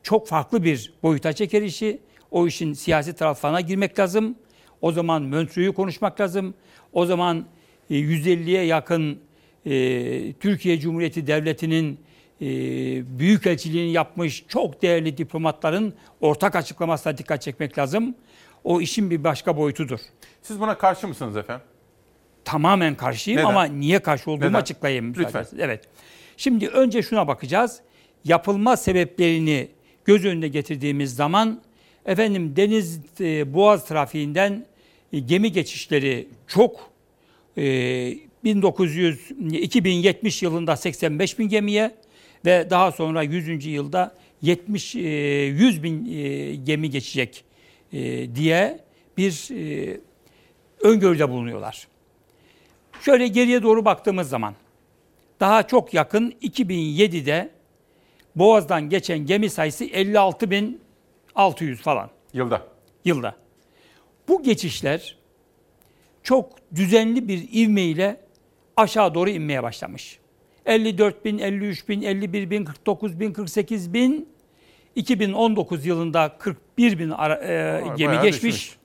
[0.04, 2.02] çok farklı bir boyuta çeker işi.
[2.32, 4.36] O işin siyasi taraflarına girmek lazım.
[4.82, 6.54] O zaman Montreux'u konuşmak lazım.
[6.94, 7.46] O zaman
[7.92, 9.20] 150'ye yakın
[9.66, 12.00] e, Türkiye Cumhuriyeti Devleti'nin
[12.42, 12.46] e,
[13.20, 18.16] büyükelçiliğini yapmış çok değerli diplomatların ortak açıklamasına dikkat çekmek lazım.
[18.64, 20.00] O işin bir başka boyutudur.
[20.42, 21.66] Siz buna karşı mısınız efendim?
[22.46, 23.50] Tamamen karşıyım Neden?
[23.50, 24.60] ama niye karşı olduğumu Neden?
[24.60, 25.14] açıklayayım.
[25.18, 25.46] Lütfen.
[25.60, 25.84] Evet.
[26.38, 27.80] Şimdi önce şuna bakacağız.
[28.26, 29.68] Yapılma sebeplerini
[30.06, 31.62] göz önüne getirdiğimiz zaman
[32.08, 34.66] efendim deniz e, boğaz trafiğinden
[35.14, 36.92] e, gemi geçişleri çok
[37.58, 37.64] e,
[38.44, 41.96] 1900 2070 yılında 85 bin gemiye
[42.46, 43.66] ve daha sonra 100.
[43.66, 47.44] yılda 70 e, 100 bin e, gemi geçecek
[47.94, 48.80] e, diye
[49.18, 50.00] bir e,
[50.82, 51.88] öngörüde bulunuyorlar.
[53.02, 54.54] Şöyle geriye doğru baktığımız zaman
[55.40, 57.50] daha çok yakın 2007'de
[58.36, 59.86] Boğaz'dan geçen gemi sayısı
[61.38, 62.10] 56.600 falan.
[62.34, 62.62] Yılda.
[63.06, 63.36] Yılda.
[64.28, 65.18] Bu geçişler
[66.24, 68.22] çok düzenli bir ivmeyle
[68.78, 70.20] aşağı doğru inmeye başlamış.
[70.66, 74.30] 54 bin, 53 bin, 51 bin, 49 bin, 48 bin,
[74.96, 78.44] 2019 yılında 41 bin ara, e, gemi bayağı geçmiş.
[78.44, 78.78] düşmüş.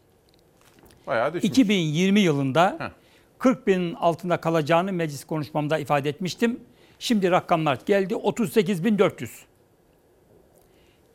[1.06, 1.50] Bayağı düşmüş.
[1.50, 2.92] 2020 yılında
[3.38, 6.60] 40 binin altında kalacağını meclis konuşmamda ifade etmiştim.
[6.98, 9.28] Şimdi rakamlar geldi 38.400.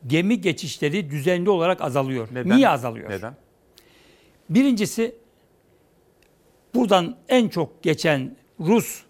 [0.06, 2.28] Gemi geçişleri düzenli olarak azalıyor.
[2.32, 2.56] Neden?
[2.56, 3.10] Niye azalıyor?
[3.10, 3.34] Neden?
[4.50, 5.14] Birincisi
[6.74, 9.02] buradan en çok geçen Rus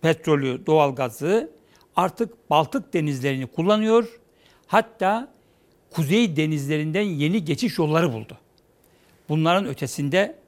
[0.00, 1.50] petrolü, doğalgazı
[1.96, 4.20] artık Baltık denizlerini kullanıyor.
[4.66, 5.32] Hatta
[5.90, 8.38] kuzey denizlerinden yeni geçiş yolları buldu.
[9.28, 10.38] Bunların ötesinde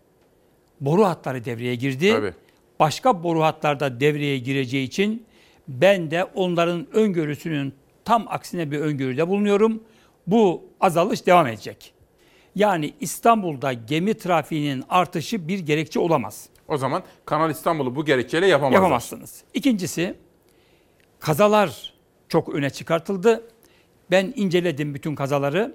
[0.80, 2.12] boru hatları devreye girdi.
[2.12, 2.34] Tabii.
[2.80, 5.26] Başka boru hatlarda devreye gireceği için
[5.68, 7.74] ben de onların öngörüsünün
[8.08, 9.82] tam aksine bir öngörüde bulunuyorum.
[10.26, 11.92] Bu azalış devam edecek.
[12.54, 16.48] Yani İstanbul'da gemi trafiğinin artışı bir gerekçe olamaz.
[16.68, 18.76] O zaman Kanal İstanbul'u bu gerekçeyle yapamazlar.
[18.76, 19.42] Yapamazsınız.
[19.54, 20.14] İkincisi
[21.20, 21.94] kazalar
[22.28, 23.50] çok öne çıkartıldı.
[24.10, 25.74] Ben inceledim bütün kazaları.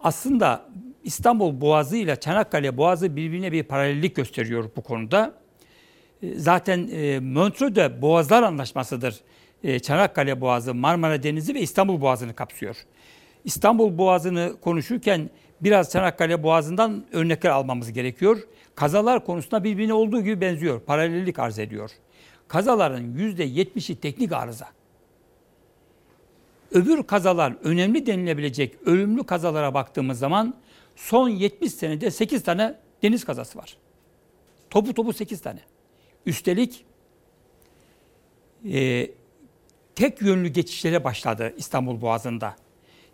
[0.00, 0.68] Aslında
[1.04, 5.34] İstanbul Boğazı ile Çanakkale Boğazı birbirine bir paralellik gösteriyor bu konuda.
[6.22, 9.20] E, Zaten e, Montreux'de Boğazlar Anlaşması'dır.
[9.64, 12.76] E, Çanakkale Boğazı, Marmara Denizi ve İstanbul Boğazı'nı kapsıyor.
[13.44, 15.30] İstanbul Boğazı'nı konuşurken
[15.60, 18.42] biraz Çanakkale Boğazı'ndan örnekler almamız gerekiyor.
[18.74, 20.80] Kazalar konusunda birbirine olduğu gibi benziyor.
[20.80, 21.90] Paralellik arz ediyor.
[22.48, 24.68] Kazaların %70'i teknik arıza.
[26.70, 30.54] Öbür kazalar önemli denilebilecek ölümlü kazalara baktığımız zaman
[30.96, 33.76] son 70 senede 8 tane deniz kazası var.
[34.70, 35.60] Topu topu 8 tane.
[36.26, 36.84] Üstelik
[38.72, 39.08] e,
[39.96, 42.56] tek yönlü geçişlere başladı İstanbul Boğazı'nda.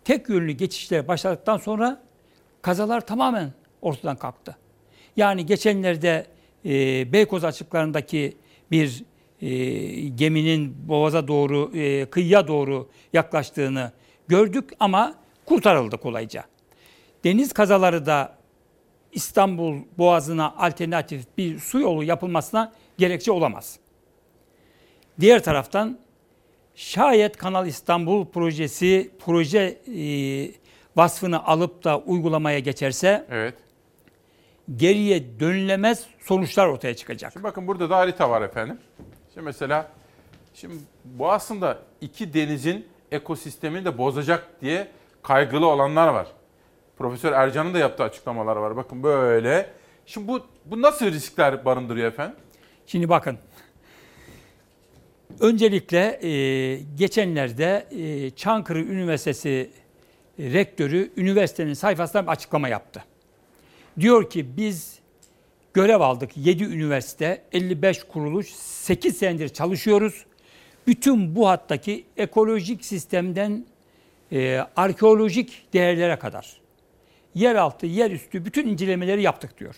[0.04, 2.02] Tek yönlü geçişlere başladıktan sonra
[2.62, 3.52] kazalar tamamen
[3.82, 4.56] ortadan kalktı.
[5.16, 6.26] Yani geçenlerde
[6.64, 8.36] e, Beykoz açıklarındaki
[8.70, 9.04] bir
[9.40, 9.48] e,
[10.08, 13.92] geminin boğaza doğru, e, kıyıya doğru yaklaştığını
[14.28, 15.14] gördük ama
[15.46, 16.44] kurtarıldı kolayca.
[17.24, 18.36] Deniz kazaları da
[19.12, 23.78] İstanbul Boğazı'na alternatif bir su yolu yapılmasına gerekçe olamaz.
[25.20, 25.98] Diğer taraftan
[26.74, 30.02] şayet Kanal İstanbul projesi proje e,
[30.96, 33.54] vasfını alıp da uygulamaya geçerse Evet.
[34.76, 37.32] geriye dönülemez sonuçlar ortaya çıkacak.
[37.32, 38.78] Şimdi bakın burada da harita var efendim.
[39.34, 39.90] Şimdi mesela
[40.54, 40.74] şimdi
[41.04, 44.88] bu aslında iki denizin ekosistemini de bozacak diye
[45.22, 46.26] kaygılı olanlar var.
[46.98, 48.76] Profesör Ercan'ın da yaptığı açıklamalar var.
[48.76, 49.70] Bakın böyle.
[50.06, 52.36] Şimdi bu bu nasıl riskler barındırıyor efendim?
[52.86, 53.38] Şimdi bakın.
[55.42, 59.70] Öncelikle e, geçenlerde e, Çankırı Üniversitesi
[60.38, 63.04] rektörü üniversitenin sayfasında bir açıklama yaptı.
[64.00, 64.98] Diyor ki biz
[65.74, 70.24] görev aldık 7 üniversite, 55 kuruluş, 8 senedir çalışıyoruz.
[70.86, 73.66] Bütün bu hattaki ekolojik sistemden
[74.32, 76.56] e, arkeolojik değerlere kadar
[77.34, 79.76] yeraltı, yerüstü bütün incelemeleri yaptık diyor.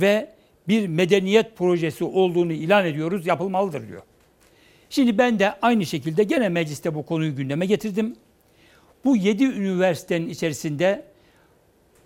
[0.00, 0.34] Ve
[0.68, 4.02] bir medeniyet projesi olduğunu ilan ediyoruz, yapılmalıdır diyor.
[4.94, 8.16] Şimdi ben de aynı şekilde gene mecliste bu konuyu gündeme getirdim.
[9.04, 11.04] Bu 7 üniversitenin içerisinde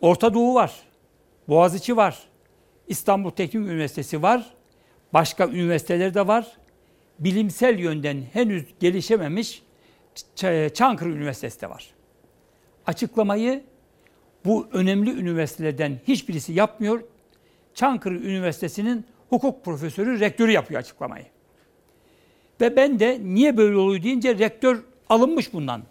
[0.01, 0.73] Orta Doğu var,
[1.49, 2.23] Boğaziçi var,
[2.87, 4.55] İstanbul Teknik Üniversitesi var,
[5.15, 6.57] başka üniversiteler de var.
[7.19, 9.63] Bilimsel yönden henüz gelişememiş
[10.75, 11.91] Çankırı Üniversitesi de var.
[12.87, 13.65] Açıklamayı
[14.45, 17.01] bu önemli üniversitelerden hiçbirisi yapmıyor.
[17.75, 21.25] Çankırı Üniversitesi'nin hukuk profesörü, rektörü yapıyor açıklamayı.
[22.61, 24.79] Ve ben de niye böyle oluyor deyince rektör
[25.09, 25.83] alınmış bundan.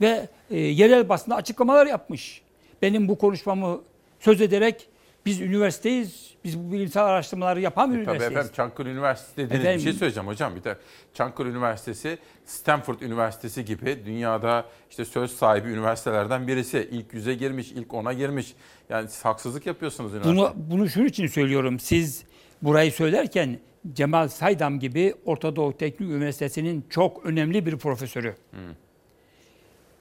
[0.00, 2.42] Ve e, yerel basında açıklamalar yapmış.
[2.82, 3.80] Benim bu konuşmamı
[4.20, 4.88] söz ederek
[5.26, 8.32] biz üniversiteyiz, biz bu bilimsel araştırmaları yapan bir E, Tabii üniversiteyiz.
[8.32, 9.80] efendim Çankırı Üniversitesi dediğiniz bir Efendim?
[9.82, 10.56] şey söyleyeceğim hocam.
[10.56, 10.76] Bir de
[11.14, 16.88] Çankırı Üniversitesi Stanford Üniversitesi gibi dünyada işte söz sahibi üniversitelerden birisi.
[16.92, 18.54] İlk yüze girmiş, ilk ona girmiş.
[18.88, 20.36] Yani haksızlık yapıyorsunuz üniversite.
[20.36, 21.78] Bunu, bunu şunun için söylüyorum.
[21.80, 22.24] Siz
[22.62, 23.58] burayı söylerken
[23.92, 28.34] Cemal Saydam gibi Orta Doğu Teknik Üniversitesi'nin çok önemli bir profesörü.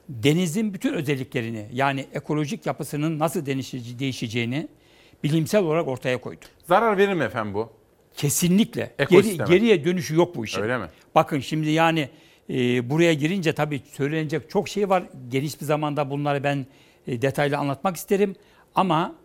[0.09, 3.45] Denizin bütün özelliklerini yani ekolojik yapısının nasıl
[3.99, 4.67] değişeceğini
[5.23, 6.45] bilimsel olarak ortaya koydu.
[6.67, 7.69] Zarar verir mi efendim bu?
[8.17, 8.93] Kesinlikle.
[9.09, 10.61] Geri, geriye dönüşü yok bu işin.
[10.61, 10.85] Öyle mi?
[11.15, 12.09] Bakın şimdi yani
[12.49, 15.03] e, buraya girince tabii söylenecek çok şey var.
[15.29, 16.65] Geniş bir zamanda bunları ben
[17.07, 18.35] e, detaylı anlatmak isterim.
[18.75, 19.15] Ama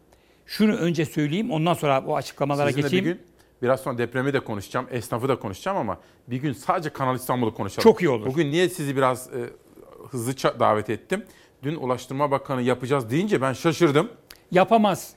[0.46, 3.04] şunu önce söyleyeyim ondan sonra o açıklamalara Sizinle geçeyim.
[3.04, 3.20] bir gün
[3.62, 7.82] biraz sonra depremi de konuşacağım, esnafı da konuşacağım ama bir gün sadece Kanal İstanbul'u konuşalım.
[7.82, 8.26] Çok iyi olur.
[8.26, 9.50] Bugün niye sizi biraz e,
[10.10, 11.24] hızlı davet ettim?
[11.62, 14.10] Dün Ulaştırma Bakanı yapacağız deyince ben şaşırdım.
[14.50, 15.14] Yapamaz.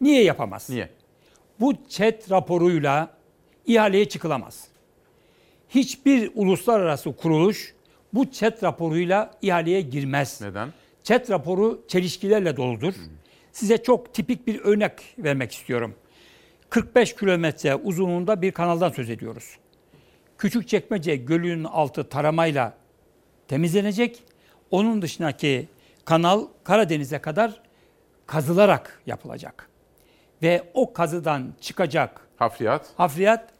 [0.00, 0.70] Niye yapamaz?
[0.70, 0.90] Niye?
[1.60, 3.16] Bu ÇED raporuyla
[3.66, 4.68] ihaleye çıkılamaz.
[5.68, 7.74] Hiçbir uluslararası kuruluş
[8.12, 10.40] bu ÇED raporuyla ihaleye girmez.
[10.40, 10.68] Neden?
[11.02, 12.94] ÇED raporu çelişkilerle doludur.
[13.52, 15.94] Size çok tipik bir örnek vermek istiyorum.
[16.70, 19.58] 45 kilometre uzunluğunda bir kanaldan söz ediyoruz.
[20.38, 22.74] Küçükçekmece Gölü'nün altı taramayla
[23.48, 24.22] temizlenecek.
[24.70, 25.68] Onun dışındaki
[26.04, 27.62] kanal Karadeniz'e kadar
[28.26, 29.68] kazılarak yapılacak.
[30.42, 33.50] Ve o kazıdan çıkacak hafriyat, hafriyat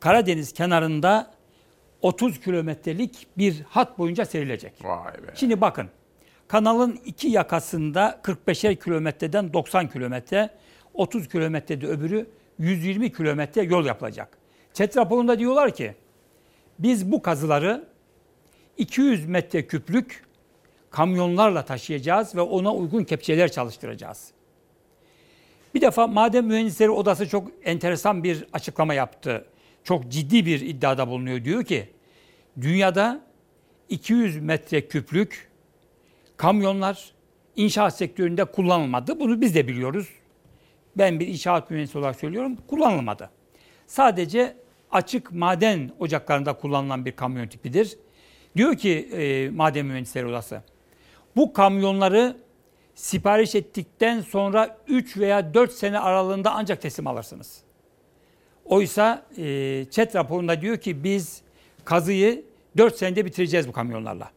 [0.00, 1.34] Karadeniz kenarında
[2.02, 4.72] 30 kilometrelik bir hat boyunca serilecek.
[4.84, 5.32] Vay be.
[5.34, 5.88] Şimdi bakın
[6.48, 10.50] kanalın iki yakasında 45'er kilometreden 90 kilometre,
[10.94, 12.26] 30 kilometrede öbürü
[12.58, 14.38] 120 kilometre yol yapılacak.
[14.72, 15.94] ÇED raporunda diyorlar ki
[16.78, 17.84] biz bu kazıları
[18.76, 20.24] 200 metre küplük
[20.90, 24.30] kamyonlarla taşıyacağız ve ona uygun kepçeler çalıştıracağız.
[25.74, 29.44] Bir defa Maden Mühendisleri Odası çok enteresan bir açıklama yaptı.
[29.84, 31.44] Çok ciddi bir iddiada bulunuyor.
[31.44, 31.88] Diyor ki
[32.60, 33.20] dünyada
[33.88, 35.48] 200 metre küplük
[36.36, 37.12] kamyonlar
[37.56, 39.20] inşaat sektöründe kullanılmadı.
[39.20, 40.08] Bunu biz de biliyoruz.
[40.96, 42.56] Ben bir inşaat mühendisi olarak söylüyorum.
[42.66, 43.30] Kullanılmadı.
[43.86, 44.56] Sadece
[44.90, 47.98] açık maden ocaklarında kullanılan bir kamyon tipidir.
[48.56, 50.62] Diyor ki e, Maden Mühendisleri Odası,
[51.36, 52.36] bu kamyonları
[52.94, 57.60] sipariş ettikten sonra 3 veya 4 sene aralığında ancak teslim alırsınız.
[58.64, 61.42] Oysa e, ÇED raporunda diyor ki biz
[61.84, 62.44] kazıyı
[62.76, 64.30] 4 senede bitireceğiz bu kamyonlarla.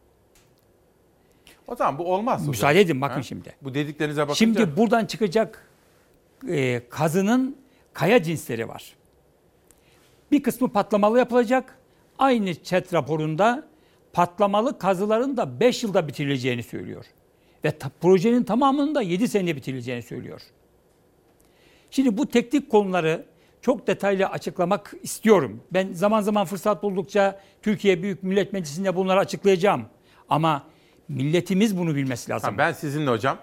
[1.68, 2.40] O zaman bu olmaz.
[2.40, 2.50] hocam.
[2.50, 3.22] Müsaade edin bakın Ha?
[3.22, 3.52] şimdi.
[3.62, 4.34] Bu dediklerinize bakınca.
[4.36, 5.68] Şimdi buradan çıkacak
[6.48, 7.56] e, kazının
[7.92, 8.96] kaya cinsleri var.
[10.32, 11.78] Bir kısmı patlamalı yapılacak.
[12.18, 13.68] Aynı ÇED raporunda
[14.12, 17.04] patlamalı kazıların da 5 yılda bitirileceğini söylüyor.
[17.64, 20.40] Ve ta- projenin tamamının da 7 senede bitirileceğini söylüyor.
[21.90, 23.26] Şimdi bu teknik konuları
[23.60, 25.62] çok detaylı açıklamak istiyorum.
[25.72, 29.84] Ben zaman zaman fırsat buldukça Türkiye Büyük Millet Meclisi'nde bunları açıklayacağım.
[30.28, 30.64] Ama
[31.08, 32.42] milletimiz bunu bilmesi lazım.
[32.44, 33.38] Tamam, ben sizinle hocam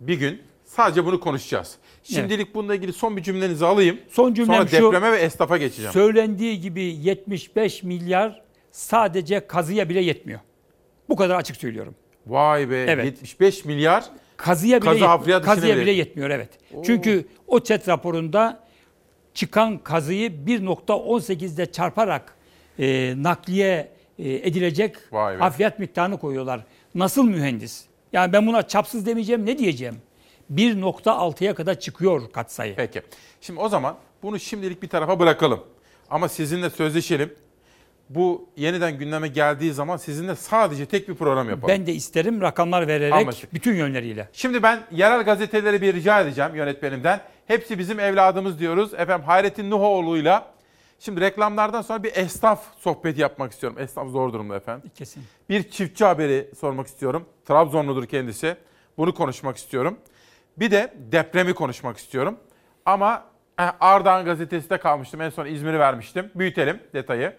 [0.00, 0.42] bir gün
[0.76, 1.74] sadece bunu konuşacağız.
[2.02, 3.98] Şimdilik bununla ilgili son bir cümlenizi alayım.
[4.10, 4.86] Son cümlem Sonra şu.
[4.86, 5.92] depreme ve esnafa geçeceğim.
[5.92, 10.40] Söylendiği gibi 75 milyar sadece kazıya bile yetmiyor.
[11.08, 11.94] Bu kadar açık söylüyorum.
[12.26, 13.04] Vay be Evet.
[13.04, 14.04] 75 milyar
[14.36, 16.48] Kazıya bile, Kazı yet- hafriyat işine kazıya bile- yetmiyor evet.
[16.86, 18.64] Çünkü o ÇED raporunda
[19.34, 22.34] çıkan kazıyı 1.18'de çarparak
[22.78, 23.88] e, nakliye
[24.18, 24.96] e, edilecek
[25.38, 26.60] hafriyat miktarını koyuyorlar.
[26.94, 27.84] Nasıl mühendis?
[28.12, 29.94] Yani ben buna çapsız demeyeceğim ne diyeceğim?
[30.54, 32.76] 1.6'ya kadar çıkıyor katsayı.
[32.76, 33.02] Peki.
[33.40, 35.60] Şimdi o zaman bunu şimdilik bir tarafa bırakalım.
[36.10, 37.34] Ama sizinle sözleşelim.
[38.08, 41.68] Bu yeniden gündeme geldiği zaman sizinle sadece tek bir program yapalım.
[41.68, 43.54] Ben de isterim rakamlar vererek Anlaştık.
[43.54, 44.28] bütün yönleriyle.
[44.32, 47.20] Şimdi ben yerel gazeteleri bir rica edeceğim yönetmenimden.
[47.46, 48.94] Hepsi bizim evladımız diyoruz.
[48.94, 50.54] Efendim Hayrettin Nuhoğlu'yla.
[51.00, 53.78] Şimdi reklamlardan sonra bir esnaf sohbeti yapmak istiyorum.
[53.80, 54.90] Esnaf zor durumda efendim.
[54.94, 55.22] Kesin.
[55.48, 57.24] Bir çiftçi haberi sormak istiyorum.
[57.44, 58.56] Trabzonludur kendisi.
[58.98, 59.98] Bunu konuşmak istiyorum.
[60.56, 62.38] Bir de depremi konuşmak istiyorum.
[62.86, 63.24] Ama
[63.58, 65.20] eh, Ardahan gazetesinde kalmıştım.
[65.20, 66.30] En son İzmir'i vermiştim.
[66.34, 67.36] Büyütelim detayı.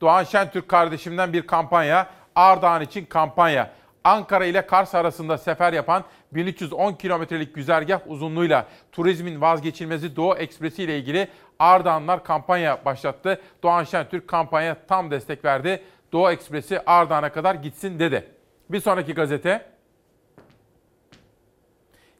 [0.00, 2.10] Doğan Şentürk kardeşimden bir kampanya.
[2.34, 3.70] Ardahan için kampanya.
[4.04, 10.98] Ankara ile Kars arasında sefer yapan 1310 kilometrelik güzergah uzunluğuyla turizmin vazgeçilmezi Doğu Ekspresi ile
[10.98, 11.28] ilgili
[11.58, 13.40] Ardahanlar kampanya başlattı.
[13.62, 15.82] Doğan Şentürk kampanya tam destek verdi.
[16.12, 18.30] Doğu Ekspresi Ardahan'a kadar gitsin dedi.
[18.70, 19.77] Bir sonraki gazete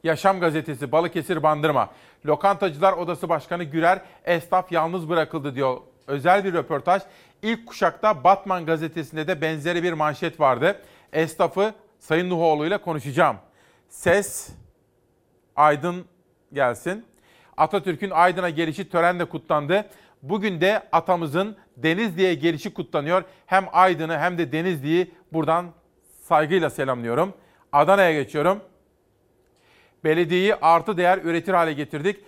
[0.03, 1.89] Yaşam Gazetesi Balıkesir Bandırma.
[2.25, 5.77] Lokantacılar Odası Başkanı Gürer esnaf yalnız bırakıldı diyor.
[6.07, 7.01] Özel bir röportaj.
[7.41, 10.81] İlk kuşakta Batman gazetesinde de benzeri bir manşet vardı.
[11.13, 13.37] Esnafı Sayın Nuhoğlu ile konuşacağım.
[13.89, 14.49] Ses
[15.55, 16.05] Aydın
[16.53, 17.05] gelsin.
[17.57, 19.85] Atatürk'ün Aydın'a gelişi törenle kutlandı.
[20.21, 23.23] Bugün de atamızın Denizli'ye gelişi kutlanıyor.
[23.45, 25.65] Hem Aydın'ı hem de Denizli'yi buradan
[26.21, 27.33] saygıyla selamlıyorum.
[27.71, 28.59] Adana'ya geçiyorum.
[30.03, 32.23] Belediyeyi artı değer üretir hale getirdik.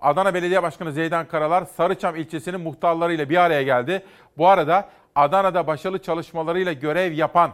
[0.00, 4.02] Adana Belediye Başkanı Zeydan Karalar Sarıçam ilçesinin muhtarlarıyla bir araya geldi.
[4.38, 7.52] Bu arada Adana'da başarılı çalışmalarıyla görev yapan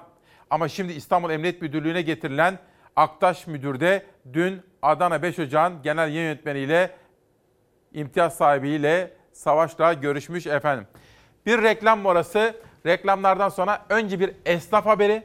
[0.51, 2.59] ama şimdi İstanbul Emniyet Müdürlüğü'ne getirilen
[2.97, 6.91] Aktaş Müdür de dün Adana 5 Ocağın genel yönetmeniyle
[7.93, 10.87] imtiyaz sahibiyle Savaş'la görüşmüş efendim.
[11.47, 12.55] Bir reklam morası.
[12.87, 15.23] Reklamlardan sonra önce bir esnaf haberi.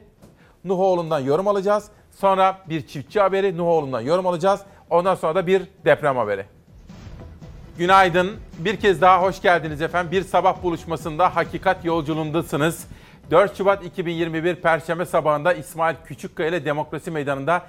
[0.64, 1.90] Nuhoğlu'ndan yorum alacağız.
[2.20, 4.60] Sonra bir çiftçi haberi Nuhoğlu'ndan yorum alacağız.
[4.90, 6.44] Ondan sonra da bir deprem haberi.
[7.78, 8.30] Günaydın.
[8.58, 10.12] Bir kez daha hoş geldiniz efendim.
[10.12, 12.86] Bir sabah buluşmasında hakikat yolculuğundasınız.
[13.30, 17.62] 4 Şubat 2021 Perşembe sabahında İsmail Küçükkaya ile Demokrasi Meydanı'nda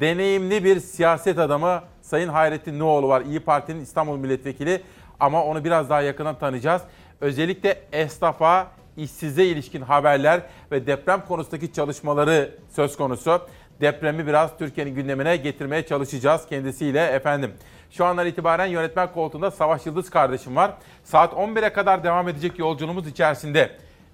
[0.00, 3.20] deneyimli bir siyaset adamı Sayın Hayrettin Nuoğlu var.
[3.20, 4.82] İyi Parti'nin İstanbul Milletvekili
[5.20, 6.82] ama onu biraz daha yakından tanıyacağız.
[7.20, 8.66] Özellikle esnafa,
[8.96, 10.40] işsize ilişkin haberler
[10.72, 13.40] ve deprem konusundaki çalışmaları söz konusu.
[13.80, 17.52] Depremi biraz Türkiye'nin gündemine getirmeye çalışacağız kendisiyle efendim.
[17.90, 20.70] Şu andan itibaren yönetmen koltuğunda Savaş Yıldız kardeşim var.
[21.04, 23.70] Saat 11'e kadar devam edecek yolculuğumuz içerisinde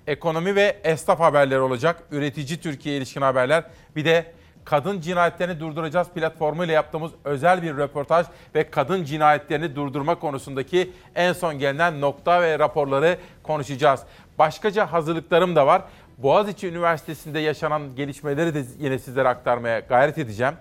[0.07, 2.03] ekonomi ve esnaf haberleri olacak.
[2.11, 3.65] Üretici Türkiye ilişkin haberler.
[3.97, 4.33] Bir de
[4.65, 11.59] kadın cinayetlerini durduracağız platformuyla yaptığımız özel bir röportaj ve kadın cinayetlerini durdurma konusundaki en son
[11.59, 14.01] gelinen nokta ve raporları konuşacağız.
[14.39, 15.83] Başkaca hazırlıklarım da var.
[16.19, 20.55] Boğaziçi Üniversitesi'nde yaşanan gelişmeleri de yine sizlere aktarmaya gayret edeceğim.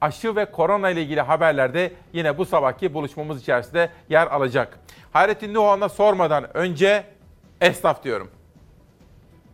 [0.00, 4.78] Aşı ve korona ile ilgili haberlerde yine bu sabahki buluşmamız içerisinde yer alacak.
[5.12, 7.04] Hayrettin Nuhan'a sormadan önce
[7.60, 8.30] esnaf diyorum.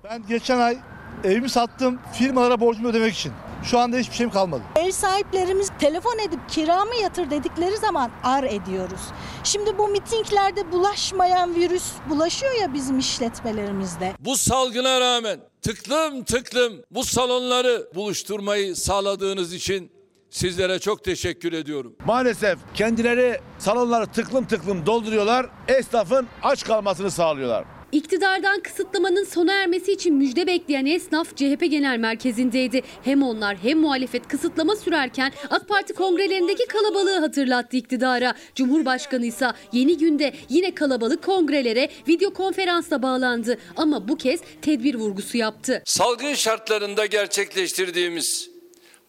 [0.04, 0.78] Ben geçen ay
[1.24, 3.32] evimi sattım firmalara borcumu ödemek için.
[3.64, 4.62] Şu anda hiçbir şeyim kalmadı.
[4.76, 9.00] Ev sahiplerimiz telefon edip kira mı yatır dedikleri zaman ar ediyoruz.
[9.44, 14.12] Şimdi bu mitinglerde bulaşmayan virüs bulaşıyor ya bizim işletmelerimizde.
[14.18, 19.90] Bu salgına rağmen tıklım tıklım bu salonları buluşturmayı sağladığınız için
[20.30, 21.96] sizlere çok teşekkür ediyorum.
[22.04, 25.46] Maalesef kendileri salonları tıklım tıklım dolduruyorlar.
[25.68, 27.64] Esnafın aç kalmasını sağlıyorlar.
[27.92, 32.82] İktidardan kısıtlamanın sona ermesi için müjde bekleyen esnaf CHP Genel Merkezi'ndeydi.
[33.04, 38.34] Hem onlar hem muhalefet kısıtlama sürerken AK Parti kongrelerindeki kalabalığı hatırlattı iktidara.
[38.54, 43.58] Cumhurbaşkanı ise yeni günde yine kalabalık kongrelere video konferansla bağlandı.
[43.76, 45.82] Ama bu kez tedbir vurgusu yaptı.
[45.86, 48.50] Salgın şartlarında gerçekleştirdiğimiz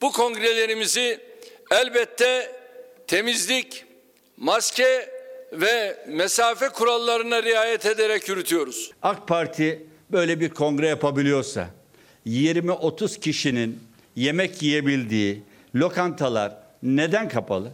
[0.01, 1.19] bu kongrelerimizi
[1.71, 2.51] elbette
[3.07, 3.85] temizlik,
[4.37, 5.12] maske
[5.53, 8.91] ve mesafe kurallarına riayet ederek yürütüyoruz.
[9.01, 11.67] AK Parti böyle bir kongre yapabiliyorsa
[12.27, 13.79] 20-30 kişinin
[14.15, 15.43] yemek yiyebildiği
[15.75, 17.71] lokantalar neden kapalı?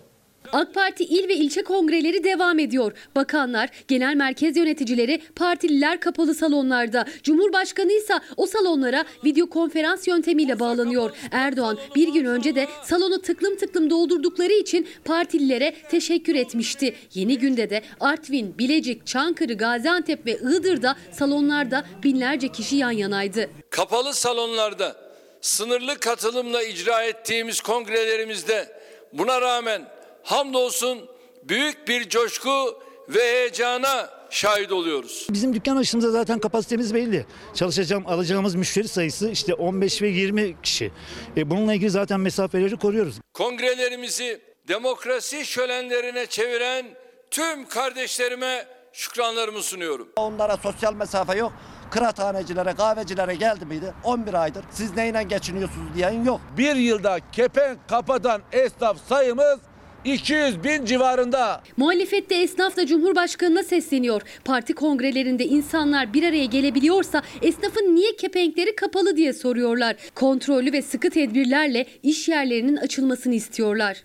[0.53, 2.91] AK Parti il ve ilçe kongreleri devam ediyor.
[3.15, 7.05] Bakanlar, genel merkez yöneticileri, partililer kapalı salonlarda.
[7.23, 11.11] Cumhurbaşkanı ise o salonlara video konferans yöntemiyle bağlanıyor.
[11.31, 16.95] Erdoğan bir gün önce de salonu tıklım tıklım doldurdukları için partililere teşekkür etmişti.
[17.13, 23.49] Yeni günde de Artvin, Bilecik, Çankırı, Gaziantep ve Iğdır'da salonlarda binlerce kişi yan yanaydı.
[23.69, 24.95] Kapalı salonlarda
[25.41, 28.81] sınırlı katılımla icra ettiğimiz kongrelerimizde
[29.13, 31.09] buna rağmen hamdolsun
[31.43, 32.79] büyük bir coşku
[33.09, 35.27] ve heyecana şahit oluyoruz.
[35.29, 37.25] Bizim dükkan açtığımızda zaten kapasitemiz belli.
[37.55, 40.91] Çalışacağım, alacağımız müşteri sayısı işte 15 ve 20 kişi.
[41.37, 43.15] E, bununla ilgili zaten mesafeleri koruyoruz.
[43.33, 46.85] Kongrelerimizi demokrasi şölenlerine çeviren
[47.31, 50.09] tüm kardeşlerime şükranlarımı sunuyorum.
[50.15, 51.53] Onlara sosyal mesafe yok.
[51.91, 53.93] Kıraathanecilere, kahvecilere geldi miydi?
[54.03, 54.63] 11 aydır.
[54.71, 56.41] Siz neyle geçiniyorsunuz diyen yok.
[56.57, 59.59] Bir yılda kepenk kapatan esnaf sayımız
[60.05, 61.61] 200 bin civarında.
[61.77, 64.21] Muhalefette esnaf da Cumhurbaşkanı'na sesleniyor.
[64.45, 69.95] Parti kongrelerinde insanlar bir araya gelebiliyorsa esnafın niye kepenkleri kapalı diye soruyorlar.
[70.15, 74.03] Kontrollü ve sıkı tedbirlerle iş yerlerinin açılmasını istiyorlar.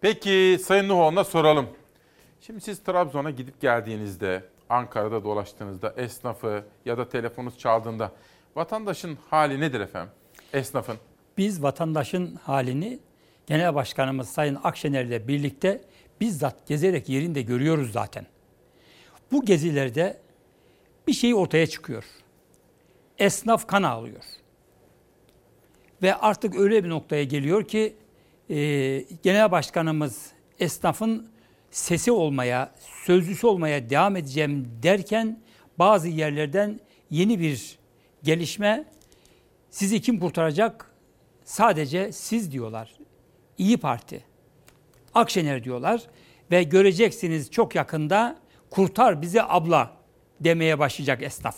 [0.00, 1.66] Peki Sayın Nuhoğlu'na soralım.
[2.40, 8.12] Şimdi siz Trabzon'a gidip geldiğinizde, Ankara'da dolaştığınızda, esnafı ya da telefonunuz çaldığında
[8.56, 10.10] vatandaşın hali nedir efendim?
[10.52, 10.96] Esnafın.
[11.38, 12.98] Biz vatandaşın halini
[13.46, 15.80] Genel Başkanımız Sayın Akşener ile birlikte
[16.20, 18.26] bizzat gezerek yerinde görüyoruz zaten.
[19.32, 20.20] Bu gezilerde
[21.06, 22.04] bir şey ortaya çıkıyor.
[23.18, 24.24] Esnaf kan ağlıyor.
[26.02, 27.96] Ve artık öyle bir noktaya geliyor ki
[28.50, 28.56] e,
[29.22, 31.28] Genel Başkanımız esnafın
[31.70, 32.74] sesi olmaya,
[33.04, 35.40] sözcüsü olmaya devam edeceğim derken
[35.78, 37.78] bazı yerlerden yeni bir
[38.22, 38.84] gelişme
[39.70, 40.90] sizi kim kurtaracak?
[41.44, 43.05] Sadece siz diyorlar.
[43.58, 44.24] İyi Parti,
[45.14, 46.02] Akşener diyorlar
[46.50, 48.38] ve göreceksiniz çok yakında
[48.70, 49.96] kurtar bizi abla
[50.40, 51.56] demeye başlayacak esnaf.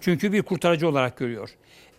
[0.00, 1.50] Çünkü bir kurtarıcı olarak görüyor.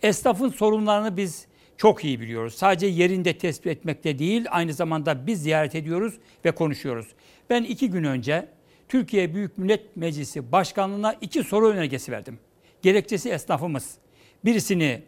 [0.03, 1.47] Esnafın sorunlarını biz
[1.77, 2.53] çok iyi biliyoruz.
[2.53, 6.13] Sadece yerinde tespit etmekte değil, aynı zamanda biz ziyaret ediyoruz
[6.45, 7.07] ve konuşuyoruz.
[7.49, 8.49] Ben iki gün önce
[8.89, 12.39] Türkiye Büyük Millet Meclisi Başkanlığı'na iki soru önergesi verdim.
[12.81, 13.97] Gerekçesi esnafımız.
[14.45, 15.01] Birisini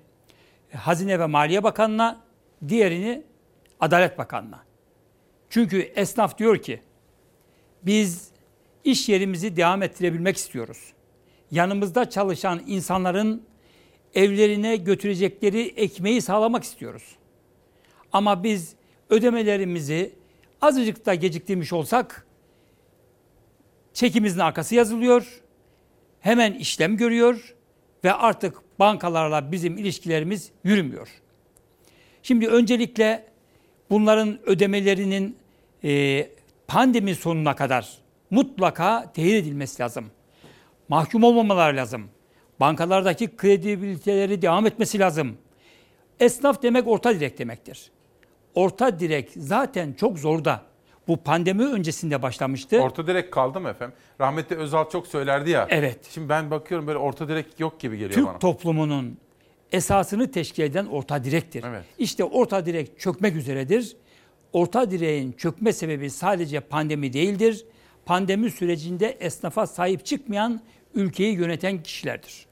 [0.73, 2.21] Hazine ve Maliye Bakanı'na,
[2.67, 3.23] diğerini
[3.79, 4.63] Adalet Bakanı'na.
[5.49, 6.81] Çünkü esnaf diyor ki
[7.83, 8.31] biz
[8.83, 10.93] iş yerimizi devam ettirebilmek istiyoruz.
[11.51, 13.43] Yanımızda çalışan insanların
[14.13, 17.15] evlerine götürecekleri ekmeği sağlamak istiyoruz.
[18.11, 18.75] Ama biz
[19.09, 20.13] ödemelerimizi
[20.61, 22.27] azıcık da geciktirmiş olsak
[23.93, 25.41] çekimizin arkası yazılıyor.
[26.19, 27.55] Hemen işlem görüyor
[28.03, 31.07] ve artık bankalarla bizim ilişkilerimiz yürümüyor.
[32.23, 33.28] Şimdi öncelikle
[33.89, 35.37] bunların ödemelerinin
[35.83, 36.27] e,
[36.67, 37.97] pandemi sonuna kadar
[38.29, 40.05] mutlaka tehir edilmesi lazım.
[40.89, 42.09] Mahkum olmamaları lazım.
[42.59, 45.37] Bankalardaki kredibiliteleri devam etmesi lazım.
[46.19, 47.91] Esnaf demek orta direk demektir.
[48.55, 50.61] Orta direk zaten çok zorda.
[51.07, 52.81] Bu pandemi öncesinde başlamıştı.
[52.81, 53.95] Orta direk kaldı mı efendim?
[54.21, 55.67] Rahmetli Özal çok söylerdi ya.
[55.69, 55.99] Evet.
[56.09, 58.39] Şimdi ben bakıyorum böyle orta direk yok gibi geliyor Türk bana.
[58.39, 59.17] toplumunun
[59.71, 61.63] esasını teşkil eden orta direktir.
[61.67, 61.83] Evet.
[61.97, 63.95] İşte orta direk çökmek üzeredir.
[64.53, 67.65] Orta direğin çökme sebebi sadece pandemi değildir.
[68.05, 70.61] Pandemi sürecinde esnafa sahip çıkmayan
[70.93, 72.45] ülkeyi yöneten kişilerdir.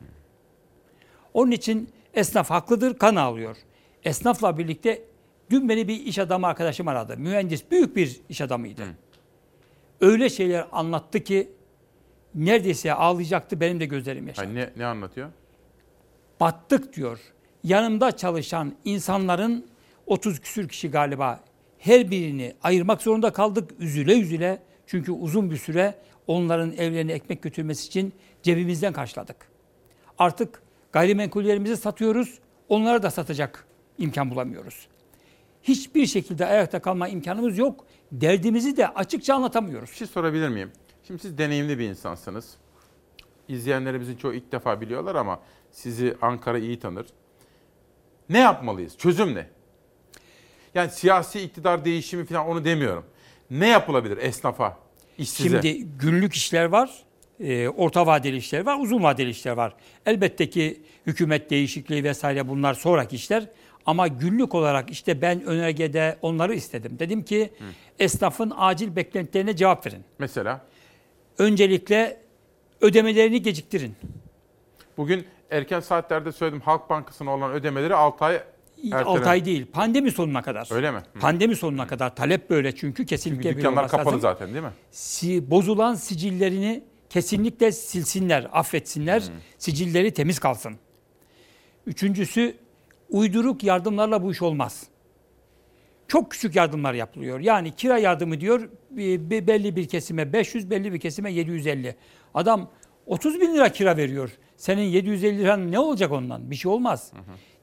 [1.34, 3.58] Onun için esnaf haklıdır, kan ağlıyor.
[4.04, 5.02] Esnafla birlikte
[5.50, 7.18] dün beni bir iş adamı arkadaşım aradı.
[7.18, 8.84] Mühendis, büyük bir iş adamıydı.
[10.02, 11.50] Öyle şeyler anlattı ki
[12.36, 14.48] neredeyse ağlayacaktı benim de gözlerim yaşardı.
[14.48, 15.30] Hani ne, ne anlatıyor?
[16.40, 17.20] Battık diyor.
[17.64, 19.66] Yanımda çalışan insanların
[20.06, 21.40] 30 küsür kişi galiba
[21.80, 24.64] her birini ayırmak zorunda kaldık üzüle üzüle.
[24.88, 25.96] Çünkü uzun bir süre
[26.28, 29.36] onların evlerine ekmek götürmesi için cebimizden karşıladık.
[30.18, 30.62] Artık
[30.92, 32.40] gayrimenkullerimizi satıyoruz,
[32.70, 34.88] onlara da satacak imkan bulamıyoruz.
[35.64, 37.86] Hiçbir şekilde ayakta kalma imkanımız yok.
[38.12, 39.92] Derdimizi de açıkça anlatamıyoruz.
[39.92, 40.72] Bir şey sorabilir miyim?
[41.04, 42.58] Şimdi siz deneyimli bir insansınız.
[43.48, 45.40] İzleyenlerimizin çoğu ilk defa biliyorlar ama
[45.78, 47.06] sizi Ankara iyi tanır.
[48.30, 48.98] Ne yapmalıyız?
[48.98, 49.48] Çözüm ne?
[50.76, 53.06] Yani siyasi iktidar değişimi falan onu demiyorum.
[53.52, 54.78] Ne yapılabilir esnafa,
[55.18, 55.62] işsize?
[55.62, 57.04] Şimdi günlük işler var,
[57.40, 59.76] e, orta vadeli işler var, uzun vadeli işler var.
[60.06, 63.50] Elbette ki hükümet değişikliği vesaire bunlar sonraki işler.
[63.86, 67.00] Ama günlük olarak işte ben önergede onları istedim.
[67.00, 67.54] Dedim ki
[68.00, 70.04] esnafın acil beklentilerine cevap verin.
[70.20, 70.66] Mesela?
[71.38, 72.22] Öncelikle
[72.82, 73.96] ödemelerini geciktirin.
[74.98, 79.08] Bugün erken saatlerde söyledim Halk Bankası'na olan ödemeleri 6 ay ertelemek.
[79.08, 80.68] 6 ay değil, pandemi sonuna kadar.
[80.72, 80.98] Öyle mi?
[81.14, 81.20] Hı.
[81.20, 84.20] Pandemi sonuna kadar talep böyle çünkü kesinlikle Çünkü dükkanlar kapalı lazım.
[84.22, 84.72] zaten değil mi?
[84.92, 89.24] Si, bozulan sicillerini kesinlikle silsinler, affetsinler.
[89.58, 90.76] Sicilleri temiz kalsın.
[91.86, 92.56] Üçüncüsü
[93.10, 94.84] uyduruk yardımlarla bu iş olmaz.
[96.08, 97.40] Çok küçük yardımlar yapılıyor.
[97.40, 101.96] Yani kira yardımı diyor bir belli bir kesime 500, belli bir kesime 750.
[102.34, 102.70] Adam
[103.06, 104.30] 30 bin lira kira veriyor.
[104.58, 106.52] Senin 750 liran ne olacak ondan?
[106.52, 107.12] Bir şey olmaz.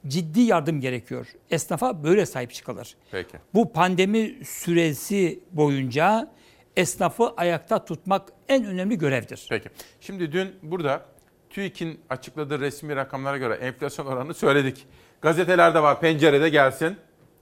[0.06, 1.26] Ciddi yardım gerekiyor.
[1.50, 2.96] Esnafa böyle sahip çıkılır.
[3.10, 3.36] Peki.
[3.54, 6.32] Bu pandemi süresi boyunca
[6.76, 9.46] esnafı ayakta tutmak en önemli görevdir.
[9.50, 9.68] Peki.
[10.00, 11.06] Şimdi dün burada
[11.50, 14.86] TÜİK'in açıkladığı resmi rakamlara göre enflasyon oranını söyledik.
[15.20, 16.96] Gazetelerde var, pencerede gelsin.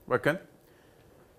[0.07, 0.37] Bakın.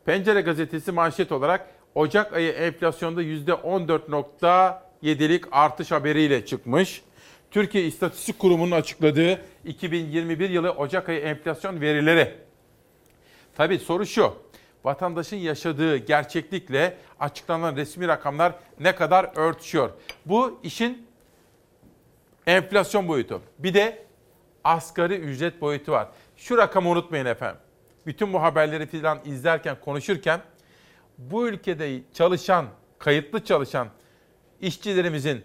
[0.05, 7.03] Pencere gazetesi manşet olarak Ocak ayı enflasyonda %14.7'lik artış haberiyle çıkmış.
[7.55, 12.35] Türkiye İstatistik Kurumu'nun açıkladığı 2021 yılı Ocak ayı enflasyon verileri.
[13.57, 14.35] Tabii soru şu.
[14.85, 19.91] Vatandaşın yaşadığı gerçeklikle açıklanan resmi rakamlar ne kadar örtüşüyor?
[20.27, 21.07] Bu işin
[22.47, 23.43] enflasyon boyutu.
[23.59, 24.07] Bir de
[24.65, 26.09] asgari ücret boyutu var.
[26.37, 27.61] Şu rakamı unutmayın efendim.
[28.07, 30.41] Bütün bu haberleri filan izlerken, konuşurken
[31.19, 32.67] bu ülkede çalışan,
[32.99, 33.89] kayıtlı çalışan
[34.61, 35.45] işçilerimizin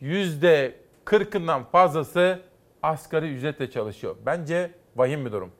[0.00, 2.42] yüzde 40'ından fazlası
[2.82, 4.16] asgari ücretle çalışıyor.
[4.26, 5.52] Bence vahim bir durum.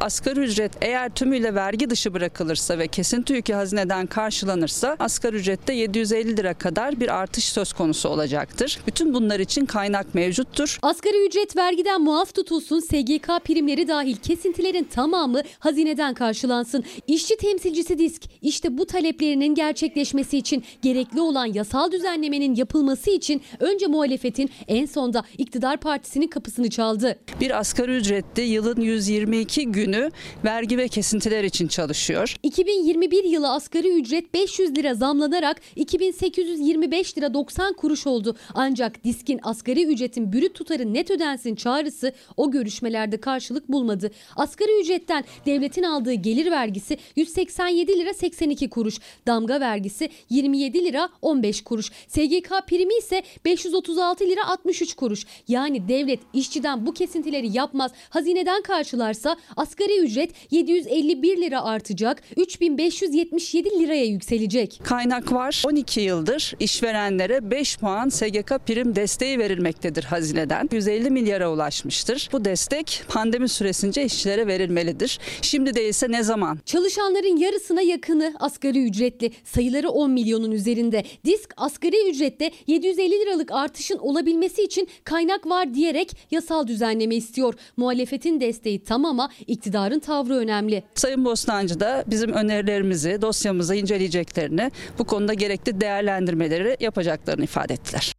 [0.00, 6.36] Asgari ücret eğer tümüyle vergi dışı bırakılırsa ve kesinti yükü hazineden karşılanırsa asgari ücrette 750
[6.36, 8.78] lira kadar bir artış söz konusu olacaktır.
[8.86, 10.78] Bütün bunlar için kaynak mevcuttur.
[10.82, 16.84] Asgari ücret vergiden muaf tutulsun, SGK primleri dahil kesintilerin tamamı hazineden karşılansın.
[17.06, 23.86] İşçi temsilcisi DİSK işte bu taleplerinin gerçekleşmesi için gerekli olan yasal düzenlemenin yapılması için önce
[23.86, 27.18] muhalefetin en sonda iktidar partisinin kapısını çaldı.
[27.40, 30.10] Bir asgari ücretli yılın 122 günü
[30.44, 32.36] vergi ve kesintiler için çalışıyor.
[32.42, 38.36] 2021 yılı asgari ücret 500 lira zamlanarak 2825 lira 90 kuruş oldu.
[38.54, 44.10] Ancak diskin asgari ücretin brüt tutarı net ödensin çağrısı o görüşmelerde karşılık bulmadı.
[44.36, 48.98] Asgari ücretten devletin aldığı gelir vergisi 187 lira 82 kuruş.
[49.26, 51.90] Damga vergisi 27 lira 15 kuruş.
[52.08, 55.26] SGK primi ise 536 lira 63 kuruş.
[55.48, 57.92] Yani devlet işçiden bu kesintileri yapmaz.
[58.10, 62.22] Hazineden karşılarsa asgari ücret 751 lira artacak.
[62.36, 64.80] 3577 liraya yükselecek.
[64.84, 65.62] Kaynak var.
[65.66, 70.68] 12 yıldır işverenlere 5 puan SGK prim desteği verilmektedir hazineden.
[70.72, 72.28] 150 milyara ulaşmıştır.
[72.32, 75.18] Bu destek pandemi süresince işçilere verilmelidir.
[75.42, 76.58] Şimdi değilse ne zaman?
[76.64, 79.32] Çalışanların yarısına yakını asgari ücretli.
[79.44, 81.04] Sayıları 10 milyonun üzerinde.
[81.24, 87.54] Disk asgari ücrette 750 liralık artışın olabilmesi için kaynak var diyerek yasal düzenleme istiyor.
[87.76, 90.82] Muhalefetin desteği tam ama iktidarın tavrı önemli.
[90.94, 98.14] Sayın Bostancı da bizim önerilerimizi, dosyamızı inceleyeceklerini, bu konuda gerekli değerlendirmeleri yapacaklarını ifade ettiler.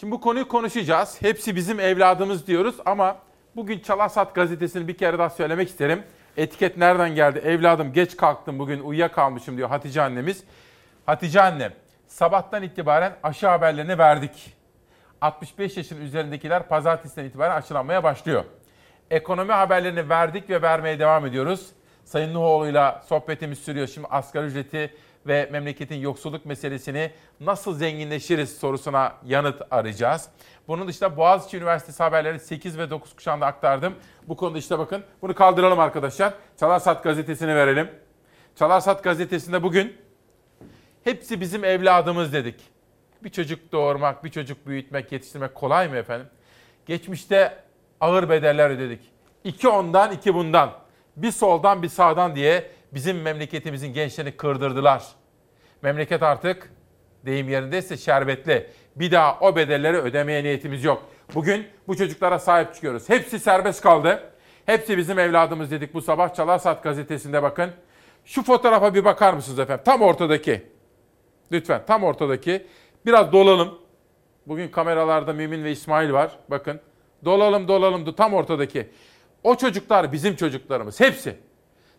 [0.00, 1.16] Şimdi bu konuyu konuşacağız.
[1.22, 3.16] Hepsi bizim evladımız diyoruz ama
[3.56, 6.02] bugün Çalarsat gazetesini bir kere daha söylemek isterim.
[6.36, 7.38] Etiket nereden geldi?
[7.38, 10.44] Evladım geç kalktım bugün uyuyakalmışım diyor Hatice annemiz.
[11.06, 11.72] Hatice annem
[12.06, 14.56] sabahtan itibaren aşı haberlerini verdik.
[15.20, 18.44] 65 yaşın üzerindekiler pazartesiden itibaren aşılanmaya başlıyor.
[19.10, 21.66] Ekonomi haberlerini verdik ve vermeye devam ediyoruz.
[22.04, 23.86] Sayın Nuhoğlu'yla sohbetimiz sürüyor.
[23.86, 24.94] Şimdi asgari ücreti
[25.26, 27.10] ve memleketin yoksulluk meselesini
[27.40, 30.28] nasıl zenginleşiriz sorusuna yanıt arayacağız.
[30.68, 33.94] Bunun dışında Boğaziçi Üniversitesi haberleri 8 ve 9 kuşağında aktardım.
[34.28, 36.34] Bu konuda işte bakın bunu kaldıralım arkadaşlar.
[36.60, 37.90] Çalarsat gazetesini verelim.
[38.56, 39.96] Çalarsat gazetesinde bugün
[41.04, 42.60] hepsi bizim evladımız dedik.
[43.24, 46.26] Bir çocuk doğurmak, bir çocuk büyütmek, yetiştirmek kolay mı efendim?
[46.86, 47.69] Geçmişte
[48.00, 49.00] ağır bedeller ödedik.
[49.44, 50.70] İki ondan, iki bundan.
[51.16, 55.04] Bir soldan, bir sağdan diye bizim memleketimizin gençlerini kırdırdılar.
[55.82, 56.72] Memleket artık
[57.26, 58.70] deyim yerindeyse şerbetli.
[58.96, 61.02] Bir daha o bedelleri ödemeye niyetimiz yok.
[61.34, 63.08] Bugün bu çocuklara sahip çıkıyoruz.
[63.08, 64.32] Hepsi serbest kaldı.
[64.66, 67.70] Hepsi bizim evladımız dedik bu sabah Çalarsat gazetesinde bakın.
[68.24, 69.82] Şu fotoğrafa bir bakar mısınız efendim?
[69.84, 70.62] Tam ortadaki.
[71.52, 72.66] Lütfen tam ortadaki.
[73.06, 73.78] Biraz dolalım.
[74.46, 76.38] Bugün kameralarda Mümin ve İsmail var.
[76.48, 76.80] Bakın.
[77.24, 78.88] Dolalım dolalım tam ortadaki.
[79.44, 81.00] O çocuklar bizim çocuklarımız.
[81.00, 81.36] Hepsi.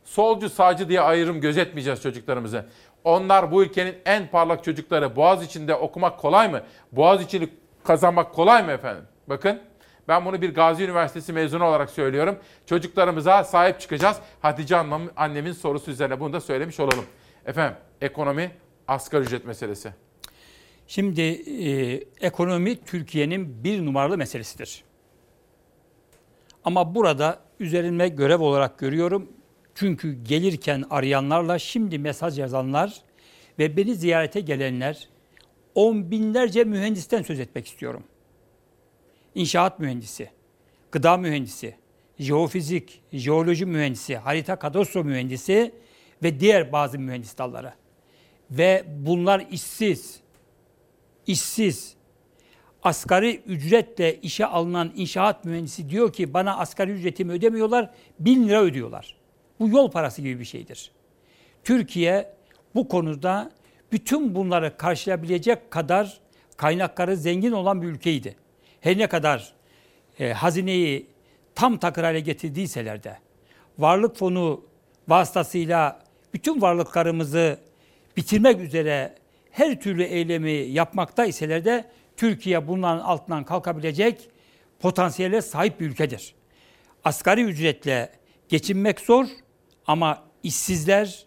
[0.03, 2.65] Solcu sağcı diye ayrım gözetmeyeceğiz çocuklarımızı.
[3.03, 5.15] Onlar bu ülkenin en parlak çocukları.
[5.15, 6.61] Boğaz içinde okumak kolay mı?
[6.91, 7.49] Boğaz içini
[7.83, 9.03] kazanmak kolay mı efendim?
[9.27, 9.61] Bakın
[10.07, 12.37] ben bunu bir Gazi Üniversitesi mezunu olarak söylüyorum.
[12.65, 14.17] Çocuklarımıza sahip çıkacağız.
[14.41, 17.05] Hatice annem, annemin sorusu üzerine bunu da söylemiş olalım.
[17.45, 18.51] Efendim ekonomi
[18.87, 19.93] asgari ücret meselesi.
[20.87, 21.93] Şimdi e,
[22.27, 24.83] ekonomi Türkiye'nin bir numaralı meselesidir.
[26.63, 29.29] Ama burada üzerime görev olarak görüyorum.
[29.75, 33.01] Çünkü gelirken arayanlarla şimdi mesaj yazanlar
[33.59, 35.09] ve beni ziyarete gelenler
[35.75, 38.03] on binlerce mühendisten söz etmek istiyorum.
[39.35, 40.29] İnşaat mühendisi,
[40.91, 41.75] gıda mühendisi,
[42.19, 45.71] jeofizik, jeoloji mühendisi, harita kadastro mühendisi
[46.23, 47.73] ve diğer bazı mühendis dalları.
[48.51, 50.19] Ve bunlar işsiz,
[51.27, 51.95] işsiz,
[52.83, 57.89] asgari ücretle işe alınan inşaat mühendisi diyor ki bana asgari ücretimi ödemiyorlar,
[58.19, 59.15] bin lira ödüyorlar.
[59.59, 60.91] Bu yol parası gibi bir şeydir.
[61.63, 62.33] Türkiye
[62.75, 63.51] bu konuda
[63.91, 66.19] bütün bunları karşılayabilecek kadar
[66.57, 68.35] kaynakları zengin olan bir ülkeydi.
[68.81, 69.53] Her ne kadar
[70.19, 71.07] e, hazineyi
[71.55, 73.17] tam takır hale getirdiyseler de
[73.79, 74.65] varlık fonu
[75.07, 75.99] vasıtasıyla
[76.33, 77.57] bütün varlıklarımızı
[78.17, 79.15] bitirmek üzere
[79.51, 81.85] her türlü eylemi yapmakta iseler de
[82.21, 84.29] Türkiye bunların altından kalkabilecek
[84.79, 86.35] potansiyele sahip bir ülkedir.
[87.03, 88.11] Asgari ücretle
[88.49, 89.25] geçinmek zor
[89.87, 91.25] ama işsizler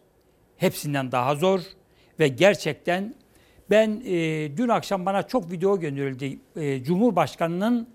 [0.56, 1.60] hepsinden daha zor
[2.18, 3.14] ve gerçekten
[3.70, 4.12] ben e,
[4.56, 6.38] dün akşam bana çok video gönderildi.
[6.56, 7.88] E, Cumhurbaşkanının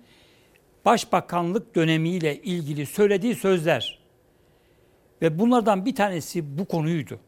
[0.86, 4.00] başbakanlık dönemiyle ilgili söylediği sözler.
[5.22, 7.20] Ve bunlardan bir tanesi bu konuydu.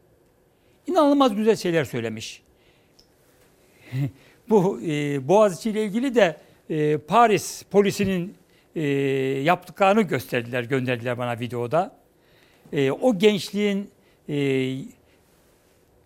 [0.86, 2.42] İnanılmaz güzel şeyler söylemiş.
[4.52, 6.36] bu e, Boğaziçi ile ilgili de
[6.70, 8.34] e, Paris polisinin
[8.76, 8.82] e,
[9.42, 11.96] yaptıklarını gösterdiler, gönderdiler bana videoda.
[12.72, 13.90] E, o gençliğin
[14.28, 14.76] e,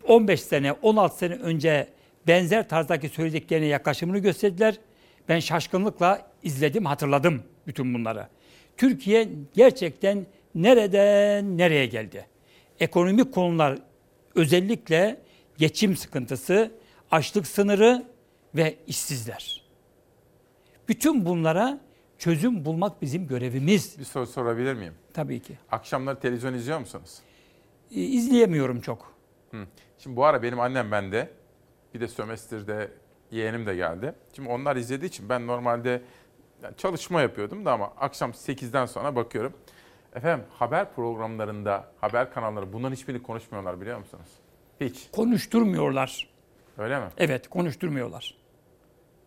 [0.09, 1.89] 15 sene, 16 sene önce
[2.27, 4.75] benzer tarzdaki söylediklerine yaklaşımını gösterdiler.
[5.29, 8.29] Ben şaşkınlıkla izledim, hatırladım bütün bunları.
[8.77, 12.27] Türkiye gerçekten nereden nereye geldi?
[12.81, 13.79] Ekonomik konular
[14.35, 15.17] özellikle
[15.59, 16.73] geçim sıkıntısı,
[17.11, 18.16] açlık sınırı
[18.57, 19.63] ve işsizler.
[20.89, 21.81] Bütün bunlara
[22.19, 23.99] çözüm bulmak bizim görevimiz.
[23.99, 24.95] Bir soru sorabilir miyim?
[25.15, 25.59] Tabii ki.
[25.71, 27.19] Akşamları televizyon izliyor musunuz?
[27.91, 29.13] E, İzleyemiyorum çok.
[29.51, 29.67] Hı.
[29.99, 31.31] Şimdi bu ara benim annem bende.
[31.95, 32.91] Bir de sömestrde
[33.31, 34.15] yeğenim de geldi.
[34.33, 36.03] Şimdi onlar izlediği için ben normalde
[36.77, 39.53] çalışma yapıyordum da ama akşam 8'den sonra bakıyorum.
[40.15, 44.29] Efendim haber programlarında, haber kanalları bunların hiçbirini konuşmuyorlar biliyor musunuz?
[44.81, 45.09] Hiç.
[45.13, 46.29] Konuşturmuyorlar.
[46.79, 47.07] Öyle mi?
[47.19, 48.35] Evet, konuşturmuyorlar.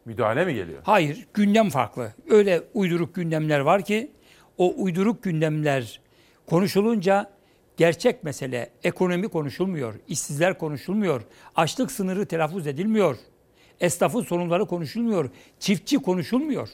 [0.10, 0.80] Müdahale mi geliyor?
[0.84, 2.14] Hayır, gündem farklı.
[2.30, 4.12] Öyle uyduruk gündemler var ki
[4.58, 6.02] o uyduruk gündemler
[6.46, 7.32] konuşulunca
[7.78, 11.22] gerçek mesele ekonomi konuşulmuyor, işsizler konuşulmuyor,
[11.56, 13.18] açlık sınırı telaffuz edilmiyor,
[13.80, 15.30] esnafın sorunları konuşulmuyor,
[15.60, 16.70] çiftçi konuşulmuyor.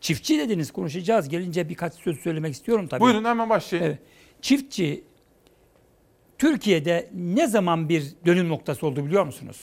[0.00, 1.28] Çiftçi dediniz konuşacağız.
[1.28, 3.00] Gelince birkaç söz söylemek istiyorum tabii.
[3.00, 3.84] Buyurun hemen başlayın.
[3.84, 3.98] Evet.
[4.42, 5.04] Çiftçi
[6.38, 9.60] Türkiye'de ne zaman bir dönüm noktası oldu biliyor musunuz?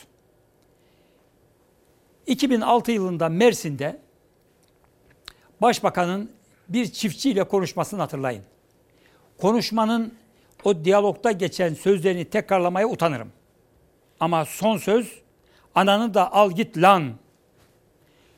[2.30, 3.30] 2006 yılında
[9.38, 10.14] konuşmanın
[10.64, 13.32] o diyalogda geçen sözlerini tekrarlamaya utanırım.
[14.20, 15.22] Ama son söz
[15.76, 17.14] ananı da al git lan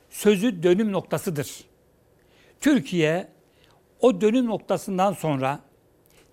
[0.09, 1.63] sözü dönüm noktasıdır.
[2.61, 3.27] Türkiye
[3.99, 5.59] o dönüm noktasından sonra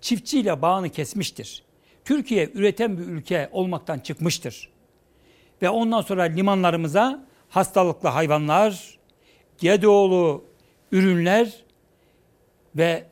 [0.01, 1.63] çiftçiyle bağını kesmiştir.
[2.05, 4.69] Türkiye üreten bir ülke olmaktan çıkmıştır.
[5.61, 8.99] Ve ondan sonra limanlarımıza hastalıklı hayvanlar,
[9.61, 10.43] GDO'lu
[10.91, 11.63] ürünler
[12.75, 13.05] ve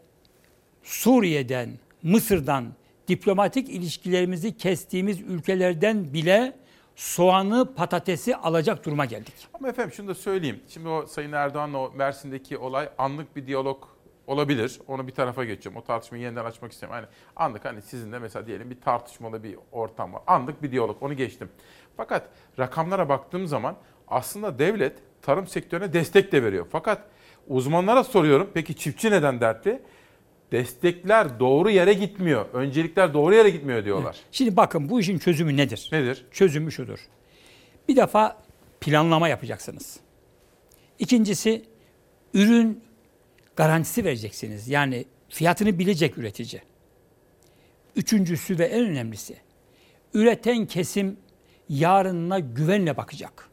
[0.84, 1.70] Suriye'den,
[2.04, 2.74] Mısır'dan
[3.08, 6.54] diplomatik ilişkilerimizi kestiğimiz ülkelerden bile
[6.96, 9.34] soğanı, patatesi alacak duruma geldik.
[9.54, 10.60] Ama efendim şunu da söyleyeyim.
[10.70, 13.84] Şimdi o Sayın Erdoğan'la o Mersin'deki olay anlık bir diyalog
[14.28, 14.80] olabilir.
[14.88, 15.82] Onu bir tarafa geçiyorum.
[15.82, 17.06] O tartışmayı yeniden açmak istemiyorum.
[17.06, 20.22] Hani anlık hani sizinle mesela diyelim bir tartışmalı bir ortam var.
[20.28, 21.04] Anlık bir diyalog.
[21.04, 21.50] Onu geçtim.
[21.98, 23.76] Fakat rakamlara baktığım zaman
[24.08, 26.68] aslında devlet tarım sektörüne destek de veriyor.
[26.72, 27.02] Fakat
[27.48, 28.50] uzmanlara soruyorum.
[28.54, 29.82] Peki çiftçi neden dertli?
[30.52, 32.46] Destekler doğru yere gitmiyor.
[32.54, 34.18] Öncelikler doğru yere gitmiyor diyorlar.
[34.32, 35.90] Şimdi bakın bu işin çözümü nedir?
[35.92, 36.26] Nedir?
[36.32, 37.00] Çözümü şudur.
[37.90, 38.38] Bir defa
[38.82, 40.00] planlama yapacaksınız.
[41.00, 41.66] İkincisi
[42.34, 42.84] ürün
[43.56, 44.68] garantisi vereceksiniz.
[44.68, 46.62] Yani fiyatını bilecek üretici.
[47.96, 49.38] Üçüncüsü ve en önemlisi
[50.14, 51.18] üreten kesim
[51.70, 53.50] yarınına güvenle bakacak.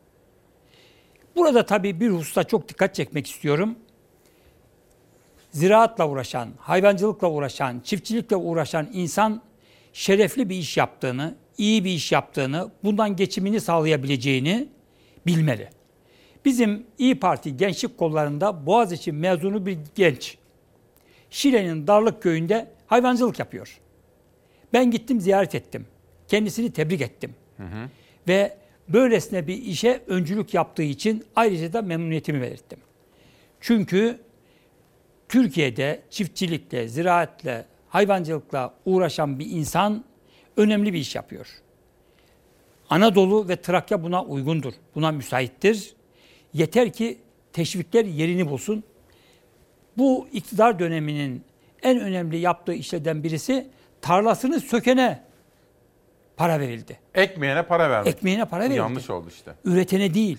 [1.37, 3.75] Burada tabii bir hususta çok dikkat çekmek istiyorum.
[5.51, 9.43] Ziraatla uğraşan, hayvancılıkla uğraşan, çiftçilikle uğraşan insan
[9.93, 14.69] şerefli bir iş yaptığını, iyi bir iş yaptığını, bundan geçimini sağlayabileceğini
[15.27, 15.69] bilmeli.
[16.45, 20.39] Bizim İyi Parti gençlik kollarında Boğaziçi mezunu bir genç.
[21.31, 23.81] Şile'nin Darlık köyünde hayvancılık yapıyor.
[24.73, 25.87] Ben gittim ziyaret ettim.
[26.29, 27.35] Kendisini tebrik ettim.
[27.57, 27.89] Hı hı.
[28.29, 28.57] Ve
[28.89, 32.79] böylesine bir işe öncülük yaptığı için ayrıca da memnuniyetimi belirttim.
[33.61, 34.19] Çünkü
[35.29, 40.05] Türkiye'de çiftçilikle, ziraatle, hayvancılıkla uğraşan bir insan
[40.57, 41.47] önemli bir iş yapıyor.
[42.91, 44.73] Anadolu ve Trakya buna uygundur.
[44.95, 45.95] Buna müsaittir.
[46.53, 47.19] Yeter ki
[47.53, 48.85] teşvikler yerini bulsun.
[49.99, 51.43] Bu iktidar döneminin
[51.83, 53.67] en önemli yaptığı işlerden birisi
[54.01, 55.23] tarlasını sökene
[56.37, 56.99] para verildi.
[57.15, 58.15] Ekmeğine para vermek.
[58.15, 58.79] Ekmeğine para verildi.
[58.79, 59.55] Yanlış oldu işte.
[59.65, 60.39] Üretene değil.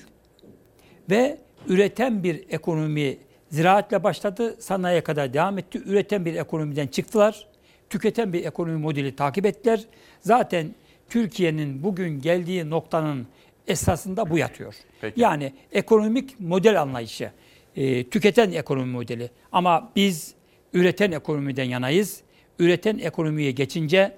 [1.10, 3.18] Ve üreten bir ekonomi
[3.50, 5.82] ziraatle başladı, sanayiye kadar devam etti.
[5.86, 7.48] Üreten bir ekonomiden çıktılar.
[7.90, 9.84] Tüketen bir ekonomi modeli takip ettiler.
[10.22, 10.76] Zaten
[11.10, 13.28] Türkiye'nin bugün geldiği noktanın
[13.68, 14.76] esasında bu yatıyor.
[15.02, 15.22] Peki.
[15.22, 17.32] Yani ekonomik model anlayışı,
[17.76, 19.30] e, tüketen ekonomi modeli.
[19.52, 20.34] Ama biz
[20.74, 22.22] üreten ekonomiden yanayız.
[22.60, 24.18] Üreten ekonomiye geçince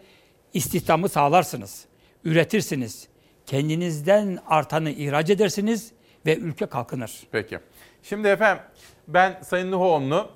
[0.53, 1.85] istihdamı sağlarsınız,
[2.23, 3.07] üretirsiniz,
[3.45, 5.91] kendinizden artanı ihraç edersiniz
[6.25, 7.23] ve ülke kalkınır.
[7.31, 7.59] Peki.
[8.03, 8.63] Şimdi efendim
[9.07, 10.27] ben Sayın Nuhoğlu'nu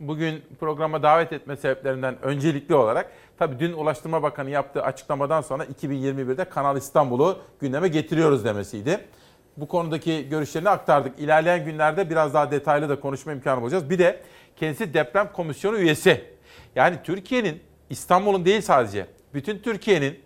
[0.00, 6.44] bugün programa davet etme sebeplerinden öncelikli olarak tabii dün Ulaştırma Bakanı yaptığı açıklamadan sonra 2021'de
[6.44, 9.00] Kanal İstanbul'u gündeme getiriyoruz demesiydi.
[9.56, 11.18] Bu konudaki görüşlerini aktardık.
[11.18, 13.90] İlerleyen günlerde biraz daha detaylı da konuşma imkanı bulacağız.
[13.90, 14.20] Bir de
[14.56, 16.24] kendisi deprem komisyonu üyesi.
[16.76, 20.20] Yani Türkiye'nin İstanbul'un değil sadece bütün Türkiye'nin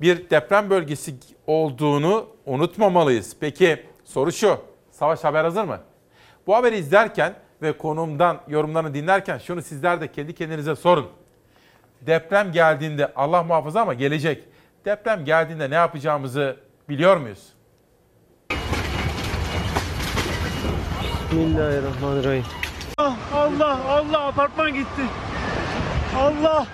[0.00, 1.14] bir deprem bölgesi
[1.46, 3.36] olduğunu unutmamalıyız.
[3.40, 4.58] Peki soru şu.
[4.90, 5.80] Savaş haber hazır mı?
[6.46, 11.06] Bu haberi izlerken ve konumdan yorumlarını dinlerken şunu sizler de kendi kendinize sorun.
[12.00, 14.44] Deprem geldiğinde Allah muhafaza ama gelecek.
[14.84, 16.56] Deprem geldiğinde ne yapacağımızı
[16.88, 17.52] biliyor muyuz?
[21.30, 22.44] Bismillahirrahmanirrahim.
[23.34, 25.02] Allah Allah apartman gitti.
[26.16, 26.66] Allah.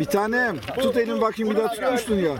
[0.00, 2.34] Bir tanem tut elimi bakayım bir daha tutmuştun ya.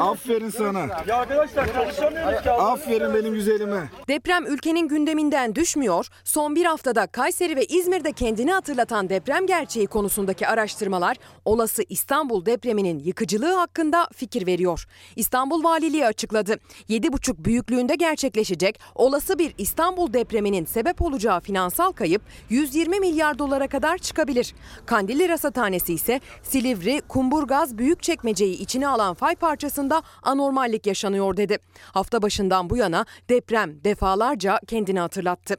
[0.00, 0.86] Aferin sana.
[1.06, 2.50] Ya arkadaşlar çalışamıyoruz ki.
[2.50, 3.90] Aferin benim güzelime.
[4.08, 6.06] Deprem ülkenin gündeminden düşmüyor.
[6.24, 12.98] Son bir haftada Kayseri ve İzmir'de kendini hatırlatan deprem gerçeği konusundaki araştırmalar olası İstanbul depreminin
[12.98, 14.86] yıkıcılığı hakkında fikir veriyor.
[15.16, 16.56] İstanbul Valiliği açıkladı.
[16.88, 23.98] 7,5 büyüklüğünde gerçekleşecek olası bir İstanbul depreminin sebep olacağı finansal kayıp 120 milyar dolara kadar
[23.98, 24.54] çıkabilir.
[24.86, 31.58] Kandilli Rasathanesi ise Silivri, Kumburgaz, Büyükçekmece'yi içine alan fay parçasında anormallik yaşanıyor dedi.
[31.92, 35.56] Hafta başından bu yana deprem defalarca kendini hatırlattı.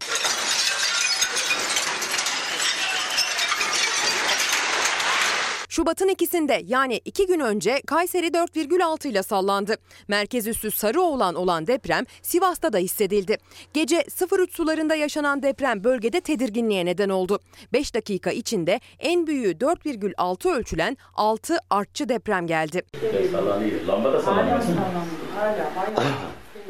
[5.72, 9.76] Şubat'ın ikisinde yani iki gün önce Kayseri 4,6 ile sallandı.
[10.07, 13.38] Merkez üssü Sarıoğlan olan deprem Sivas'ta da hissedildi.
[13.73, 17.39] Gece 03 sularında yaşanan deprem bölgede tedirginliğe neden oldu.
[17.73, 22.81] 5 dakika içinde en büyüğü 4,6 ölçülen 6 artçı deprem geldi.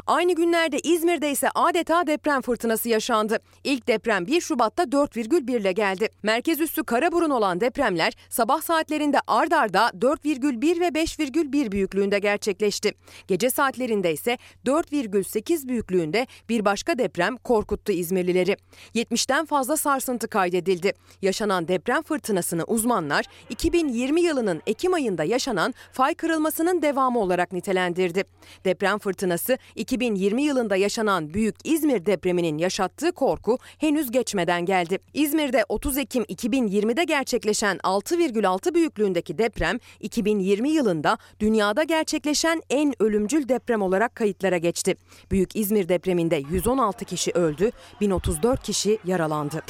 [0.06, 3.38] Aynı günlerde İzmir'de ise adeta deprem fırtınası yaşandı.
[3.64, 6.08] İlk deprem 1 Şubat'ta 4,1 ile geldi.
[6.22, 12.92] Merkez üssü Karaburun olan depremler sabah saatlerinde ard arda 4,1 ve 5,1 büyüklüğünde gerçekleşti.
[13.28, 18.56] Gece saatlerinde ise 4,8 büyüklüğünde bir başka deprem korkuttu İzmirlileri.
[18.94, 20.92] 70'ten fazla sarsıntı kaydedildi.
[21.22, 28.24] Yaşanan deprem fırtınasını uzmanlar 2020 yılının Ekim ayında yaşanan fay kırılmasının devamı olarak nitelendirdi.
[28.64, 29.58] Deprem fırtınası
[29.92, 34.98] 2020 yılında yaşanan Büyük İzmir depreminin yaşattığı korku henüz geçmeden geldi.
[35.14, 43.82] İzmir'de 30 Ekim 2020'de gerçekleşen 6,6 büyüklüğündeki deprem 2020 yılında dünyada gerçekleşen en ölümcül deprem
[43.82, 44.96] olarak kayıtlara geçti.
[45.30, 47.70] Büyük İzmir depreminde 116 kişi öldü,
[48.00, 49.62] 1034 kişi yaralandı.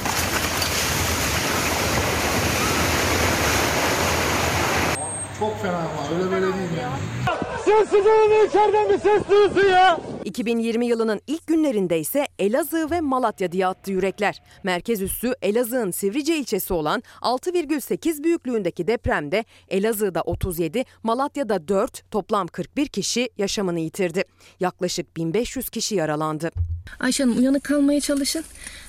[5.39, 7.22] Çok fena ama öyle böyle değil yani.
[7.65, 9.99] Sessiz olun içeriden bir ses duyulsun ya.
[10.25, 14.41] 2020 yılının ilk günlerinde ise Elazığ ve Malatya diye attı yürekler.
[14.63, 22.87] Merkez üssü Elazığ'ın Sivrice ilçesi olan 6,8 büyüklüğündeki depremde Elazığ'da 37, Malatya'da 4, toplam 41
[22.87, 24.23] kişi yaşamını yitirdi.
[24.59, 26.51] Yaklaşık 1500 kişi yaralandı.
[26.99, 28.43] Ayşe Hanım uyanık kalmaya çalışın.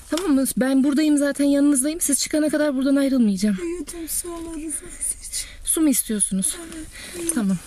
[0.09, 0.45] Tamam mı?
[0.57, 2.01] Ben buradayım zaten yanınızdayım.
[2.01, 3.57] Siz çıkana kadar buradan ayrılmayacağım.
[3.63, 4.75] Uyudum su alırız.
[5.63, 6.57] Su mu istiyorsunuz?
[7.35, 7.57] Tamam.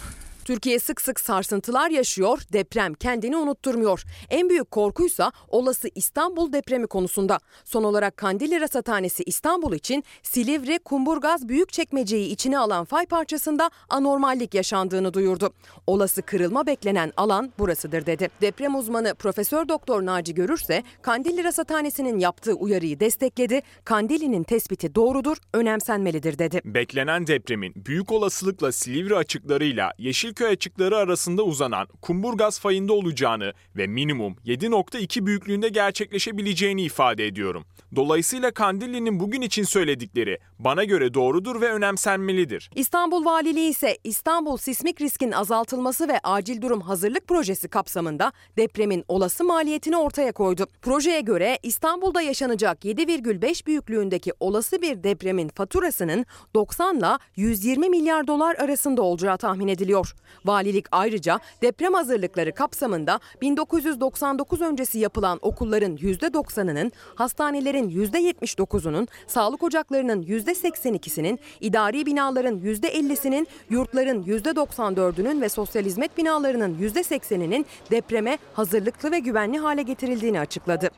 [0.48, 4.02] Türkiye sık sık sarsıntılar yaşıyor, deprem kendini unutturmuyor.
[4.30, 7.38] En büyük korkuysa olası İstanbul depremi konusunda.
[7.64, 15.14] Son olarak Kandilli Rasathanesi İstanbul için Silivri, Kumburgaz, Büyükçekmece'yi içine alan fay parçasında anormallik yaşandığını
[15.14, 15.52] duyurdu.
[15.86, 18.28] Olası kırılma beklenen alan burasıdır dedi.
[18.40, 23.62] Deprem uzmanı Profesör Doktor Naci Görürse Kandilli Rasathanesi'nin yaptığı uyarıyı destekledi.
[23.84, 26.60] Kandilli'nin tespiti doğrudur, önemsenmelidir dedi.
[26.64, 29.92] Beklenen depremin büyük olasılıkla Silivri açıklarıyla
[30.38, 37.64] Yeşilköy açıkları arasında uzanan Kumburgaz fayında olacağını ve minimum 7.2 büyüklüğünde gerçekleşebileceğini ifade ediyorum.
[37.96, 42.70] Dolayısıyla Kandilli'nin bugün için söyledikleri bana göre doğrudur ve önemsenmelidir.
[42.74, 49.44] İstanbul Valiliği ise İstanbul sismik riskin azaltılması ve acil durum hazırlık projesi kapsamında depremin olası
[49.44, 50.66] maliyetini ortaya koydu.
[50.82, 58.56] Projeye göre İstanbul'da yaşanacak 7,5 büyüklüğündeki olası bir depremin faturasının 90 ile 120 milyar dolar
[58.56, 60.14] arasında olacağı tahmin ediliyor.
[60.44, 71.38] Valilik ayrıca deprem hazırlıkları kapsamında 1999 öncesi yapılan okulların %90'ının, hastanelerin %79'unun, sağlık ocaklarının %82'sinin,
[71.60, 79.82] idari binaların %50'sinin, yurtların %94'ünün ve sosyal hizmet binalarının %80'inin depreme hazırlıklı ve güvenli hale
[79.82, 80.90] getirildiğini açıkladı.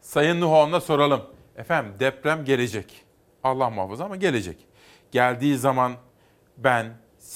[0.00, 1.22] Sayın Nuhoğlu'na soralım.
[1.56, 3.04] Efendim deprem gelecek.
[3.42, 4.66] Allah muhafaza ama gelecek.
[5.12, 5.92] Geldiği zaman
[6.56, 6.86] ben,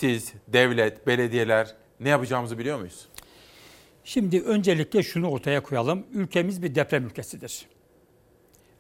[0.00, 3.08] siz, devlet, belediyeler ne yapacağımızı biliyor muyuz?
[4.04, 6.06] Şimdi öncelikle şunu ortaya koyalım.
[6.12, 7.66] Ülkemiz bir deprem ülkesidir.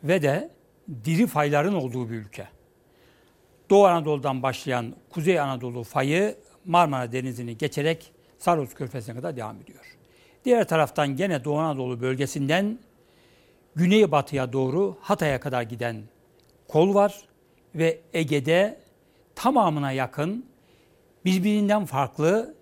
[0.02, 0.50] Ve de
[1.04, 2.48] diri fayların olduğu bir ülke.
[3.70, 9.96] Doğu Anadolu'dan başlayan Kuzey Anadolu fayı Marmara Denizi'ni geçerek Saros Körfezi'ne kadar devam ediyor.
[10.44, 12.78] Diğer taraftan gene Doğu Anadolu bölgesinden
[13.74, 16.02] güneybatıya doğru Hatay'a kadar giden
[16.68, 17.20] kol var
[17.74, 18.80] ve Ege'de
[19.34, 20.49] tamamına yakın
[21.24, 22.54] birbirinden farklı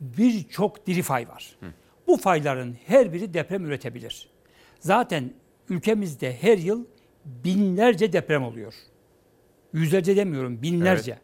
[0.00, 1.56] birçok diri fay var.
[1.60, 1.66] Hı.
[2.06, 4.28] Bu fayların her biri deprem üretebilir.
[4.80, 5.30] Zaten
[5.68, 6.84] ülkemizde her yıl
[7.24, 8.74] binlerce deprem oluyor.
[9.72, 11.10] Yüzlerce demiyorum, binlerce.
[11.10, 11.22] Evet.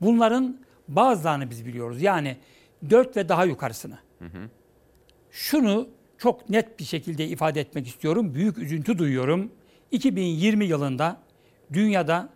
[0.00, 2.02] Bunların bazılarını biz biliyoruz.
[2.02, 2.36] Yani
[2.90, 3.98] dört ve daha yukarısını.
[4.18, 4.48] Hı hı.
[5.30, 5.88] Şunu
[6.18, 8.34] çok net bir şekilde ifade etmek istiyorum.
[8.34, 9.52] Büyük üzüntü duyuyorum.
[9.90, 11.22] 2020 yılında
[11.72, 12.28] dünyada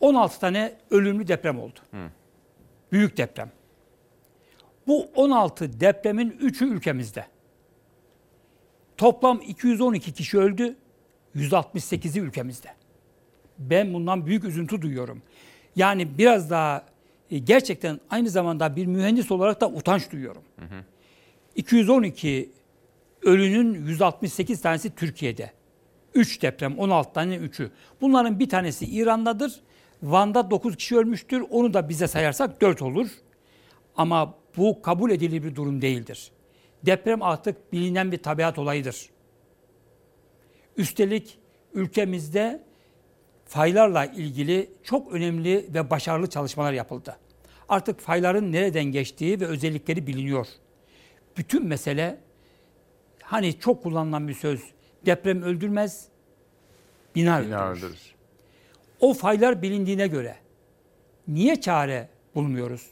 [0.00, 1.78] 16 tane ölümlü deprem oldu.
[1.90, 2.10] Hı.
[2.92, 3.50] Büyük deprem.
[4.86, 7.26] Bu 16 depremin 3'ü ülkemizde.
[8.96, 10.76] Toplam 212 kişi öldü,
[11.36, 12.68] 168'i ülkemizde.
[13.58, 15.22] Ben bundan büyük üzüntü duyuyorum.
[15.76, 16.84] Yani biraz daha
[17.30, 20.42] e, gerçekten aynı zamanda bir mühendis olarak da utanç duyuyorum.
[20.56, 20.84] Hı hı.
[21.56, 22.50] 212
[23.22, 25.52] ölünün 168 tanesi Türkiye'de.
[26.14, 27.70] 3 deprem, 16 tane 3'ü.
[28.00, 29.60] Bunların bir tanesi İran'dadır.
[30.02, 31.44] Van'da 9 kişi ölmüştür.
[31.50, 33.08] Onu da bize sayarsak 4 olur.
[33.96, 36.30] Ama bu kabul edilir bir durum değildir.
[36.86, 39.10] Deprem artık bilinen bir tabiat olayıdır.
[40.76, 41.38] Üstelik
[41.74, 42.62] ülkemizde
[43.44, 47.16] faylarla ilgili çok önemli ve başarılı çalışmalar yapıldı.
[47.68, 50.46] Artık fayların nereden geçtiği ve özellikleri biliniyor.
[51.36, 52.20] Bütün mesele
[53.22, 54.60] hani çok kullanılan bir söz
[55.06, 56.08] deprem öldürmez,
[57.14, 57.86] bina, bina öldürür.
[57.86, 58.09] öldürür.
[59.00, 60.36] O faylar bilindiğine göre
[61.28, 62.86] niye çare bulmuyoruz?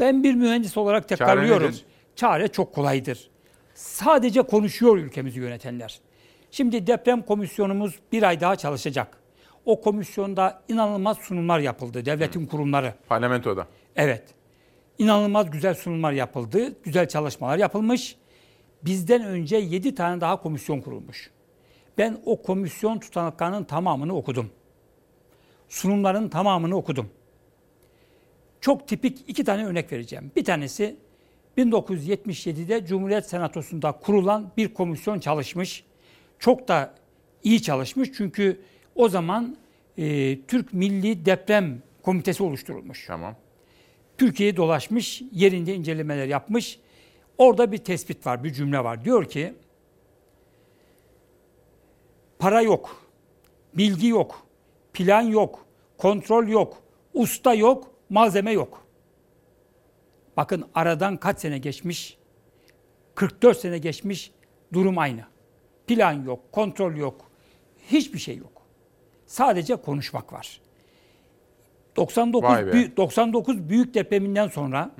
[0.00, 1.74] Ben bir mühendis olarak tekrarlıyorum.
[2.16, 3.30] çare çok kolaydır.
[3.74, 6.00] Sadece konuşuyor ülkemizi yönetenler.
[6.50, 9.18] Şimdi deprem komisyonumuz bir ay daha çalışacak.
[9.64, 12.94] O komisyonda inanılmaz sunumlar yapıldı devletin kurumları.
[13.08, 13.66] Parlamentoda.
[13.96, 14.22] Evet.
[14.98, 16.82] İnanılmaz güzel sunumlar yapıldı.
[16.82, 18.16] Güzel çalışmalar yapılmış.
[18.82, 21.30] Bizden önce 7 tane daha komisyon kurulmuş.
[21.98, 24.50] Ben o komisyon tutanaklarının tamamını okudum.
[25.68, 27.10] Sunumların tamamını okudum.
[28.60, 30.30] Çok tipik iki tane örnek vereceğim.
[30.36, 30.96] Bir tanesi
[31.58, 35.84] 1977'de Cumhuriyet Senatosu'nda kurulan bir komisyon çalışmış.
[36.38, 36.94] Çok da
[37.42, 38.60] iyi çalışmış çünkü
[38.94, 39.56] o zaman
[39.98, 43.06] e, Türk Milli Deprem Komitesi oluşturulmuş.
[43.06, 43.36] Tamam.
[44.18, 46.78] Türkiye'yi dolaşmış, yerinde incelemeler yapmış.
[47.38, 49.04] Orada bir tespit var, bir cümle var.
[49.04, 49.54] Diyor ki,
[52.38, 53.10] para yok,
[53.74, 54.43] bilgi yok,
[54.94, 55.66] plan yok,
[55.98, 56.82] kontrol yok,
[57.14, 58.86] usta yok, malzeme yok.
[60.36, 62.18] Bakın aradan kaç sene geçmiş?
[63.14, 64.32] 44 sene geçmiş,
[64.72, 65.24] durum aynı.
[65.86, 67.30] Plan yok, kontrol yok,
[67.90, 68.62] hiçbir şey yok.
[69.26, 70.60] Sadece konuşmak var.
[71.96, 72.72] 99 Vay be.
[72.72, 74.90] büyük, 99 büyük depreminden sonra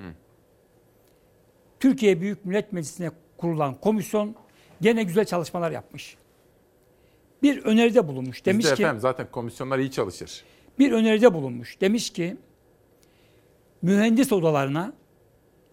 [1.80, 4.34] Türkiye Büyük Millet Meclisi'ne kurulan komisyon
[4.80, 6.16] gene güzel çalışmalar yapmış.
[7.44, 8.44] Bir öneride bulunmuş.
[8.46, 10.44] Demiş Bizde ki efendim zaten komisyonlar iyi çalışır.
[10.78, 11.80] bir öneride bulunmuş.
[11.80, 12.36] Demiş ki
[13.82, 14.92] mühendis odalarına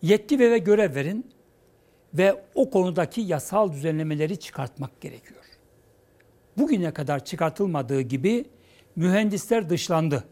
[0.02, 1.32] yetki ve görev verin
[2.14, 5.44] ve o konudaki yasal düzenlemeleri çıkartmak gerekiyor.
[6.58, 8.46] Bugüne kadar çıkartılmadığı gibi
[8.96, 10.24] mühendisler dışlandı.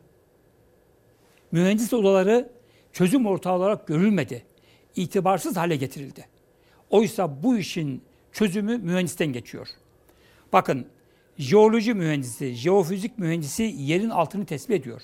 [1.52, 2.52] Mühendis odaları
[2.94, 4.44] çözüm ortağı olarak görülmedi.
[4.96, 6.26] İtibarsız hale getirildi.
[6.90, 9.68] Oysa bu işin çözümü mühendisten geçiyor.
[10.54, 10.88] Bakın
[11.40, 15.02] jeoloji mühendisi, jeofizik mühendisi yerin altını tespit ediyor.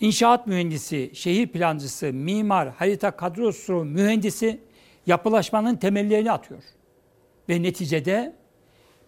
[0.00, 4.60] İnşaat mühendisi, şehir plancısı, mimar, harita kadrosu mühendisi
[5.06, 6.62] yapılaşmanın temellerini atıyor.
[7.48, 8.36] Ve neticede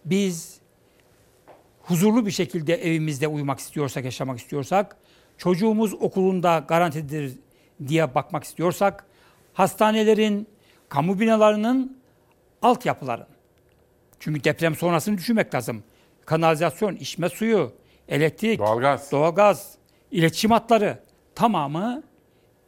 [0.05, 0.59] biz
[1.81, 4.97] huzurlu bir şekilde evimizde uyumak istiyorsak, yaşamak istiyorsak,
[5.37, 7.33] çocuğumuz okulunda garantidir
[7.87, 9.05] diye bakmak istiyorsak,
[9.53, 10.47] hastanelerin,
[10.89, 11.97] kamu binalarının,
[12.61, 13.38] altyapıların.
[14.19, 15.83] Çünkü deprem sonrasını düşünmek lazım.
[16.25, 17.71] Kanalizasyon, içme suyu,
[18.07, 19.75] elektrik, doğalgaz, doğalgaz
[20.11, 20.99] iletişim hatları
[21.35, 22.03] tamamı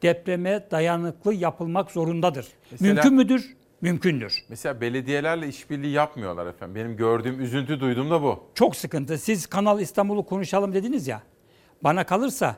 [0.01, 2.47] depreme dayanıklı yapılmak zorundadır.
[2.71, 3.55] Mesela- Mümkün müdür?
[3.81, 4.33] Mümkündür.
[4.49, 6.75] Mesela belediyelerle işbirliği yapmıyorlar efendim.
[6.75, 8.43] Benim gördüğüm, üzüntü duyduğum da bu.
[8.55, 9.17] Çok sıkıntı.
[9.17, 11.21] Siz Kanal İstanbul'u konuşalım dediniz ya.
[11.83, 12.55] Bana kalırsa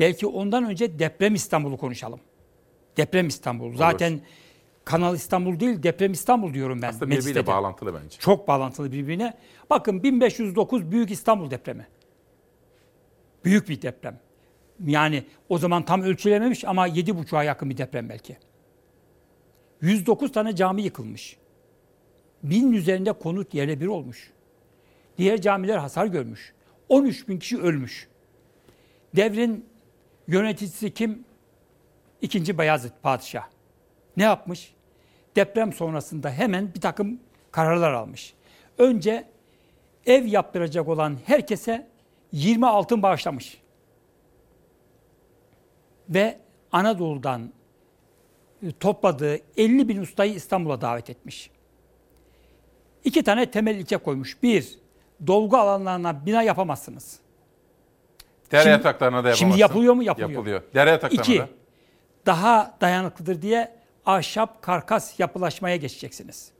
[0.00, 2.20] belki ondan önce deprem İstanbul'u konuşalım.
[2.96, 3.76] Deprem İstanbul.
[3.76, 4.20] Zaten
[4.84, 6.88] Kanal İstanbul değil, deprem İstanbul diyorum ben.
[6.88, 7.46] Aslında birbiriyle de.
[7.46, 8.18] bağlantılı bence.
[8.18, 9.34] Çok bağlantılı birbirine.
[9.70, 11.86] Bakın 1509 Büyük İstanbul depremi.
[13.44, 14.18] Büyük bir deprem.
[14.86, 18.36] Yani o zaman tam ölçülememiş ama 7,5'a yakın bir deprem belki.
[19.80, 21.36] 109 tane cami yıkılmış.
[22.42, 24.32] Binin üzerinde konut yerle bir olmuş.
[25.18, 26.52] Diğer camiler hasar görmüş.
[26.88, 28.08] 13 bin kişi ölmüş.
[29.16, 29.66] Devrin
[30.28, 31.24] yöneticisi kim?
[32.20, 33.44] İkinci Bayezid Padişah.
[34.16, 34.74] Ne yapmış?
[35.36, 37.20] Deprem sonrasında hemen bir takım
[37.50, 38.34] kararlar almış.
[38.78, 39.24] Önce
[40.06, 41.88] ev yaptıracak olan herkese
[42.32, 43.62] 20 altın bağışlamış.
[46.08, 46.38] Ve
[46.72, 47.52] Anadolu'dan
[48.62, 51.50] e, topladığı 50 bin ustayı İstanbul'a davet etmiş.
[53.04, 54.42] İki tane temel ilke koymuş.
[54.42, 54.78] Bir,
[55.26, 57.18] dolgu alanlarına bina yapamazsınız.
[58.52, 59.46] Dere Şimdi- yataklarına da yapamazsın.
[59.46, 60.02] Şimdi yapılıyor mu?
[60.02, 60.30] Yapılıyor.
[60.30, 60.62] Yapılıyor.
[60.74, 61.48] Dere yataklarına İki, da.
[62.26, 66.50] daha dayanıklıdır diye ahşap karkas yapılaşmaya geçeceksiniz.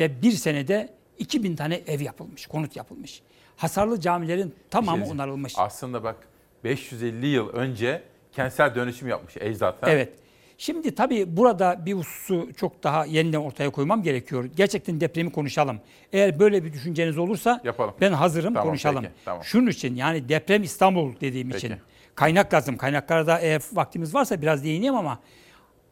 [0.00, 3.22] Ve bir senede 2000 tane ev yapılmış, konut yapılmış.
[3.56, 5.52] Hasarlı camilerin tamamı Şey- onarılmış.
[5.56, 6.16] Aslında bak
[6.64, 9.82] 550 yıl önce kentsel dönüşüm yapmış ecdat.
[9.82, 9.90] ha?
[9.90, 10.12] Evet.
[10.58, 14.44] Şimdi tabii burada bir hususu çok daha yeniden ortaya koymam gerekiyor.
[14.56, 15.80] Gerçekten depremi konuşalım.
[16.12, 17.94] Eğer böyle bir düşünceniz olursa Yapalım.
[18.00, 19.02] ben hazırım Tamam, konuşalım.
[19.02, 19.44] peki, tamam.
[19.44, 21.66] Şunun için yani deprem İstanbul dediğim Peki.
[21.66, 21.76] için
[22.14, 22.76] kaynak lazım.
[22.76, 25.18] Kaynaklarda eğer vaktimiz varsa biraz değineyim ama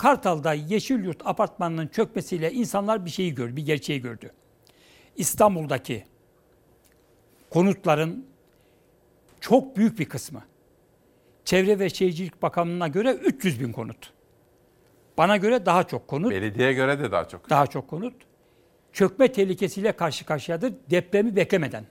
[0.01, 4.33] Kartal'da Yeşilyurt apartmanının çökmesiyle insanlar bir şeyi gördü, bir gerçeği gördü.
[5.17, 6.05] İstanbul'daki
[7.51, 8.27] konutların
[9.41, 10.43] çok büyük bir kısmı
[11.45, 14.13] Çevre ve Şehircilik Bakanlığı'na göre 300 bin konut.
[15.19, 16.31] Bana göre daha çok konut.
[16.31, 17.51] Belediye göre de daha çok.
[17.51, 18.15] Daha çok konut.
[18.93, 21.85] Çökme tehlikesiyle karşı karşıyadır depremi beklemeden.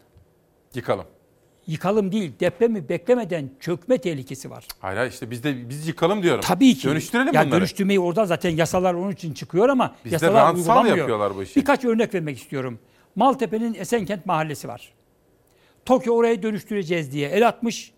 [0.74, 1.06] Yıkalım.
[1.70, 4.68] Yıkalım değil, depremi beklemeden çökme tehlikesi var.
[4.80, 6.42] Hayır hayır, işte biz de biz yıkalım diyorum.
[6.42, 6.88] Tabii ki.
[6.88, 7.60] Dönüştürelim ya bunları.
[7.60, 10.98] Dönüştürmeyi oradan zaten yasalar onun için çıkıyor ama Bizde yasalar uygulanmıyor.
[10.98, 11.56] yapıyorlar bu işi.
[11.56, 12.80] Birkaç örnek vermek istiyorum.
[13.16, 14.94] Maltepe'nin Esenkent Mahallesi var.
[15.86, 17.92] Tokyo orayı dönüştüreceğiz diye el atmış.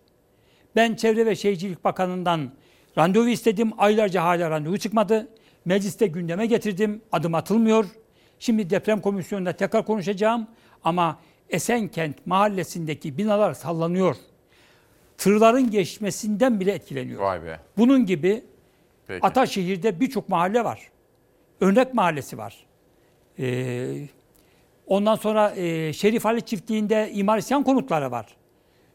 [0.76, 2.52] Ben Çevre ve Şehircilik Bakanı'ndan
[2.98, 3.72] randevu istedim.
[3.78, 5.28] Aylarca hala randevu çıkmadı.
[5.66, 7.02] Mecliste gündeme getirdim.
[7.12, 7.86] Adım atılmıyor.
[8.40, 10.48] Şimdi deprem komisyonunda tekrar konuşacağım.
[10.84, 11.20] Ama
[11.52, 14.16] Esenkent mahallesindeki binalar sallanıyor.
[15.18, 17.22] Tırların geçmesinden bile etkileniyor.
[17.22, 17.60] Vay be.
[17.78, 18.44] Bunun gibi
[19.08, 19.26] Peki.
[19.26, 20.92] Ataşehir'de birçok mahalle var.
[21.62, 22.66] Örnek mahallesi var.
[23.40, 24.08] Ee,
[24.88, 28.36] ondan sonra e, Şerif Ali çiftliğinde imar isyan konutları var.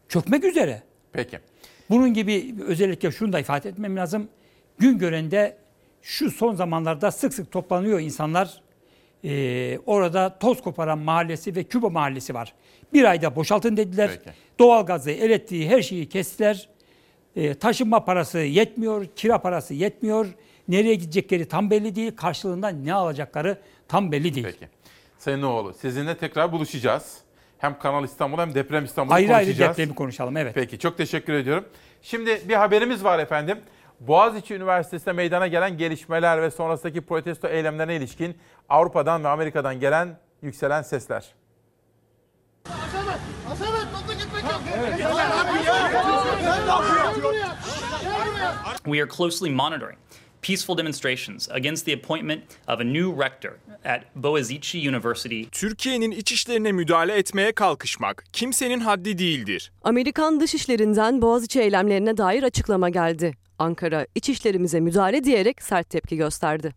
[0.09, 0.83] Çökmek üzere.
[1.11, 1.39] Peki.
[1.89, 4.29] Bunun gibi özellikle şunu da ifade etmem lazım.
[4.77, 5.57] Gün görende
[6.01, 8.61] şu son zamanlarda sık sık toplanıyor insanlar.
[9.23, 12.53] Ee, orada toz koparan mahallesi ve Küba mahallesi var.
[12.93, 14.11] Bir ayda boşaltın dediler.
[14.23, 14.35] Peki.
[14.59, 16.69] Doğalgazı, elektriği, her şeyi kestiler.
[17.35, 20.27] Ee, taşınma parası yetmiyor, kira parası yetmiyor.
[20.67, 22.15] Nereye gidecekleri tam belli değil.
[22.15, 23.57] Karşılığında ne alacakları
[23.87, 24.47] tam belli değil.
[24.51, 24.67] Peki.
[25.17, 27.17] Sayın Oğlu sizinle tekrar buluşacağız.
[27.57, 29.77] Hem Kanal İstanbul hem Deprem İstanbul'u Ayrı ayrı konuşacağız.
[29.77, 30.51] depremi konuşalım evet.
[30.55, 31.65] Peki çok teşekkür ediyorum.
[32.01, 33.57] Şimdi bir haberimiz var efendim.
[33.99, 38.37] Boğaziçi Üniversitesi'nde meydana gelen gelişmeler ve sonrasındaki protesto eylemlerine ilişkin
[38.69, 41.33] Avrupa'dan ve Amerika'dan gelen yükselen sesler.
[48.85, 49.97] We are closely monitoring
[50.41, 55.41] peaceful demonstrations against the appointment of a new rector at Boğaziçi University.
[55.51, 59.71] Türkiye'nin iç işlerine müdahale etmeye kalkışmak kimsenin haddi değildir.
[59.83, 63.46] Amerikan dışişlerinden Boğaziçi eylemlerine dair açıklama geldi.
[63.59, 66.73] Ankara, iç işlerimize müdahale diyerek sert tepki gösterdi.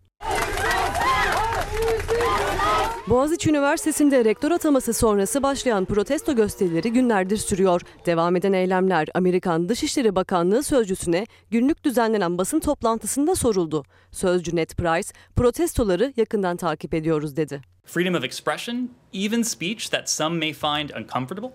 [3.09, 7.81] Boğaziçi Üniversitesi'nde rektör ataması sonrası başlayan protesto gösterileri günlerdir sürüyor.
[8.07, 13.85] Devam eden eylemler Amerikan Dışişleri Bakanlığı sözcüsüne günlük düzenlenen basın toplantısında soruldu.
[14.13, 17.61] Sözcü Ned Price, protestoları yakından takip ediyoruz dedi.
[17.85, 21.51] Freedom of expression, even speech that some may find uncomfortable,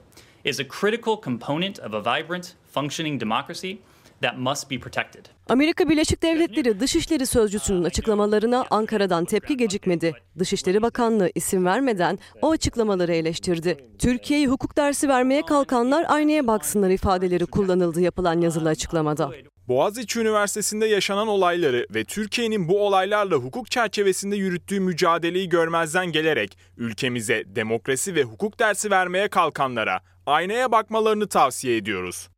[0.46, 3.72] is a critical component of a vibrant, functioning democracy
[4.22, 5.26] that must be protected.
[5.50, 10.14] Amerika Birleşik Devletleri Dışişleri Sözcüsü'nün açıklamalarına Ankara'dan tepki gecikmedi.
[10.40, 13.78] Dışişleri Bakanlığı isim vermeden o açıklamaları eleştirdi.
[14.00, 19.32] Türkiye'yi hukuk dersi vermeye kalkanlar aynaya baksınlar ifadeleri kullanıldı yapılan yazılı açıklamada.
[19.68, 27.44] Boğaziçi Üniversitesi'nde yaşanan olayları ve Türkiye'nin bu olaylarla hukuk çerçevesinde yürüttüğü mücadeleyi görmezden gelerek ülkemize
[27.48, 32.30] demokrasi ve hukuk dersi vermeye kalkanlara aynaya bakmalarını tavsiye ediyoruz.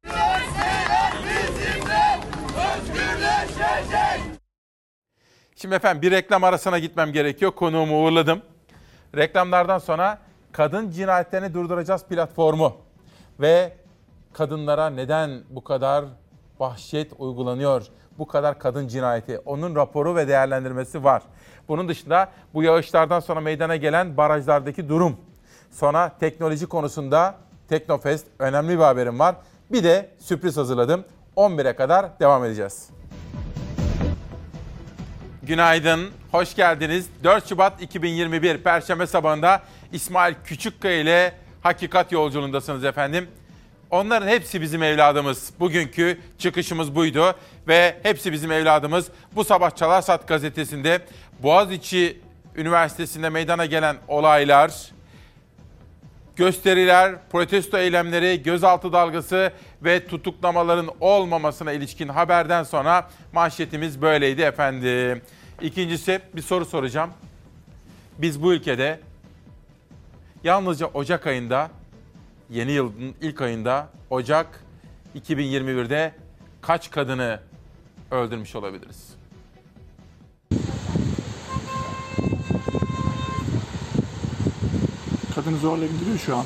[5.61, 7.51] Şimdi efendim bir reklam arasına gitmem gerekiyor.
[7.51, 8.41] Konuğumu uğurladım.
[9.15, 10.17] Reklamlardan sonra
[10.51, 12.73] kadın cinayetlerini durduracağız platformu
[13.39, 13.73] ve
[14.33, 16.05] kadınlara neden bu kadar
[16.59, 17.85] vahşet uygulanıyor?
[18.17, 19.39] Bu kadar kadın cinayeti.
[19.39, 21.21] Onun raporu ve değerlendirmesi var.
[21.67, 25.17] Bunun dışında bu yağışlardan sonra meydana gelen barajlardaki durum.
[25.71, 27.35] Sonra teknoloji konusunda
[27.69, 29.35] Teknofest önemli bir haberim var.
[29.71, 31.05] Bir de sürpriz hazırladım.
[31.35, 32.96] 11'e kadar devam edeceğiz.
[35.47, 37.07] Günaydın, hoş geldiniz.
[37.23, 39.61] 4 Şubat 2021 Perşembe sabahında
[39.93, 43.27] İsmail Küçükkaya ile Hakikat Yolculuğundasınız efendim.
[43.91, 45.53] Onların hepsi bizim evladımız.
[45.59, 47.35] Bugünkü çıkışımız buydu
[47.67, 49.07] ve hepsi bizim evladımız.
[49.35, 51.01] Bu sabah Çalarsat gazetesinde
[51.39, 52.21] Boğaziçi
[52.55, 54.71] Üniversitesi'nde meydana gelen olaylar,
[56.37, 59.51] gösteriler, protesto eylemleri, gözaltı dalgası
[59.83, 65.21] ve tutuklamaların olmamasına ilişkin haberden sonra manşetimiz böyleydi efendim.
[65.61, 67.09] İkincisi bir soru soracağım.
[68.17, 68.99] Biz bu ülkede
[70.43, 71.69] yalnızca Ocak ayında,
[72.49, 74.63] yeni yılın ilk ayında Ocak
[75.19, 76.13] 2021'de
[76.61, 77.39] kaç kadını
[78.11, 79.16] öldürmüş olabiliriz?
[85.47, 86.45] organizuar Ligë 2 şu an.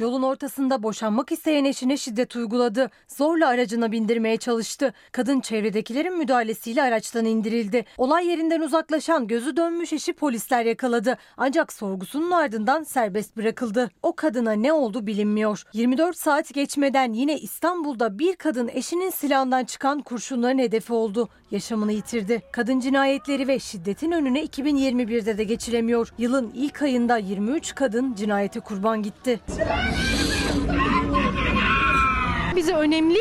[0.00, 2.90] Yolun ortasında boşanmak isteyen eşine şiddet uyguladı.
[3.08, 4.92] Zorla aracına bindirmeye çalıştı.
[5.12, 7.84] Kadın çevredekilerin müdahalesiyle araçtan indirildi.
[7.98, 11.18] Olay yerinden uzaklaşan gözü dönmüş eşi polisler yakaladı.
[11.36, 13.90] Ancak sorgusunun ardından serbest bırakıldı.
[14.02, 15.62] O kadına ne oldu bilinmiyor.
[15.72, 21.28] 24 saat geçmeden yine İstanbul'da bir kadın eşinin silahından çıkan kurşunların hedefi oldu.
[21.50, 22.42] Yaşamını yitirdi.
[22.52, 26.12] Kadın cinayetleri ve şiddetin önüne 2021'de de geçilemiyor.
[26.18, 29.40] Yılın ilk ayında 23 kadın cinayete kurban gitti.
[32.56, 33.18] Bize önemli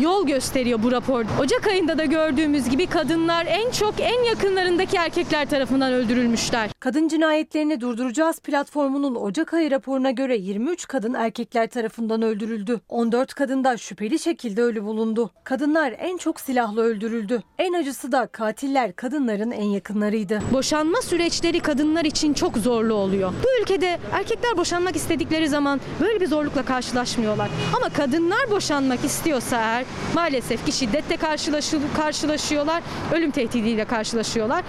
[0.00, 1.24] yol gösteriyor bu rapor.
[1.40, 6.70] Ocak ayında da gördüğümüz gibi kadınlar en çok en yakınlarındaki erkekler tarafından öldürülmüşler.
[6.80, 12.80] Kadın cinayetlerini durduracağız platformunun Ocak ayı raporuna göre 23 kadın erkekler tarafından öldürüldü.
[12.88, 15.30] 14 kadın da şüpheli şekilde ölü bulundu.
[15.44, 17.42] Kadınlar en çok silahla öldürüldü.
[17.58, 20.42] En acısı da katiller kadınların en yakınlarıydı.
[20.52, 23.32] Boşanma süreçleri kadınlar için çok zorlu oluyor.
[23.44, 27.48] Bu ülkede erkekler boşanmak istedikleri zaman böyle bir zorlukla karşılaşmıyorlar.
[27.76, 32.82] Ama kadınlar boşanmak istiyorsa eğer aileler maalesef ki şiddetle karşılaşı- karşılaşıyorlar,
[33.14, 34.64] ölüm tehdidiyle karşılaşıyorlar.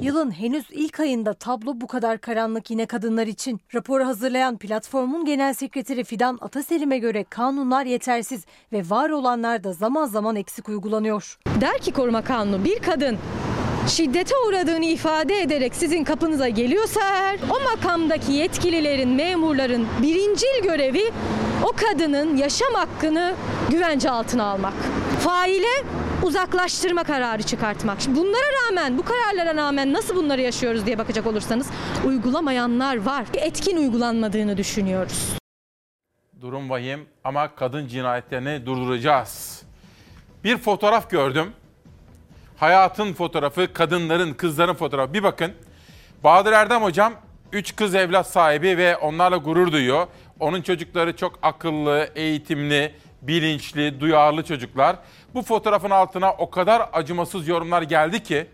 [0.00, 3.60] Yılın henüz ilk ayında tablo bu kadar karanlık yine kadınlar için.
[3.74, 10.06] Raporu hazırlayan platformun genel sekreteri Fidan Ataselim'e göre kanunlar yetersiz ve var olanlar da zaman
[10.06, 11.38] zaman eksik uygulanıyor.
[11.60, 13.18] Der ki koruma kanunu bir kadın
[13.88, 21.12] şiddete uğradığını ifade ederek sizin kapınıza geliyorsa eğer o makamdaki yetkililerin, memurların birincil görevi
[21.62, 23.34] o kadının yaşam hakkını
[23.70, 24.74] güvence altına almak.
[25.20, 25.84] Faile
[26.22, 28.00] uzaklaştırma kararı çıkartmak.
[28.00, 31.66] Şimdi bunlara rağmen, bu kararlara rağmen nasıl bunları yaşıyoruz diye bakacak olursanız
[32.06, 33.24] uygulamayanlar var.
[33.34, 35.36] Etkin uygulanmadığını düşünüyoruz.
[36.40, 39.62] Durum vahim ama kadın cinayetlerini durduracağız.
[40.44, 41.52] Bir fotoğraf gördüm.
[42.58, 45.14] Hayatın fotoğrafı, kadınların, kızların fotoğrafı.
[45.14, 45.52] Bir bakın.
[46.24, 47.12] Bahadır Erdem hocam
[47.52, 50.06] 3 kız evlat sahibi ve onlarla gurur duyuyor.
[50.40, 54.96] Onun çocukları çok akıllı, eğitimli, bilinçli, duyarlı çocuklar.
[55.34, 58.46] Bu fotoğrafın altına o kadar acımasız yorumlar geldi ki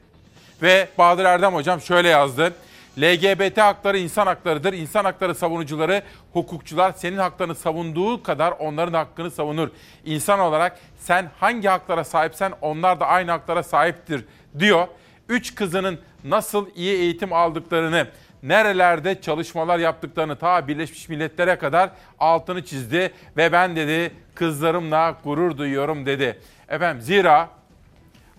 [0.63, 2.53] ve Bahadır Erdem hocam şöyle yazdı.
[2.99, 4.73] LGBT hakları insan haklarıdır.
[4.73, 6.03] İnsan hakları savunucuları,
[6.33, 9.69] hukukçular senin haklarını savunduğu kadar onların hakkını savunur.
[10.05, 14.25] İnsan olarak sen hangi haklara sahipsen onlar da aynı haklara sahiptir
[14.59, 14.89] diyor.
[15.29, 18.09] Üç kızının nasıl iyi eğitim aldıklarını,
[18.43, 26.07] nerelerde çalışmalar yaptıklarını ta Birleşmiş Milletler'e kadar altını çizdi ve ben dedi kızlarımla gurur duyuyorum
[26.07, 26.41] dedi.
[26.69, 27.51] Efendim zira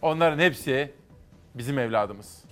[0.02, 0.92] onların hepsi
[1.56, 2.45] bizim evladımız.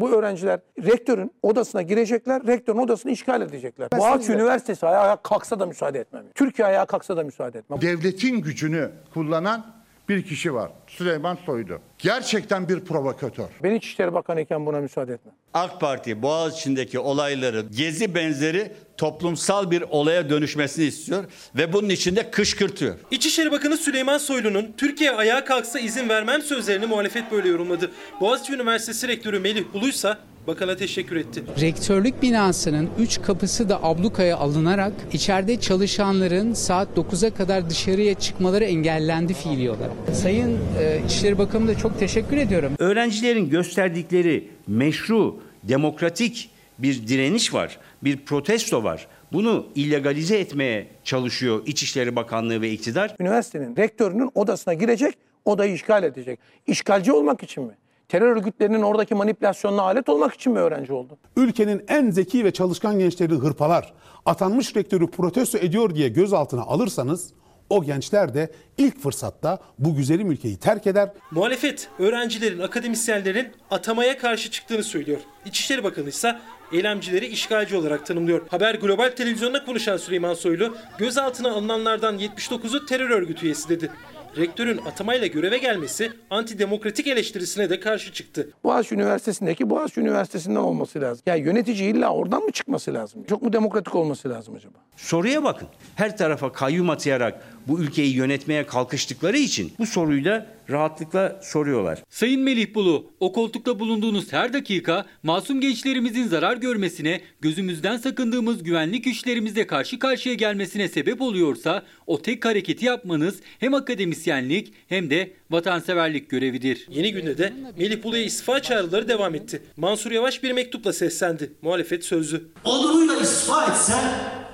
[0.00, 3.88] Bu öğrenciler rektörün odasına girecekler, rektörün odasını işgal edecekler.
[3.98, 6.24] Boğaziçi sizce- Üniversitesi ayağa kalksa da müsaade etmem.
[6.34, 7.80] Türkiye ayağa kalksa da müsaade etmem.
[7.80, 9.66] Devletin gücünü kullanan
[10.08, 10.70] bir kişi var.
[10.86, 11.78] Süleyman Soylu.
[11.98, 13.48] Gerçekten bir provokatör.
[13.62, 15.34] Ben İçişleri Bakanı iken buna müsaade etmem.
[15.54, 21.24] AK Parti Boğaziçi'ndeki olayları gezi benzeri toplumsal bir olaya dönüşmesini istiyor
[21.56, 22.94] ve bunun içinde kışkırtıyor.
[23.10, 27.90] İçişleri Bakanı Süleyman Soylu'nun Türkiye ayağa kalksa izin vermem sözlerini muhalefet böyle yorumladı.
[28.20, 30.18] Boğaziçi Üniversitesi Rektörü Melih Buluysa
[30.48, 31.42] bakana teşekkür etti.
[31.60, 39.34] Rektörlük binasının 3 kapısı da ablukaya alınarak içeride çalışanların saat 9'a kadar dışarıya çıkmaları engellendi
[39.34, 39.90] fiili olarak.
[40.12, 42.72] Sayın e, İçişleri Bakanı da çok teşekkür ediyorum.
[42.78, 49.06] Öğrencilerin gösterdikleri meşru, demokratik bir direniş var, bir protesto var.
[49.32, 53.16] Bunu illegalize etmeye çalışıyor İçişleri Bakanlığı ve iktidar.
[53.20, 55.14] Üniversitenin rektörünün odasına girecek,
[55.44, 56.38] odayı işgal edecek.
[56.66, 57.72] İşgalci olmak için mi?
[58.08, 61.18] Terör örgütlerinin oradaki manipülasyonuna alet olmak için mi öğrenci oldu?
[61.36, 63.92] Ülkenin en zeki ve çalışkan gençleri hırpalar,
[64.26, 67.32] atanmış rektörü protesto ediyor diye gözaltına alırsanız
[67.70, 71.12] o gençler de ilk fırsatta bu güzelim ülkeyi terk eder.
[71.30, 75.18] Muhalefet öğrencilerin, akademisyenlerin atamaya karşı çıktığını söylüyor.
[75.44, 76.36] İçişleri Bakanı ise
[76.72, 78.46] eylemcileri işgalci olarak tanımlıyor.
[78.48, 83.90] Haber Global Televizyon'da konuşan Süleyman Soylu, gözaltına alınanlardan 79'u terör örgütü üyesi dedi.
[84.38, 88.50] Rektörün atamayla göreve gelmesi antidemokratik eleştirisine de karşı çıktı.
[88.64, 91.22] Boğaziçi Üniversitesi'ndeki Boğaziçi Üniversitesi'nden olması lazım.
[91.26, 93.24] Ya yönetici illa oradan mı çıkması lazım?
[93.24, 94.78] Çok mu demokratik olması lazım acaba?
[94.96, 95.68] Soruya bakın.
[95.96, 102.02] Her tarafa kayyum atayarak bu ülkeyi yönetmeye kalkıştıkları için bu soruyu da rahatlıkla soruyorlar.
[102.10, 109.04] Sayın Melih Bulu, o koltukta bulunduğunuz her dakika masum gençlerimizin zarar görmesine, gözümüzden sakındığımız güvenlik
[109.04, 116.30] güçlerimizle karşı karşıya gelmesine sebep oluyorsa o tek hareketi yapmanız hem akademisyenlik hem de vatanseverlik
[116.30, 116.86] görevidir.
[116.90, 119.62] Yeni günde de Melih Bulu'ya istifa çağrıları devam etti.
[119.76, 121.52] Mansur Yavaş bir mektupla seslendi.
[121.62, 122.48] Muhalefet sözlü.
[122.64, 123.92] Onuruyla istifa etse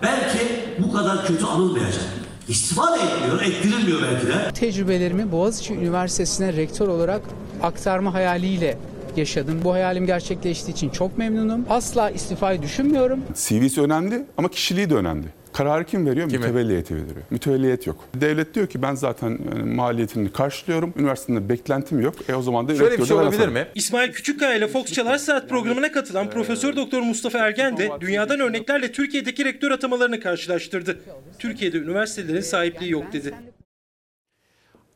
[0.03, 0.39] belki
[0.79, 2.34] bu kadar kötü anılmayacak.
[2.49, 4.53] İstifa da etmiyor, ettirilmiyor belki de.
[4.55, 7.23] Tecrübelerimi Boğaziçi Üniversitesi'ne rektör olarak
[7.63, 8.79] aktarma hayaliyle
[9.17, 9.61] yaşadım.
[9.65, 11.67] Bu hayalim gerçekleştiği için çok memnunum.
[11.71, 13.21] Asla istifayı düşünmüyorum.
[13.35, 15.27] CV'si önemli ama kişiliği de önemli.
[15.55, 16.27] Kararı kim veriyor?
[16.27, 17.17] Mütevelli heyeti veriyor.
[17.31, 18.05] Mütevelliyet yok.
[18.15, 20.95] Devlet diyor ki ben zaten yani maliyetini karşılıyorum.
[20.97, 22.15] Üniversitede beklentim yok.
[22.29, 23.67] E o zaman da Şöyle bir şey olabilir mi?
[23.75, 28.93] İsmail Küçükkaya ile Fox Çalar Saat programına katılan Profesör Doktor Mustafa Ergen de dünyadan örneklerle
[28.93, 31.01] Türkiye'deki rektör atamalarını karşılaştırdı.
[31.39, 33.35] Türkiye'de üniversitelerin sahipliği yok dedi.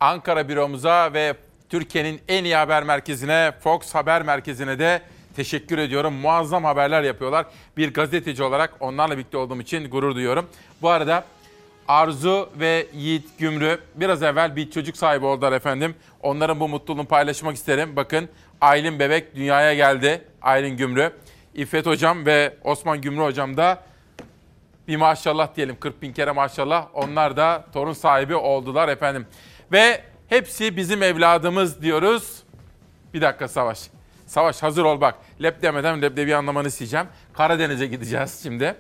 [0.01, 1.35] Ankara büromuza ve
[1.69, 5.01] Türkiye'nin en iyi haber merkezine, Fox Haber Merkezi'ne de
[5.39, 6.15] teşekkür ediyorum.
[6.15, 7.47] Muazzam haberler yapıyorlar.
[7.77, 10.47] Bir gazeteci olarak onlarla birlikte olduğum için gurur duyuyorum.
[10.83, 11.25] Bu arada
[11.89, 15.95] Arzu ve Yiğit Gümrü biraz evvel bir çocuk sahibi oldular efendim.
[16.23, 17.97] Onların bu mutluluğunu paylaşmak isterim.
[17.97, 18.29] Bakın
[18.61, 20.25] Aylin Bebek dünyaya geldi.
[20.43, 21.13] Aylin Gümrü.
[21.55, 23.83] İffet Hocam ve Osman Gümrü Hocam da
[24.89, 26.87] bir maşallah diyelim 40 bin kere maşallah.
[26.95, 29.27] Onlar da torun sahibi oldular efendim.
[29.73, 32.43] Ve hepsi bizim evladımız diyoruz.
[33.15, 33.98] Bir dakika Savaş.
[34.29, 35.15] Savaş hazır ol bak.
[35.43, 37.07] Lep demeden leblebi anlamanı isteyeceğim.
[37.33, 38.75] Karadeniz'e gideceğiz şimdi.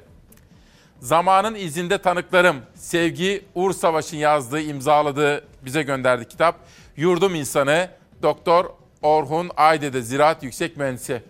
[1.01, 2.57] Zamanın izinde tanıklarım.
[2.75, 6.57] Sevgi Uğur Savaş'ın yazdığı, imzaladığı bize gönderdi kitap.
[6.97, 7.91] Yurdum insanı
[8.23, 8.65] Doktor
[9.03, 11.23] Orhun Aydede Ziraat Yüksek Mühendisi.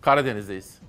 [0.00, 0.79] Karadeniz'deyiz.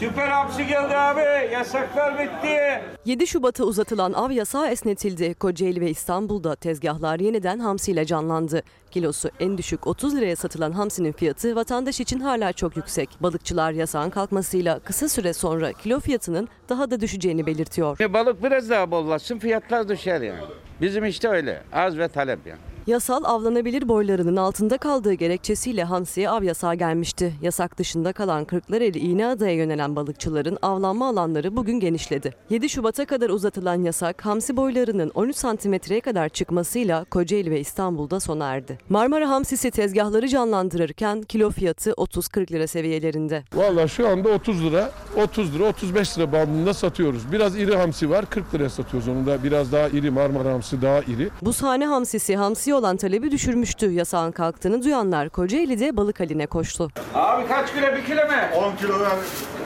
[0.00, 1.52] Süper hapsi geldi abi.
[1.52, 2.82] Yasaklar bitti.
[3.04, 5.34] 7 Şubat'a uzatılan av yasağı esnetildi.
[5.34, 8.62] Kocaeli ve İstanbul'da tezgahlar yeniden hamsiyle canlandı.
[8.90, 13.08] Kilosu en düşük 30 liraya satılan hamsinin fiyatı vatandaş için hala çok yüksek.
[13.20, 17.98] Balıkçılar yasağın kalkmasıyla kısa süre sonra kilo fiyatının daha da düşeceğini belirtiyor.
[18.12, 20.40] Balık biraz daha bollaşsın fiyatlar düşer yani.
[20.80, 21.62] Bizim işte öyle.
[21.72, 22.69] Az ve talep yani.
[22.86, 27.34] Yasal avlanabilir boylarının altında kaldığı gerekçesiyle hamsiye av yasağı gelmişti.
[27.42, 32.34] Yasak dışında kalan Kırklareli İğneada'ya yönelen balıkçıların avlanma alanları bugün genişledi.
[32.50, 38.46] 7 Şubat'a kadar uzatılan yasak hamsi boylarının 13 santimetreye kadar çıkmasıyla Kocaeli ve İstanbul'da sona
[38.54, 38.78] erdi.
[38.88, 43.42] Marmara hamsisi tezgahları canlandırırken kilo fiyatı 30-40 lira seviyelerinde.
[43.54, 44.90] Valla şu anda 30 lira,
[45.24, 47.32] 30 lira, 35 lira bandında satıyoruz.
[47.32, 49.08] Biraz iri hamsi var, 40 liraya satıyoruz.
[49.08, 51.30] Onu da biraz daha iri, Marmara hamsi daha iri.
[51.42, 52.36] Buzhane hamsisi
[52.70, 53.90] hamsiye olan talebi düşürmüştü.
[53.90, 56.88] Yasağın kalktığını duyanlar Kocaeli'de balık haline koştu.
[57.14, 57.96] Abi kaç kilo?
[57.96, 58.66] Bir kilo mu?
[58.72, 59.10] 10 kilo ver.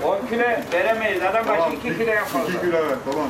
[0.04, 1.22] 10 kilo veremeyiz.
[1.22, 2.46] Adam başı 2 kilo yapalım.
[2.48, 3.28] 2 kilo ver tamam.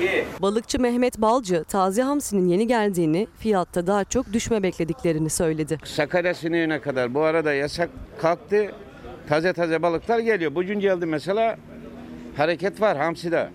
[0.00, 0.24] 2.
[0.42, 5.78] Balıkçı Mehmet Balcı taze hamsinin yeni geldiğini, fiyatta daha çok düşme beklediklerini söyledi.
[5.84, 7.90] Sakarya sineğine kadar bu arada yasak
[8.20, 8.72] kalktı.
[9.28, 10.54] Taze taze balıklar geliyor.
[10.54, 11.56] Bugün geldi mesela
[12.36, 13.50] hareket var hamside.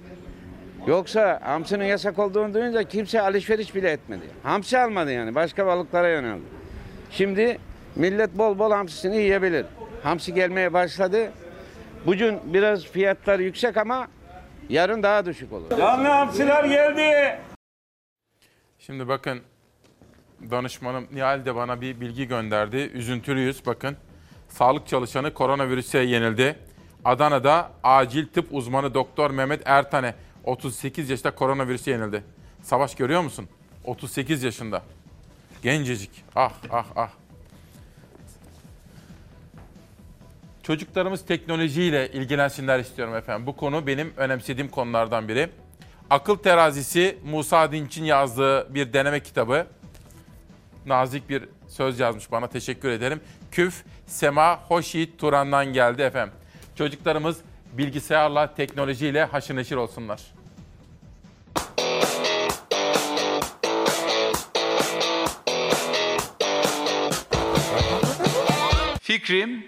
[0.89, 4.23] Yoksa hamsinin yasak olduğunu duyunca kimse alışveriş bile etmedi.
[4.43, 6.43] Hamsi almadı yani başka balıklara yöneldi.
[7.11, 7.57] Şimdi
[7.95, 9.65] millet bol bol hamsisini yiyebilir.
[10.03, 11.31] Hamsi gelmeye başladı.
[12.05, 14.07] Bugün biraz fiyatlar yüksek ama
[14.69, 15.77] yarın daha düşük olur.
[15.77, 17.39] Canlı hamsiler geldi.
[18.79, 19.39] Şimdi bakın
[20.51, 22.77] danışmanım Nihal de bana bir bilgi gönderdi.
[22.77, 23.97] Üzüntülüyüz bakın.
[24.47, 26.55] Sağlık çalışanı koronavirüse yenildi.
[27.05, 30.13] Adana'da acil tıp uzmanı Doktor Mehmet Ertane
[30.43, 32.23] 38 yaşında koronavirüse yenildi.
[32.61, 33.47] Savaş görüyor musun?
[33.85, 34.83] 38 yaşında.
[35.63, 36.23] Gencecik.
[36.35, 37.09] Ah ah ah.
[40.63, 43.47] Çocuklarımız teknolojiyle ilgilensinler istiyorum efendim.
[43.47, 45.49] Bu konu benim önemsediğim konulardan biri.
[46.09, 49.67] Akıl Terazisi Musa Dinç'in yazdığı bir deneme kitabı.
[50.85, 53.21] Nazik bir söz yazmış bana teşekkür ederim.
[53.51, 56.33] Küf Sema Hoşit Turan'dan geldi efendim.
[56.75, 57.37] Çocuklarımız
[57.73, 60.19] bilgisayarla, teknolojiyle haşır neşir olsunlar.
[69.09, 69.67] fikrim,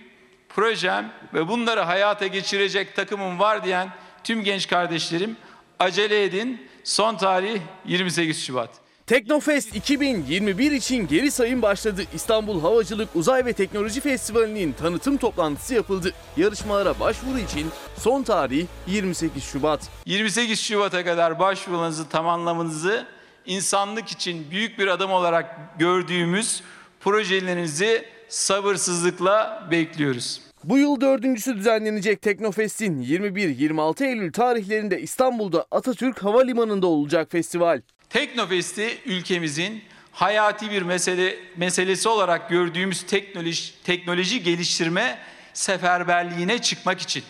[0.49, 3.89] projem ve bunları hayata geçirecek takımım var diyen
[4.23, 5.37] tüm genç kardeşlerim
[5.79, 6.67] acele edin.
[6.83, 8.80] Son tarih 28 Şubat.
[9.11, 12.01] Teknofest 2021 için geri sayım başladı.
[12.15, 16.13] İstanbul Havacılık Uzay ve Teknoloji Festivali'nin tanıtım toplantısı yapıldı.
[16.37, 17.67] Yarışmalara başvuru için
[17.97, 19.89] son tarih 28 Şubat.
[20.05, 23.05] 28 Şubat'a kadar başvurularınızı tamamlamanızı
[23.45, 26.63] insanlık için büyük bir adım olarak gördüğümüz
[26.99, 30.41] projelerinizi sabırsızlıkla bekliyoruz.
[30.63, 37.81] Bu yıl dördüncüsü düzenlenecek Teknofest'in 21-26 Eylül tarihlerinde İstanbul'da Atatürk Havalimanı'nda olacak festival.
[38.13, 45.19] Teknofest'i ülkemizin hayati bir mesele meselesi olarak gördüğümüz teknoloji, teknoloji geliştirme
[45.53, 47.23] seferberliğine çıkmak için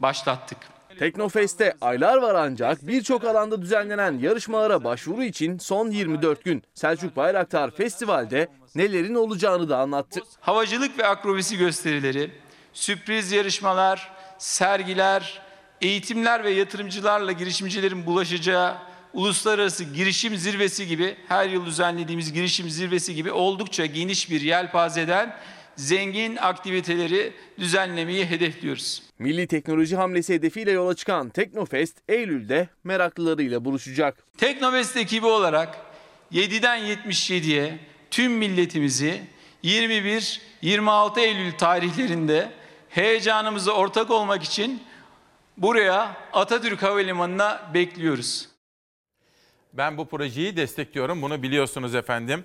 [0.00, 0.58] başlattık.
[0.98, 6.62] Teknofest'te aylar var ancak birçok alanda düzenlenen yarışmalara başvuru için son 24 gün.
[6.74, 10.20] Selçuk Bayraktar festivalde nelerin olacağını da anlattı.
[10.40, 12.30] Havacılık ve akrobasi gösterileri,
[12.72, 15.42] sürpriz yarışmalar, sergiler,
[15.80, 23.32] eğitimler ve yatırımcılarla girişimcilerin bulaşacağı uluslararası girişim zirvesi gibi her yıl düzenlediğimiz girişim zirvesi gibi
[23.32, 25.36] oldukça geniş bir yelpazeden
[25.76, 29.02] zengin aktiviteleri düzenlemeyi hedefliyoruz.
[29.18, 34.24] Milli teknoloji hamlesi hedefiyle yola çıkan Teknofest Eylül'de meraklılarıyla buluşacak.
[34.38, 35.78] Teknofest ekibi olarak
[36.32, 37.78] 7'den 77'ye
[38.10, 39.20] tüm milletimizi
[39.64, 42.52] 21-26 Eylül tarihlerinde
[42.88, 44.82] heyecanımıza ortak olmak için
[45.56, 48.51] buraya Atatürk Havalimanı'na bekliyoruz.
[49.72, 51.22] Ben bu projeyi destekliyorum.
[51.22, 52.44] Bunu biliyorsunuz efendim.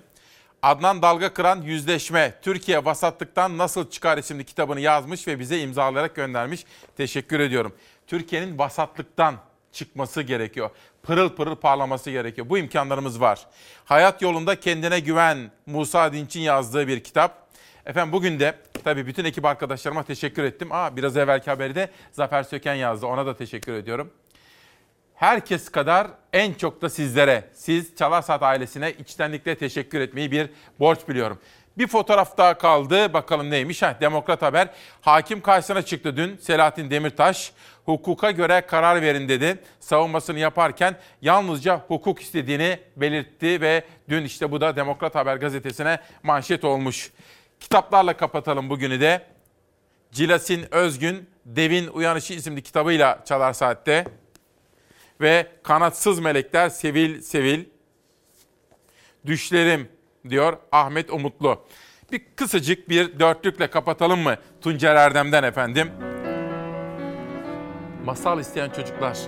[0.62, 6.64] Adnan Dalga Kıran Yüzleşme, Türkiye Vasatlıktan Nasıl Çıkar isimli kitabını yazmış ve bize imzalayarak göndermiş.
[6.96, 7.74] Teşekkür ediyorum.
[8.06, 9.34] Türkiye'nin vasatlıktan
[9.72, 10.70] çıkması gerekiyor.
[11.02, 12.48] Pırıl pırıl parlaması gerekiyor.
[12.48, 13.46] Bu imkanlarımız var.
[13.84, 17.48] Hayat yolunda kendine güven Musa Dinç'in yazdığı bir kitap.
[17.86, 20.72] Efendim bugün de tabii bütün ekip arkadaşlarıma teşekkür ettim.
[20.72, 23.06] Aa, biraz evvelki haberi de Zafer Söken yazdı.
[23.06, 24.10] Ona da teşekkür ediyorum.
[25.18, 30.50] Herkes kadar en çok da sizlere, siz Çalar Saat ailesine içtenlikle teşekkür etmeyi bir
[30.80, 31.38] borç biliyorum.
[31.78, 33.12] Bir fotoğraf daha kaldı.
[33.12, 33.82] Bakalım neymiş?
[33.82, 34.68] Heh, Demokrat Haber.
[35.00, 37.52] Hakim karşısına çıktı dün Selahattin Demirtaş.
[37.84, 39.58] Hukuka göre karar verin dedi.
[39.80, 46.64] Savunmasını yaparken yalnızca hukuk istediğini belirtti ve dün işte bu da Demokrat Haber gazetesine manşet
[46.64, 47.12] olmuş.
[47.60, 49.22] Kitaplarla kapatalım bugünü de.
[50.12, 54.04] Cilasin Özgün Devin Uyanışı isimli kitabıyla Çalar Saat'te.
[55.20, 57.64] Ve Kanatsız Melekler Sevil Sevil.
[59.26, 59.88] Düşlerim
[60.28, 61.64] diyor Ahmet Umutlu.
[62.12, 65.90] Bir kısacık bir dörtlükle kapatalım mı Tuncer Erdem'den efendim?
[68.04, 69.18] Masal isteyen çocuklar.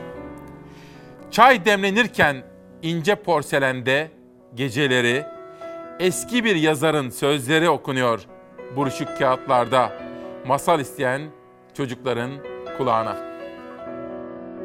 [1.31, 2.45] Çay demlenirken
[2.83, 4.11] ince porselende
[4.55, 5.27] geceleri
[6.01, 8.21] eski bir yazarın sözleri okunuyor
[8.77, 9.93] buruşuk kağıtlarda.
[10.47, 11.23] Masal isteyen
[11.77, 12.31] çocukların
[12.79, 13.30] kulağına.